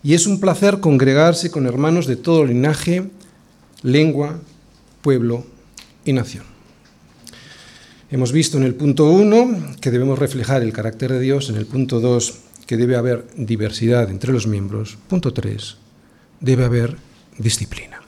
y 0.00 0.14
es 0.14 0.28
un 0.28 0.38
placer 0.38 0.78
congregarse 0.78 1.50
con 1.50 1.66
hermanos 1.66 2.06
de 2.06 2.14
todo 2.14 2.44
linaje, 2.44 3.10
lengua, 3.82 4.38
pueblo 5.02 5.44
y 6.04 6.12
nación. 6.12 6.44
Hemos 8.12 8.30
visto 8.30 8.58
en 8.58 8.62
el 8.62 8.76
punto 8.76 9.10
1 9.10 9.74
que 9.80 9.90
debemos 9.90 10.20
reflejar 10.20 10.62
el 10.62 10.72
carácter 10.72 11.10
de 11.10 11.18
Dios, 11.18 11.50
en 11.50 11.56
el 11.56 11.66
punto 11.66 11.98
2 11.98 12.34
que 12.64 12.76
debe 12.76 12.94
haber 12.94 13.26
diversidad 13.36 14.08
entre 14.08 14.32
los 14.32 14.46
miembros, 14.46 14.96
punto 15.08 15.32
3 15.32 15.78
debe 16.38 16.64
haber 16.64 16.96
disciplina. 17.38 18.02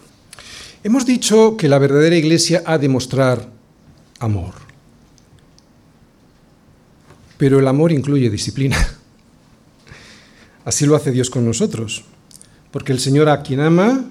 Hemos 0.85 1.05
dicho 1.07 1.57
que 1.57 1.69
la 1.69 1.81
verdadera 1.81 2.14
iglesia 2.14 2.62
ha 2.64 2.79
de 2.79 2.89
mostrar 2.89 3.51
amor, 4.21 4.55
pero 7.37 7.59
el 7.59 7.66
amor 7.66 7.91
incluye 7.91 8.31
disciplina. 8.31 8.77
Así 10.69 10.85
lo 10.85 10.95
hace 10.95 11.12
Dios 11.12 11.31
con 11.31 11.47
nosotros, 11.47 12.05
porque 12.71 12.93
el 12.93 12.99
Señor 12.99 13.31
a 13.31 13.43
quien 13.43 13.61
ama, 13.61 14.05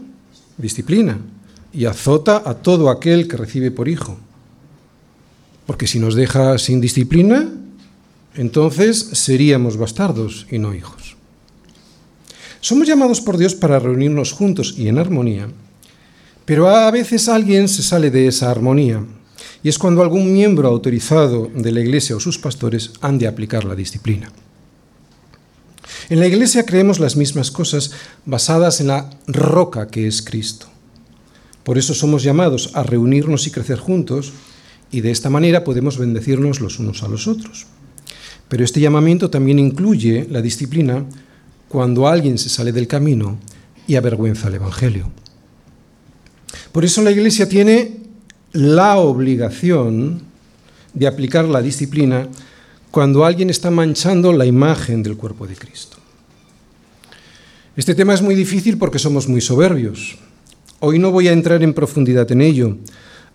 disciplina 0.57 1.19
y 1.71 1.85
azota 1.85 2.41
a 2.43 2.55
todo 2.55 2.89
aquel 2.89 3.27
que 3.27 3.37
recibe 3.37 3.69
por 3.69 3.87
hijo. 3.87 4.17
Porque 5.67 5.85
si 5.85 5.99
nos 5.99 6.15
deja 6.15 6.57
sin 6.57 6.81
disciplina, 6.81 7.47
entonces 8.33 8.97
seríamos 8.97 9.77
bastardos 9.77 10.47
y 10.49 10.57
no 10.57 10.73
hijos. 10.73 11.15
Somos 12.59 12.87
llamados 12.87 13.21
por 13.21 13.37
Dios 13.37 13.53
para 13.53 13.77
reunirnos 13.77 14.31
juntos 14.31 14.73
y 14.79 14.87
en 14.87 14.97
armonía, 14.97 15.49
pero 16.43 16.69
a 16.69 16.89
veces 16.89 17.29
alguien 17.29 17.67
se 17.67 17.83
sale 17.83 18.09
de 18.09 18.25
esa 18.25 18.49
armonía 18.49 19.05
y 19.61 19.69
es 19.69 19.77
cuando 19.77 20.01
algún 20.01 20.33
miembro 20.33 20.67
autorizado 20.67 21.51
de 21.53 21.71
la 21.71 21.81
iglesia 21.81 22.15
o 22.15 22.19
sus 22.19 22.39
pastores 22.39 22.93
han 23.01 23.19
de 23.19 23.27
aplicar 23.27 23.63
la 23.63 23.75
disciplina. 23.75 24.31
En 26.09 26.19
la 26.19 26.27
iglesia 26.27 26.65
creemos 26.65 26.99
las 26.99 27.15
mismas 27.15 27.51
cosas 27.51 27.91
basadas 28.25 28.81
en 28.81 28.87
la 28.87 29.09
roca 29.27 29.87
que 29.87 30.07
es 30.07 30.21
Cristo. 30.21 30.67
Por 31.63 31.77
eso 31.77 31.93
somos 31.93 32.23
llamados 32.23 32.71
a 32.73 32.83
reunirnos 32.83 33.45
y 33.47 33.51
crecer 33.51 33.77
juntos 33.77 34.31
y 34.91 35.01
de 35.01 35.11
esta 35.11 35.29
manera 35.29 35.63
podemos 35.63 35.97
bendecirnos 35.97 36.61
los 36.61 36.79
unos 36.79 37.03
a 37.03 37.07
los 37.07 37.27
otros. 37.27 37.67
Pero 38.47 38.63
este 38.63 38.79
llamamiento 38.79 39.29
también 39.29 39.59
incluye 39.59 40.27
la 40.29 40.41
disciplina 40.41 41.05
cuando 41.67 42.07
alguien 42.07 42.37
se 42.37 42.49
sale 42.49 42.71
del 42.71 42.87
camino 42.87 43.37
y 43.87 43.95
avergüenza 43.95 44.47
el 44.47 44.55
Evangelio. 44.55 45.11
Por 46.71 46.85
eso 46.85 47.01
la 47.01 47.11
Iglesia 47.11 47.49
tiene 47.49 47.97
la 48.53 48.97
obligación 48.97 50.21
de 50.93 51.07
aplicar 51.07 51.45
la 51.45 51.61
disciplina 51.61 52.27
cuando 52.91 53.25
alguien 53.25 53.49
está 53.49 53.69
manchando 53.71 54.33
la 54.33 54.45
imagen 54.45 55.03
del 55.03 55.17
cuerpo 55.17 55.45
de 55.47 55.55
Cristo. 55.55 55.97
Este 57.75 57.93
tema 57.93 58.13
es 58.13 58.21
muy 58.21 58.33
difícil 58.33 58.77
porque 58.77 58.99
somos 58.99 59.27
muy 59.27 59.41
soberbios. 59.41 60.17
Hoy 60.79 60.99
no 60.99 61.11
voy 61.11 61.27
a 61.27 61.33
entrar 61.33 61.61
en 61.63 61.73
profundidad 61.73 62.31
en 62.31 62.41
ello, 62.41 62.77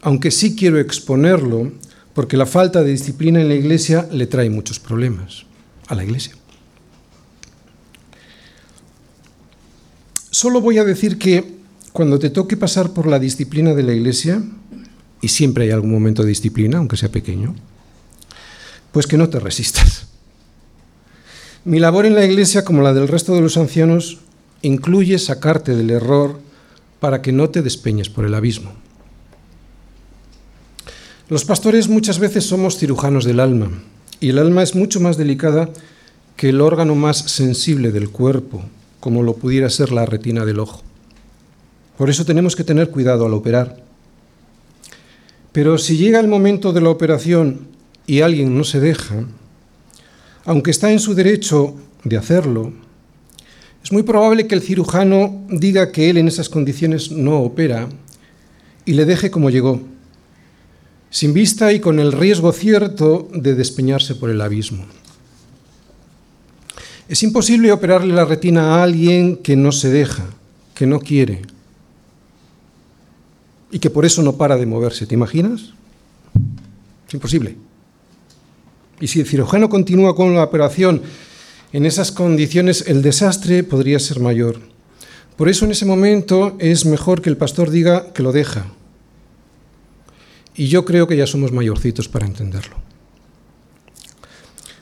aunque 0.00 0.30
sí 0.30 0.56
quiero 0.56 0.78
exponerlo 0.80 1.72
porque 2.14 2.36
la 2.36 2.46
falta 2.46 2.82
de 2.82 2.90
disciplina 2.90 3.40
en 3.40 3.48
la 3.48 3.54
iglesia 3.54 4.08
le 4.10 4.26
trae 4.26 4.50
muchos 4.50 4.78
problemas 4.78 5.46
a 5.86 5.94
la 5.94 6.04
iglesia. 6.04 6.34
Solo 10.30 10.60
voy 10.60 10.78
a 10.78 10.84
decir 10.84 11.18
que 11.18 11.62
cuando 11.92 12.18
te 12.18 12.30
toque 12.30 12.56
pasar 12.56 12.92
por 12.92 13.06
la 13.06 13.18
disciplina 13.18 13.74
de 13.74 13.82
la 13.82 13.92
iglesia, 13.92 14.42
y 15.20 15.28
siempre 15.28 15.64
hay 15.64 15.70
algún 15.70 15.92
momento 15.92 16.22
de 16.22 16.30
disciplina, 16.30 16.78
aunque 16.78 16.96
sea 16.96 17.10
pequeño, 17.10 17.54
pues 18.92 19.06
que 19.06 19.16
no 19.16 19.28
te 19.28 19.40
resistas. 19.40 20.06
Mi 21.64 21.78
labor 21.78 22.06
en 22.06 22.14
la 22.14 22.24
iglesia, 22.24 22.64
como 22.64 22.82
la 22.82 22.92
del 22.92 23.08
resto 23.08 23.34
de 23.34 23.40
los 23.40 23.56
ancianos, 23.56 24.18
incluye 24.62 25.18
sacarte 25.18 25.74
del 25.74 25.90
error 25.90 26.38
para 27.00 27.22
que 27.22 27.32
no 27.32 27.50
te 27.50 27.62
despeñes 27.62 28.08
por 28.08 28.24
el 28.24 28.34
abismo. 28.34 28.72
Los 31.28 31.44
pastores 31.44 31.88
muchas 31.88 32.18
veces 32.18 32.44
somos 32.44 32.78
cirujanos 32.78 33.24
del 33.24 33.40
alma 33.40 33.70
y 34.20 34.28
el 34.28 34.38
alma 34.38 34.62
es 34.62 34.74
mucho 34.74 35.00
más 35.00 35.16
delicada 35.16 35.70
que 36.36 36.50
el 36.50 36.60
órgano 36.60 36.94
más 36.94 37.18
sensible 37.18 37.90
del 37.90 38.10
cuerpo, 38.10 38.62
como 39.00 39.22
lo 39.22 39.34
pudiera 39.34 39.70
ser 39.70 39.92
la 39.92 40.04
retina 40.04 40.44
del 40.44 40.60
ojo. 40.60 40.82
Por 41.96 42.10
eso 42.10 42.24
tenemos 42.24 42.56
que 42.56 42.64
tener 42.64 42.90
cuidado 42.90 43.26
al 43.26 43.34
operar. 43.34 43.82
Pero 45.52 45.78
si 45.78 45.96
llega 45.96 46.20
el 46.20 46.28
momento 46.28 46.72
de 46.72 46.80
la 46.80 46.90
operación 46.90 47.71
y 48.06 48.20
alguien 48.20 48.56
no 48.56 48.64
se 48.64 48.80
deja, 48.80 49.24
aunque 50.44 50.70
está 50.70 50.90
en 50.90 50.98
su 50.98 51.14
derecho 51.14 51.76
de 52.04 52.16
hacerlo, 52.16 52.72
es 53.82 53.92
muy 53.92 54.02
probable 54.02 54.46
que 54.46 54.54
el 54.54 54.62
cirujano 54.62 55.44
diga 55.48 55.90
que 55.90 56.10
él 56.10 56.16
en 56.16 56.28
esas 56.28 56.48
condiciones 56.48 57.10
no 57.10 57.40
opera 57.40 57.88
y 58.84 58.92
le 58.92 59.04
deje 59.04 59.30
como 59.30 59.50
llegó 59.50 59.80
sin 61.12 61.34
vista 61.34 61.74
y 61.74 61.80
con 61.80 62.00
el 62.00 62.10
riesgo 62.10 62.52
cierto 62.52 63.28
de 63.34 63.54
despeñarse 63.54 64.14
por 64.14 64.30
el 64.30 64.40
abismo. 64.40 64.86
Es 67.06 67.22
imposible 67.22 67.70
operarle 67.70 68.14
la 68.14 68.24
retina 68.24 68.76
a 68.76 68.82
alguien 68.82 69.36
que 69.36 69.54
no 69.54 69.72
se 69.72 69.90
deja, 69.90 70.24
que 70.74 70.86
no 70.86 71.00
quiere 71.00 71.42
y 73.70 73.78
que 73.78 73.90
por 73.90 74.06
eso 74.06 74.22
no 74.22 74.36
para 74.36 74.56
de 74.56 74.64
moverse. 74.64 75.06
¿Te 75.06 75.14
imaginas? 75.14 75.74
Es 77.06 77.12
imposible. 77.12 77.56
Y 79.02 79.08
si 79.08 79.18
el 79.18 79.26
cirujano 79.26 79.68
continúa 79.68 80.14
con 80.14 80.32
la 80.32 80.44
operación 80.44 81.02
en 81.72 81.86
esas 81.86 82.12
condiciones, 82.12 82.84
el 82.86 83.02
desastre 83.02 83.64
podría 83.64 83.98
ser 83.98 84.20
mayor. 84.20 84.60
Por 85.36 85.48
eso 85.48 85.64
en 85.64 85.72
ese 85.72 85.84
momento 85.84 86.54
es 86.60 86.86
mejor 86.86 87.20
que 87.20 87.28
el 87.28 87.36
pastor 87.36 87.70
diga 87.70 88.12
que 88.12 88.22
lo 88.22 88.30
deja, 88.30 88.66
y 90.54 90.68
yo 90.68 90.84
creo 90.84 91.08
que 91.08 91.16
ya 91.16 91.26
somos 91.26 91.50
mayorcitos 91.50 92.08
para 92.08 92.26
entenderlo. 92.26 92.76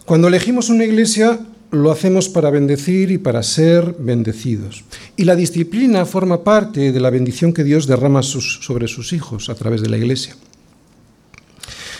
Cuando 0.04 0.28
elegimos 0.28 0.68
una 0.68 0.84
iglesia, 0.84 1.40
lo 1.70 1.90
hacemos 1.90 2.28
para 2.28 2.50
bendecir 2.50 3.10
y 3.12 3.16
para 3.16 3.42
ser 3.42 3.94
bendecidos. 3.98 4.84
Y 5.16 5.24
la 5.24 5.34
disciplina 5.34 6.04
forma 6.04 6.44
parte 6.44 6.92
de 6.92 7.00
la 7.00 7.08
bendición 7.08 7.54
que 7.54 7.64
Dios 7.64 7.86
derrama 7.86 8.22
sobre 8.22 8.86
sus 8.86 9.14
hijos 9.14 9.48
a 9.48 9.54
través 9.54 9.80
de 9.80 9.88
la 9.88 9.96
Iglesia. 9.96 10.36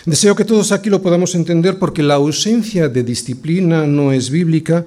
Deseo 0.07 0.35
que 0.35 0.45
todos 0.45 0.73
aquí 0.73 0.89
lo 0.89 1.03
podamos 1.03 1.35
entender 1.35 1.79
porque 1.79 2.03
la 2.03 2.15
ausencia 2.15 2.89
de 2.89 3.03
disciplina 3.03 3.87
no 3.87 4.13
es 4.13 4.31
bíblica 4.31 4.87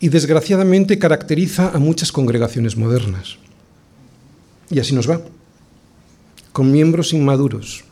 y 0.00 0.08
desgraciadamente 0.08 0.98
caracteriza 0.98 1.70
a 1.70 1.78
muchas 1.78 2.12
congregaciones 2.12 2.76
modernas. 2.76 3.36
Y 4.70 4.80
así 4.80 4.94
nos 4.94 5.08
va, 5.08 5.20
con 6.52 6.72
miembros 6.72 7.12
inmaduros, 7.12 7.84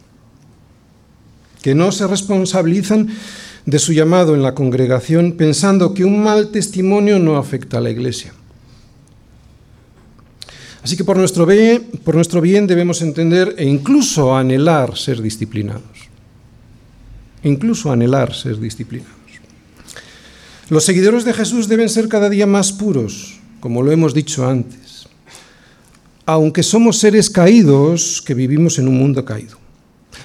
que 1.62 1.74
no 1.74 1.92
se 1.92 2.06
responsabilizan 2.06 3.08
de 3.66 3.78
su 3.78 3.92
llamado 3.92 4.34
en 4.34 4.42
la 4.42 4.54
congregación 4.54 5.32
pensando 5.32 5.92
que 5.92 6.04
un 6.04 6.22
mal 6.22 6.50
testimonio 6.50 7.18
no 7.18 7.36
afecta 7.36 7.78
a 7.78 7.80
la 7.80 7.90
iglesia. 7.90 8.32
Así 10.82 10.96
que 10.96 11.02
por 11.02 11.16
nuestro 11.16 11.44
bien, 11.44 11.82
por 12.04 12.14
nuestro 12.14 12.40
bien 12.40 12.68
debemos 12.68 13.02
entender 13.02 13.56
e 13.58 13.64
incluso 13.64 14.36
anhelar 14.36 14.96
ser 14.96 15.20
disciplinados. 15.20 15.95
Incluso 17.42 17.92
anhelar 17.92 18.34
ser 18.34 18.58
disciplinados. 18.58 19.16
Los 20.68 20.84
seguidores 20.84 21.24
de 21.24 21.32
Jesús 21.32 21.68
deben 21.68 21.88
ser 21.88 22.08
cada 22.08 22.28
día 22.28 22.46
más 22.46 22.72
puros, 22.72 23.38
como 23.60 23.82
lo 23.82 23.92
hemos 23.92 24.14
dicho 24.14 24.48
antes, 24.48 25.06
aunque 26.24 26.64
somos 26.64 26.98
seres 26.98 27.30
caídos 27.30 28.20
que 28.20 28.34
vivimos 28.34 28.78
en 28.80 28.88
un 28.88 28.98
mundo 28.98 29.24
caído. 29.24 29.58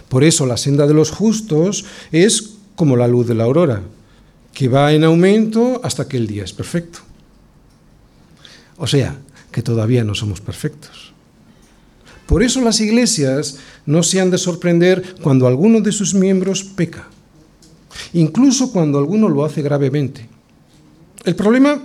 Por 0.10 0.24
eso 0.24 0.48
la 0.48 0.58
senda 0.58 0.88
de 0.88 0.96
los 0.96 1.12
justos 1.12 1.86
es 2.12 2.56
como 2.76 2.98
la 2.98 3.08
luz 3.08 3.28
de 3.28 3.36
la 3.36 3.44
aurora, 3.44 3.84
que 4.52 4.68
va 4.68 4.92
en 4.94 5.04
aumento 5.04 5.80
hasta 5.84 6.08
que 6.08 6.18
el 6.18 6.26
día 6.26 6.44
es 6.44 6.54
perfecto. 6.54 7.00
O 8.78 8.88
sea, 8.88 9.16
que 9.52 9.62
todavía 9.62 10.04
no 10.04 10.16
somos 10.16 10.42
perfectos. 10.42 11.14
Por 12.32 12.44
eso 12.44 12.62
las 12.62 12.80
iglesias 12.80 13.58
no 13.86 14.04
se 14.04 14.22
han 14.22 14.32
de 14.32 14.38
sorprender 14.38 15.16
cuando 15.22 15.48
alguno 15.48 15.82
de 15.82 15.92
sus 15.92 16.14
miembros 16.14 16.64
peca, 16.64 17.10
incluso 18.14 18.72
cuando 18.72 18.98
alguno 18.98 19.28
lo 19.28 19.44
hace 19.44 19.62
gravemente. 19.62 20.30
El 21.26 21.36
problema 21.36 21.84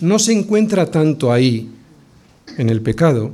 no 0.00 0.18
se 0.18 0.32
encuentra 0.32 0.90
tanto 0.90 1.30
ahí, 1.30 1.70
en 2.58 2.68
el 2.68 2.82
pecado, 2.82 3.30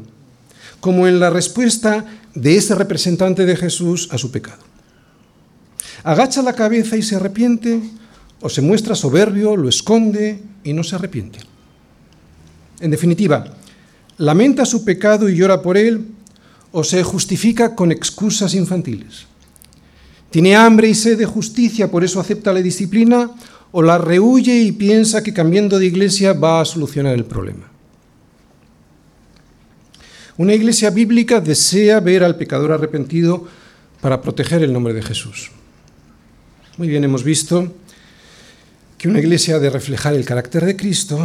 como 0.80 1.08
en 1.08 1.20
la 1.20 1.30
respuesta 1.30 2.04
de 2.34 2.56
ese 2.56 2.74
representante 2.74 3.46
de 3.46 3.56
Jesús 3.56 4.08
a 4.10 4.18
su 4.18 4.30
pecado 4.30 4.70
agacha 6.02 6.42
la 6.42 6.54
cabeza 6.54 6.96
y 6.96 7.02
se 7.02 7.16
arrepiente, 7.16 7.80
o 8.40 8.48
se 8.48 8.62
muestra 8.62 8.94
soberbio, 8.94 9.56
lo 9.56 9.68
esconde 9.68 10.42
y 10.64 10.72
no 10.72 10.82
se 10.82 10.96
arrepiente. 10.96 11.40
En 12.80 12.90
definitiva, 12.90 13.44
lamenta 14.20 14.66
su 14.66 14.84
pecado 14.84 15.30
y 15.30 15.36
llora 15.36 15.62
por 15.62 15.78
él, 15.78 16.04
o 16.72 16.84
se 16.84 17.02
justifica 17.02 17.74
con 17.74 17.90
excusas 17.90 18.54
infantiles. 18.54 19.24
Tiene 20.30 20.54
hambre 20.54 20.88
y 20.88 20.94
sed 20.94 21.18
de 21.18 21.24
justicia, 21.24 21.90
por 21.90 22.04
eso 22.04 22.20
acepta 22.20 22.52
la 22.52 22.60
disciplina, 22.60 23.30
o 23.72 23.80
la 23.82 23.96
rehuye 23.96 24.60
y 24.60 24.72
piensa 24.72 25.22
que 25.22 25.32
cambiando 25.32 25.78
de 25.78 25.86
iglesia 25.86 26.34
va 26.34 26.60
a 26.60 26.66
solucionar 26.66 27.14
el 27.14 27.24
problema. 27.24 27.70
Una 30.36 30.54
iglesia 30.54 30.90
bíblica 30.90 31.40
desea 31.40 31.98
ver 32.00 32.22
al 32.22 32.36
pecador 32.36 32.72
arrepentido 32.72 33.48
para 34.02 34.20
proteger 34.20 34.62
el 34.62 34.72
nombre 34.72 34.92
de 34.92 35.02
Jesús. 35.02 35.50
Muy 36.76 36.88
bien, 36.88 37.04
hemos 37.04 37.24
visto 37.24 37.74
que 38.98 39.08
una 39.08 39.20
iglesia 39.20 39.56
ha 39.56 39.60
de 39.60 39.70
reflejar 39.70 40.12
el 40.12 40.26
carácter 40.26 40.66
de 40.66 40.76
Cristo, 40.76 41.18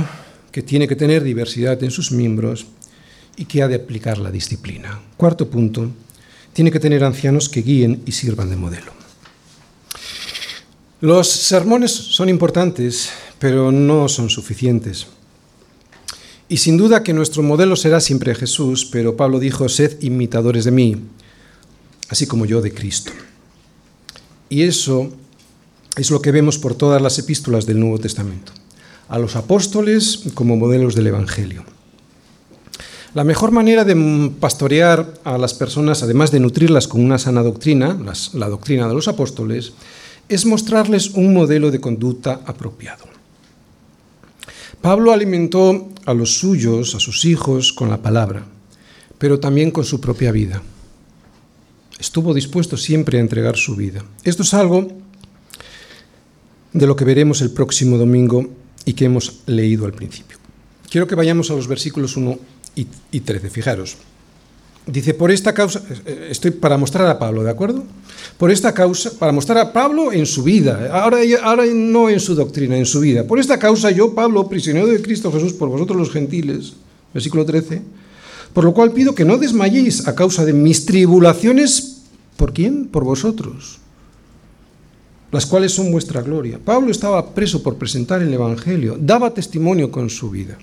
que 0.54 0.62
tiene 0.62 0.88
que 0.88 0.96
tener 0.96 1.24
diversidad 1.24 1.84
en 1.84 1.92
sus 1.92 2.14
miembros 2.14 2.68
y 3.36 3.46
que 3.46 3.62
ha 3.62 3.68
de 3.68 3.76
aplicar 3.76 4.18
la 4.18 4.32
disciplina. 4.32 5.02
Cuarto 5.18 5.50
punto, 5.50 5.92
tiene 6.54 6.72
que 6.72 6.80
tener 6.80 7.04
ancianos 7.04 7.50
que 7.50 7.62
guíen 7.62 8.02
y 8.06 8.14
sirvan 8.14 8.50
de 8.50 8.56
modelo. 8.56 8.92
Los 11.02 11.28
sermones 11.30 11.92
son 11.92 12.30
importantes, 12.30 13.10
pero 13.40 13.72
no 13.72 14.08
son 14.08 14.30
suficientes. 14.30 15.08
Y 16.48 16.58
sin 16.58 16.78
duda 16.78 17.04
que 17.04 17.14
nuestro 17.14 17.44
modelo 17.44 17.76
será 17.76 18.00
siempre 18.00 18.36
Jesús, 18.36 18.86
pero 18.86 19.18
Pablo 19.18 19.40
dijo, 19.40 19.68
sed 19.68 20.02
imitadores 20.02 20.64
de 20.64 20.72
mí, 20.72 20.96
así 22.10 22.28
como 22.28 22.46
yo 22.46 22.62
de 22.62 22.74
Cristo. 22.74 23.12
Y 24.48 24.62
eso 24.62 25.12
es 25.98 26.12
lo 26.12 26.22
que 26.22 26.32
vemos 26.32 26.58
por 26.58 26.76
todas 26.76 27.02
las 27.02 27.18
epístolas 27.20 27.66
del 27.66 27.80
Nuevo 27.80 28.00
Testamento, 28.00 28.52
a 29.10 29.20
los 29.20 29.36
apóstoles 29.36 30.22
como 30.34 30.56
modelos 30.56 30.96
del 30.96 31.08
Evangelio. 31.08 31.66
La 33.16 33.24
mejor 33.24 33.52
manera 33.52 33.86
de 33.86 33.96
pastorear 34.42 35.14
a 35.24 35.38
las 35.38 35.54
personas, 35.54 36.04
además 36.04 36.32
de 36.32 36.42
nutrirlas 36.42 36.86
con 36.90 37.00
una 37.00 37.18
sana 37.18 37.44
doctrina, 37.44 37.98
la 38.34 38.50
doctrina 38.50 38.90
de 38.90 38.94
los 38.94 39.08
apóstoles, 39.08 39.72
es 40.28 40.46
mostrarles 40.46 41.12
un 41.12 41.34
modelo 41.34 41.72
de 41.72 41.80
conducta 41.80 42.42
apropiado. 42.46 43.06
Pablo 44.82 45.14
alimentó 45.14 45.88
a 46.06 46.14
los 46.14 46.38
suyos, 46.38 46.94
a 46.94 47.00
sus 47.00 47.24
hijos, 47.24 47.72
con 47.72 47.90
la 47.90 48.02
palabra, 48.02 48.48
pero 49.18 49.40
también 49.40 49.72
con 49.72 49.86
su 49.86 50.02
propia 50.02 50.34
vida. 50.34 50.62
Estuvo 51.98 52.34
dispuesto 52.34 52.76
siempre 52.76 53.18
a 53.18 53.22
entregar 53.22 53.56
su 53.56 53.78
vida. 53.78 54.04
Esto 54.26 54.44
es 54.44 54.54
algo 54.54 54.90
de 56.74 56.86
lo 56.86 56.98
que 56.98 57.06
veremos 57.06 57.40
el 57.40 57.52
próximo 57.52 57.98
domingo 57.98 58.46
y 58.84 58.92
que 58.92 59.06
hemos 59.06 59.40
leído 59.46 59.86
al 59.86 59.94
principio. 59.94 60.38
Quiero 60.90 61.08
que 61.08 61.16
vayamos 61.16 61.50
a 61.50 61.54
los 61.54 61.70
versículos 61.70 62.18
1 62.18 62.55
y 62.76 63.20
13. 63.20 63.50
Fijaros. 63.50 63.98
Dice, 64.88 65.16
por 65.16 65.32
esta 65.32 65.54
causa, 65.54 65.82
eh, 66.06 66.28
estoy 66.30 66.52
para 66.52 66.78
mostrar 66.78 67.08
a 67.08 67.18
Pablo, 67.18 67.44
¿de 67.44 67.50
acuerdo? 67.50 67.84
Por 68.38 68.52
esta 68.52 68.72
causa, 68.72 69.18
para 69.18 69.32
mostrar 69.32 69.58
a 69.58 69.74
Pablo 69.74 70.12
en 70.12 70.28
su 70.28 70.44
vida, 70.44 70.92
ahora, 70.92 71.18
ahora 71.42 71.66
no 71.74 72.08
en 72.08 72.20
su 72.20 72.36
doctrina, 72.36 72.78
en 72.78 72.86
su 72.86 73.00
vida. 73.00 73.26
Por 73.26 73.40
esta 73.40 73.58
causa 73.58 73.90
yo, 73.90 74.14
Pablo, 74.14 74.48
prisionero 74.48 74.86
de 74.86 75.02
Cristo 75.02 75.32
Jesús, 75.32 75.54
por 75.54 75.70
vosotros 75.70 75.98
los 75.98 76.12
gentiles, 76.12 76.74
versículo 77.14 77.46
13, 77.46 77.82
por 78.54 78.64
lo 78.64 78.74
cual 78.74 78.92
pido 78.92 79.16
que 79.16 79.26
no 79.26 79.38
desmayéis 79.38 80.08
a 80.08 80.14
causa 80.14 80.46
de 80.46 80.54
mis 80.54 80.86
tribulaciones, 80.86 82.04
¿por 82.38 82.54
quién? 82.54 82.86
Por 82.86 83.04
vosotros 83.04 83.80
las 85.32 85.46
cuales 85.46 85.74
son 85.74 85.92
vuestra 85.92 86.22
gloria. 86.22 86.62
Pablo 86.64 86.92
estaba 86.92 87.34
preso 87.34 87.62
por 87.62 87.76
presentar 87.76 88.22
el 88.22 88.34
Evangelio, 88.34 88.96
daba 88.98 89.34
testimonio 89.34 89.92
con 89.92 90.10
su 90.10 90.30
vida. 90.30 90.58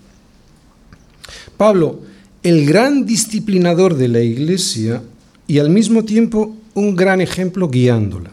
Pablo, 1.57 2.01
el 2.43 2.67
gran 2.67 3.07
disciplinador 3.07 3.95
de 3.95 4.09
la 4.09 4.21
iglesia 4.21 5.03
y 5.47 5.59
al 5.59 5.71
mismo 5.71 6.05
tiempo 6.05 6.55
un 6.75 6.97
gran 6.97 7.21
ejemplo 7.21 7.69
guiándola. 7.69 8.31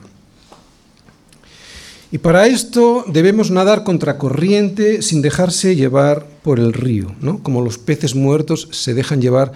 Y 2.11 2.17
para 2.17 2.47
esto 2.47 3.05
debemos 3.07 3.51
nadar 3.51 3.83
contracorriente 3.83 5.03
sin 5.03 5.21
dejarse 5.21 5.75
llevar 5.75 6.25
por 6.41 6.59
el 6.59 6.73
río, 6.73 7.15
¿no? 7.21 7.43
como 7.43 7.61
los 7.61 7.77
peces 7.77 8.15
muertos 8.15 8.67
se 8.71 8.95
dejan 8.95 9.21
llevar 9.21 9.51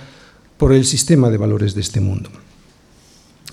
por 0.58 0.72
el 0.72 0.86
sistema 0.86 1.32
de 1.32 1.38
valores 1.38 1.74
de 1.74 1.82
este 1.82 2.00
mundo. 2.00 2.30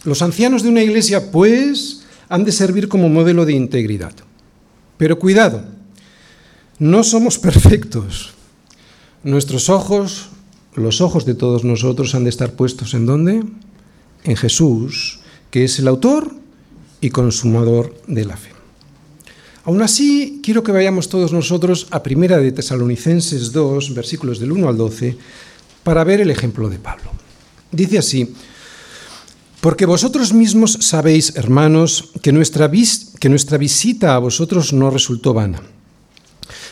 Los 0.04 0.22
ancianos 0.22 0.62
de 0.62 0.68
una 0.68 0.82
iglesia, 0.82 1.30
pues, 1.30 2.02
han 2.28 2.44
de 2.44 2.52
servir 2.52 2.88
como 2.88 3.08
modelo 3.08 3.44
de 3.46 3.54
integridad. 3.54 4.12
Pero 4.96 5.18
cuidado, 5.18 5.64
no 6.78 7.02
somos 7.02 7.38
perfectos. 7.46 8.34
Nuestros 9.22 9.68
ojos, 9.68 10.28
los 10.74 11.00
ojos 11.00 11.26
de 11.26 11.34
todos 11.34 11.62
nosotros 11.62 12.14
han 12.14 12.24
de 12.24 12.30
estar 12.30 12.52
puestos 12.52 12.94
en 12.94 13.04
dónde? 13.04 13.42
En 14.24 14.36
Jesús, 14.36 15.20
que 15.50 15.64
es 15.64 15.78
el 15.78 15.88
autor 15.88 16.34
y 17.02 17.10
consumador 17.10 17.94
de 18.06 18.24
la 18.24 18.36
fe. 18.36 18.50
Aún 19.64 19.82
así, 19.82 20.40
quiero 20.42 20.62
que 20.62 20.72
vayamos 20.72 21.10
todos 21.10 21.32
nosotros 21.32 21.86
a 21.90 22.02
Primera 22.02 22.38
de 22.38 22.52
Tesalonicenses 22.52 23.52
2, 23.52 23.94
versículos 23.94 24.38
del 24.38 24.52
1 24.52 24.68
al 24.68 24.76
12, 24.76 25.18
para 25.82 26.02
ver 26.02 26.22
el 26.22 26.30
ejemplo 26.30 26.70
de 26.70 26.78
Pablo. 26.78 27.10
Dice 27.70 27.98
así, 27.98 28.34
porque 29.60 29.84
vosotros 29.84 30.32
mismos 30.32 30.78
sabéis, 30.80 31.36
hermanos, 31.36 32.10
que 32.22 32.32
nuestra, 32.32 32.70
que 32.70 33.28
nuestra 33.28 33.58
visita 33.58 34.14
a 34.14 34.18
vosotros 34.18 34.72
no 34.72 34.88
resultó 34.88 35.34
vana. 35.34 35.60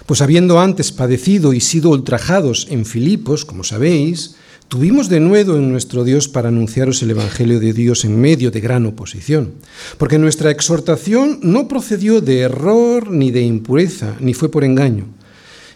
Pues 0.09 0.23
habiendo 0.23 0.59
antes 0.59 0.91
padecido 0.91 1.53
y 1.53 1.61
sido 1.61 1.91
ultrajados 1.91 2.67
en 2.71 2.87
Filipos, 2.87 3.45
como 3.45 3.63
sabéis, 3.63 4.37
tuvimos 4.69 5.11
de 5.11 5.21
nuevo 5.21 5.57
en 5.57 5.71
nuestro 5.71 6.03
Dios 6.03 6.29
para 6.29 6.49
anunciaros 6.49 7.03
el 7.03 7.11
Evangelio 7.11 7.61
de 7.61 7.75
Dios 7.75 8.07
en 8.07 8.19
medio 8.19 8.51
de 8.51 8.63
gran 8.63 8.87
oposición. 8.87 9.53
Porque 9.99 10.19
nuestra 10.19 10.51
exhortación 10.51 11.41
no 11.43 11.69
procedió 11.69 12.23
de 12.23 12.41
error 12.41 13.11
ni 13.11 13.31
de 13.33 13.43
impureza, 13.43 14.17
ni 14.19 14.33
fue 14.33 14.51
por 14.51 14.65
engaño, 14.65 15.09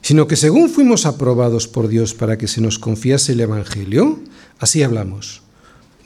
sino 0.01 0.27
que 0.27 0.37
según 0.37 0.71
fuimos 0.71 1.05
aprobados 1.05 1.69
por 1.69 1.89
Dios 1.89 2.15
para 2.15 2.39
que 2.39 2.49
se 2.49 2.63
nos 2.63 2.79
confiase 2.79 3.33
el 3.33 3.41
Evangelio, 3.41 4.19
así 4.59 4.83
hablamos 4.83 5.43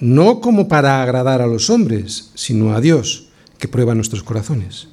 no 0.01 0.41
como 0.41 0.67
para 0.67 1.01
agradar 1.01 1.41
a 1.41 1.47
los 1.47 1.71
hombres, 1.71 2.31
sino 2.35 2.75
a 2.75 2.81
Dios, 2.81 3.29
que 3.59 3.69
prueba 3.69 3.95
nuestros 3.95 4.23
corazones. 4.23 4.89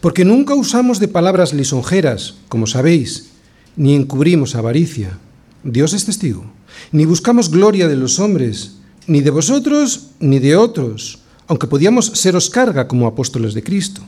Porque 0.00 0.24
nunca 0.24 0.54
usamos 0.54 0.98
de 0.98 1.08
palabras 1.08 1.52
lisonjeras, 1.52 2.34
como 2.48 2.66
sabéis, 2.66 3.30
ni 3.76 3.94
encubrimos 3.94 4.54
avaricia. 4.54 5.18
Dios 5.64 5.92
es 5.92 6.04
testigo. 6.04 6.44
Ni 6.90 7.04
buscamos 7.04 7.50
gloria 7.50 7.88
de 7.88 7.96
los 7.96 8.18
hombres, 8.18 8.76
ni 9.06 9.20
de 9.20 9.30
vosotros, 9.30 10.08
ni 10.20 10.38
de 10.38 10.56
otros, 10.56 11.20
aunque 11.46 11.66
podíamos 11.66 12.06
seros 12.06 12.50
carga 12.50 12.88
como 12.88 13.06
apóstoles 13.06 13.54
de 13.54 13.62
Cristo. 13.62 14.02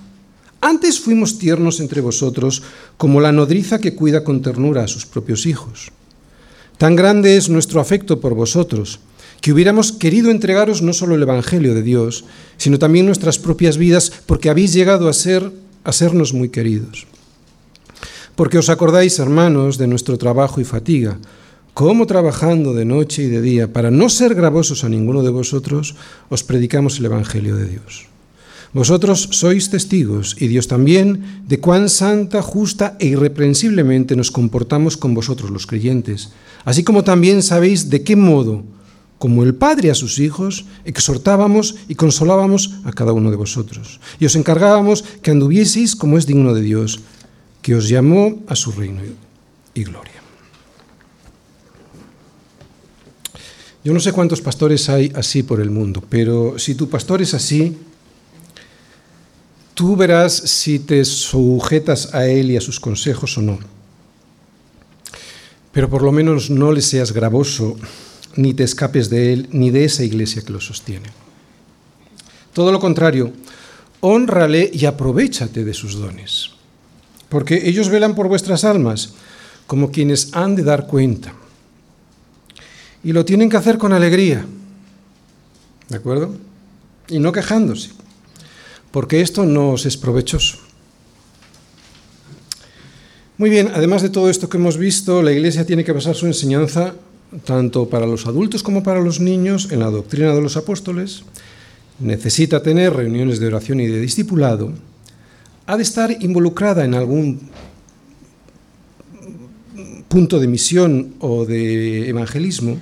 Antes 0.60 0.98
fuimos 0.98 1.38
tiernos 1.38 1.80
entre 1.80 2.00
vosotros 2.00 2.62
como 2.96 3.20
la 3.20 3.32
nodriza 3.32 3.78
que 3.78 3.94
cuida 3.94 4.24
con 4.24 4.40
ternura 4.40 4.84
a 4.84 4.88
sus 4.88 5.04
propios 5.04 5.46
hijos. 5.46 5.92
Tan 6.78 6.96
grande 6.96 7.36
es 7.36 7.48
nuestro 7.48 7.80
afecto 7.80 8.20
por 8.20 8.34
vosotros, 8.34 9.00
que 9.40 9.52
hubiéramos 9.52 9.92
querido 9.92 10.30
entregaros 10.30 10.80
no 10.80 10.94
solo 10.94 11.16
el 11.16 11.22
Evangelio 11.22 11.74
de 11.74 11.82
Dios, 11.82 12.24
sino 12.56 12.78
también 12.78 13.04
nuestras 13.04 13.38
propias 13.38 13.76
vidas, 13.76 14.10
porque 14.24 14.48
habéis 14.48 14.72
llegado 14.72 15.08
a 15.08 15.12
ser 15.12 15.52
a 15.84 15.92
sernos 15.92 16.32
muy 16.32 16.48
queridos. 16.48 17.06
Porque 18.34 18.58
os 18.58 18.68
acordáis, 18.68 19.18
hermanos, 19.20 19.78
de 19.78 19.86
nuestro 19.86 20.18
trabajo 20.18 20.60
y 20.60 20.64
fatiga, 20.64 21.18
cómo 21.74 22.06
trabajando 22.06 22.74
de 22.74 22.84
noche 22.84 23.22
y 23.22 23.28
de 23.28 23.40
día, 23.40 23.72
para 23.72 23.90
no 23.90 24.08
ser 24.08 24.34
gravosos 24.34 24.82
a 24.82 24.88
ninguno 24.88 25.22
de 25.22 25.30
vosotros, 25.30 25.94
os 26.30 26.42
predicamos 26.42 26.98
el 26.98 27.06
Evangelio 27.06 27.54
de 27.54 27.68
Dios. 27.68 28.06
Vosotros 28.74 29.28
sois 29.30 29.70
testigos, 29.70 30.34
y 30.40 30.48
Dios 30.48 30.66
también, 30.66 31.46
de 31.46 31.60
cuán 31.62 31.86
santa, 31.86 32.42
justa 32.42 32.96
e 32.98 33.06
irreprensiblemente 33.06 34.16
nos 34.16 34.34
comportamos 34.34 34.96
con 34.96 35.14
vosotros 35.14 35.50
los 35.54 35.66
creyentes, 35.70 36.34
así 36.64 36.82
como 36.82 37.04
también 37.04 37.42
sabéis 37.42 37.88
de 37.88 38.02
qué 38.02 38.16
modo, 38.16 38.66
como 39.18 39.42
el 39.42 39.54
Padre 39.54 39.90
a 39.90 39.94
sus 39.94 40.18
hijos, 40.18 40.66
exhortábamos 40.84 41.76
y 41.88 41.94
consolábamos 41.94 42.74
a 42.84 42.92
cada 42.92 43.12
uno 43.12 43.30
de 43.30 43.36
vosotros, 43.36 44.00
y 44.18 44.26
os 44.26 44.36
encargábamos 44.36 45.02
que 45.22 45.30
anduvieseis 45.30 45.96
como 45.96 46.18
es 46.18 46.26
digno 46.26 46.54
de 46.54 46.62
Dios, 46.62 47.00
que 47.62 47.74
os 47.74 47.88
llamó 47.88 48.42
a 48.46 48.56
su 48.56 48.72
reino 48.72 49.00
y 49.72 49.84
gloria. 49.84 50.12
Yo 53.84 53.92
no 53.92 54.00
sé 54.00 54.12
cuántos 54.12 54.40
pastores 54.40 54.88
hay 54.88 55.12
así 55.14 55.42
por 55.42 55.60
el 55.60 55.70
mundo, 55.70 56.02
pero 56.08 56.58
si 56.58 56.74
tu 56.74 56.88
pastor 56.88 57.20
es 57.20 57.34
así, 57.34 57.76
tú 59.74 59.94
verás 59.94 60.32
si 60.32 60.78
te 60.78 61.04
sujetas 61.04 62.14
a 62.14 62.26
él 62.26 62.50
y 62.50 62.56
a 62.56 62.62
sus 62.62 62.80
consejos 62.80 63.36
o 63.36 63.42
no. 63.42 63.58
Pero 65.70 65.90
por 65.90 66.02
lo 66.02 66.12
menos 66.12 66.48
no 66.48 66.72
le 66.72 66.80
seas 66.80 67.12
gravoso, 67.12 67.76
ni 68.36 68.54
te 68.54 68.64
escapes 68.64 69.10
de 69.10 69.32
él, 69.32 69.48
ni 69.52 69.70
de 69.70 69.84
esa 69.84 70.04
iglesia 70.04 70.42
que 70.42 70.52
lo 70.52 70.60
sostiene. 70.60 71.08
Todo 72.52 72.72
lo 72.72 72.80
contrario, 72.80 73.32
honrale 74.00 74.70
y 74.72 74.86
aprovechate 74.86 75.64
de 75.64 75.74
sus 75.74 75.94
dones, 75.94 76.50
porque 77.28 77.68
ellos 77.68 77.88
velan 77.88 78.14
por 78.14 78.28
vuestras 78.28 78.64
almas 78.64 79.14
como 79.66 79.90
quienes 79.90 80.34
han 80.34 80.56
de 80.56 80.62
dar 80.62 80.86
cuenta. 80.86 81.34
Y 83.02 83.12
lo 83.12 83.24
tienen 83.24 83.50
que 83.50 83.56
hacer 83.56 83.78
con 83.78 83.92
alegría. 83.92 84.46
¿De 85.88 85.96
acuerdo? 85.96 86.34
Y 87.08 87.18
no 87.18 87.32
quejándose. 87.32 87.90
Porque 88.90 89.20
esto 89.20 89.44
no 89.44 89.72
os 89.72 89.84
es 89.84 89.96
provechoso. 89.96 90.58
Muy 93.36 93.50
bien, 93.50 93.72
además 93.74 94.02
de 94.02 94.10
todo 94.10 94.30
esto 94.30 94.48
que 94.48 94.56
hemos 94.56 94.78
visto, 94.78 95.20
la 95.22 95.32
Iglesia 95.32 95.66
tiene 95.66 95.84
que 95.84 95.92
basar 95.92 96.14
su 96.14 96.26
enseñanza, 96.26 96.94
tanto 97.44 97.88
para 97.88 98.06
los 98.06 98.26
adultos 98.26 98.62
como 98.62 98.82
para 98.82 99.00
los 99.00 99.20
niños, 99.20 99.72
en 99.72 99.80
la 99.80 99.90
doctrina 99.90 100.34
de 100.34 100.42
los 100.42 100.56
apóstoles. 100.56 101.24
Necesita 101.98 102.62
tener 102.62 102.92
reuniones 102.92 103.40
de 103.40 103.46
oración 103.46 103.80
y 103.80 103.86
de 103.86 104.00
discipulado. 104.00 104.72
Ha 105.66 105.76
de 105.76 105.82
estar 105.82 106.10
involucrada 106.22 106.84
en 106.84 106.94
algún 106.94 107.50
punto 110.08 110.38
de 110.38 110.46
misión 110.46 111.14
o 111.18 111.44
de 111.44 112.08
evangelismo 112.08 112.78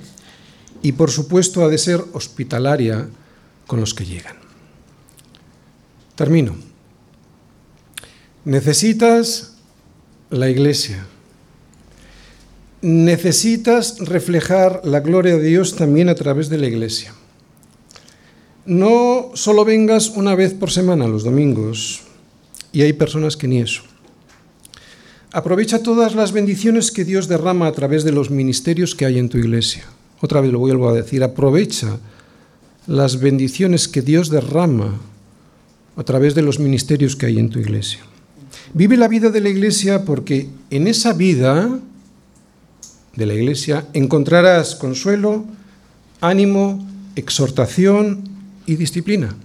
y 0.83 0.91
por 0.91 1.09
supuesto 1.09 1.63
ha 1.63 1.69
de 1.69 1.77
ser 1.77 2.03
hospitalaria 2.13 3.07
con 3.65 3.79
los 3.79 3.93
que 3.93 4.05
llegan. 4.05 4.35
Termino. 6.15 6.55
Necesitas 8.45 9.55
la 10.29 10.49
iglesia. 10.49 11.07
Necesitas 12.83 13.97
reflejar 13.99 14.81
la 14.83 14.99
gloria 14.99 15.37
de 15.37 15.47
Dios 15.47 15.77
también 15.77 16.09
a 16.09 16.15
través 16.15 16.49
de 16.49 16.57
la 16.57 16.67
iglesia. 16.67 17.13
No 18.65 19.31
solo 19.35 19.63
vengas 19.63 20.09
una 20.09 20.35
vez 20.35 20.53
por 20.53 20.69
semana 20.69 21.07
los 21.07 21.23
domingos, 21.23 22.01
y 22.73 22.81
hay 22.81 22.91
personas 22.91 23.37
que 23.37 23.47
ni 23.47 23.61
eso. 23.61 23.83
Aprovecha 25.31 25.81
todas 25.81 26.13
las 26.13 26.33
bendiciones 26.33 26.91
que 26.91 27.05
Dios 27.05 27.29
derrama 27.29 27.67
a 27.67 27.71
través 27.71 28.03
de 28.03 28.11
los 28.11 28.29
ministerios 28.29 28.95
que 28.95 29.05
hay 29.05 29.17
en 29.17 29.29
tu 29.29 29.37
iglesia. 29.37 29.85
Otra 30.19 30.41
vez 30.41 30.51
lo 30.51 30.59
vuelvo 30.59 30.89
a 30.89 30.93
decir, 30.93 31.23
aprovecha 31.23 31.99
las 32.85 33.21
bendiciones 33.21 33.87
que 33.87 34.01
Dios 34.01 34.29
derrama 34.29 34.99
a 35.95 36.03
través 36.03 36.35
de 36.35 36.41
los 36.41 36.59
ministerios 36.59 37.15
que 37.15 37.27
hay 37.27 37.39
en 37.39 37.49
tu 37.49 37.59
iglesia. 37.59 38.01
Vive 38.73 38.97
la 38.97 39.07
vida 39.07 39.29
de 39.29 39.39
la 39.39 39.47
iglesia 39.47 40.03
porque 40.03 40.49
en 40.69 40.87
esa 40.87 41.13
vida 41.13 41.79
de 43.15 43.25
la 43.25 43.33
iglesia 43.33 43.85
encontrarás 43.93 44.75
consuelo, 44.75 45.45
ánimo, 46.21 46.85
exhortación 47.15 48.23
y 48.65 48.75
disciplina. 48.75 49.35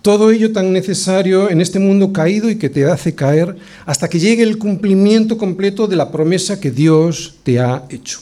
Todo 0.00 0.30
ello 0.30 0.52
tan 0.52 0.72
necesario 0.72 1.50
en 1.50 1.60
este 1.60 1.78
mundo 1.78 2.12
caído 2.12 2.48
y 2.48 2.56
que 2.56 2.68
te 2.68 2.84
hace 2.86 3.14
caer 3.14 3.56
hasta 3.84 4.08
que 4.08 4.20
llegue 4.20 4.42
el 4.42 4.58
cumplimiento 4.58 5.36
completo 5.36 5.86
de 5.86 5.96
la 5.96 6.12
promesa 6.12 6.60
que 6.60 6.70
Dios 6.70 7.36
te 7.42 7.58
ha 7.58 7.84
hecho. 7.90 8.20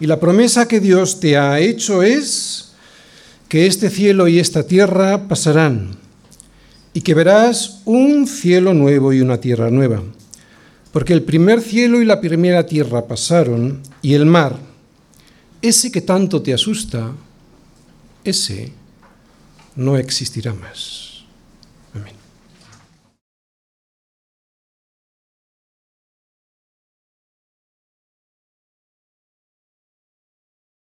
Y 0.00 0.06
la 0.06 0.18
promesa 0.18 0.66
que 0.66 0.80
Dios 0.80 1.20
te 1.20 1.36
ha 1.36 1.60
hecho 1.60 2.02
es 2.02 2.72
que 3.48 3.66
este 3.66 3.90
cielo 3.90 4.28
y 4.28 4.38
esta 4.38 4.62
tierra 4.62 5.28
pasarán 5.28 5.90
y 6.94 7.02
que 7.02 7.14
verás 7.14 7.82
un 7.84 8.26
cielo 8.26 8.74
nuevo 8.74 9.12
y 9.12 9.20
una 9.20 9.40
tierra 9.40 9.70
nueva. 9.70 10.02
Porque 10.92 11.12
el 11.12 11.22
primer 11.22 11.60
cielo 11.60 12.00
y 12.00 12.04
la 12.04 12.20
primera 12.20 12.66
tierra 12.66 13.06
pasaron 13.06 13.82
y 14.02 14.14
el 14.14 14.26
mar, 14.26 14.58
ese 15.60 15.90
que 15.90 16.00
tanto 16.00 16.40
te 16.42 16.54
asusta, 16.54 17.12
ese 18.24 18.72
no 19.76 19.96
existirá 19.96 20.54
más. 20.54 21.07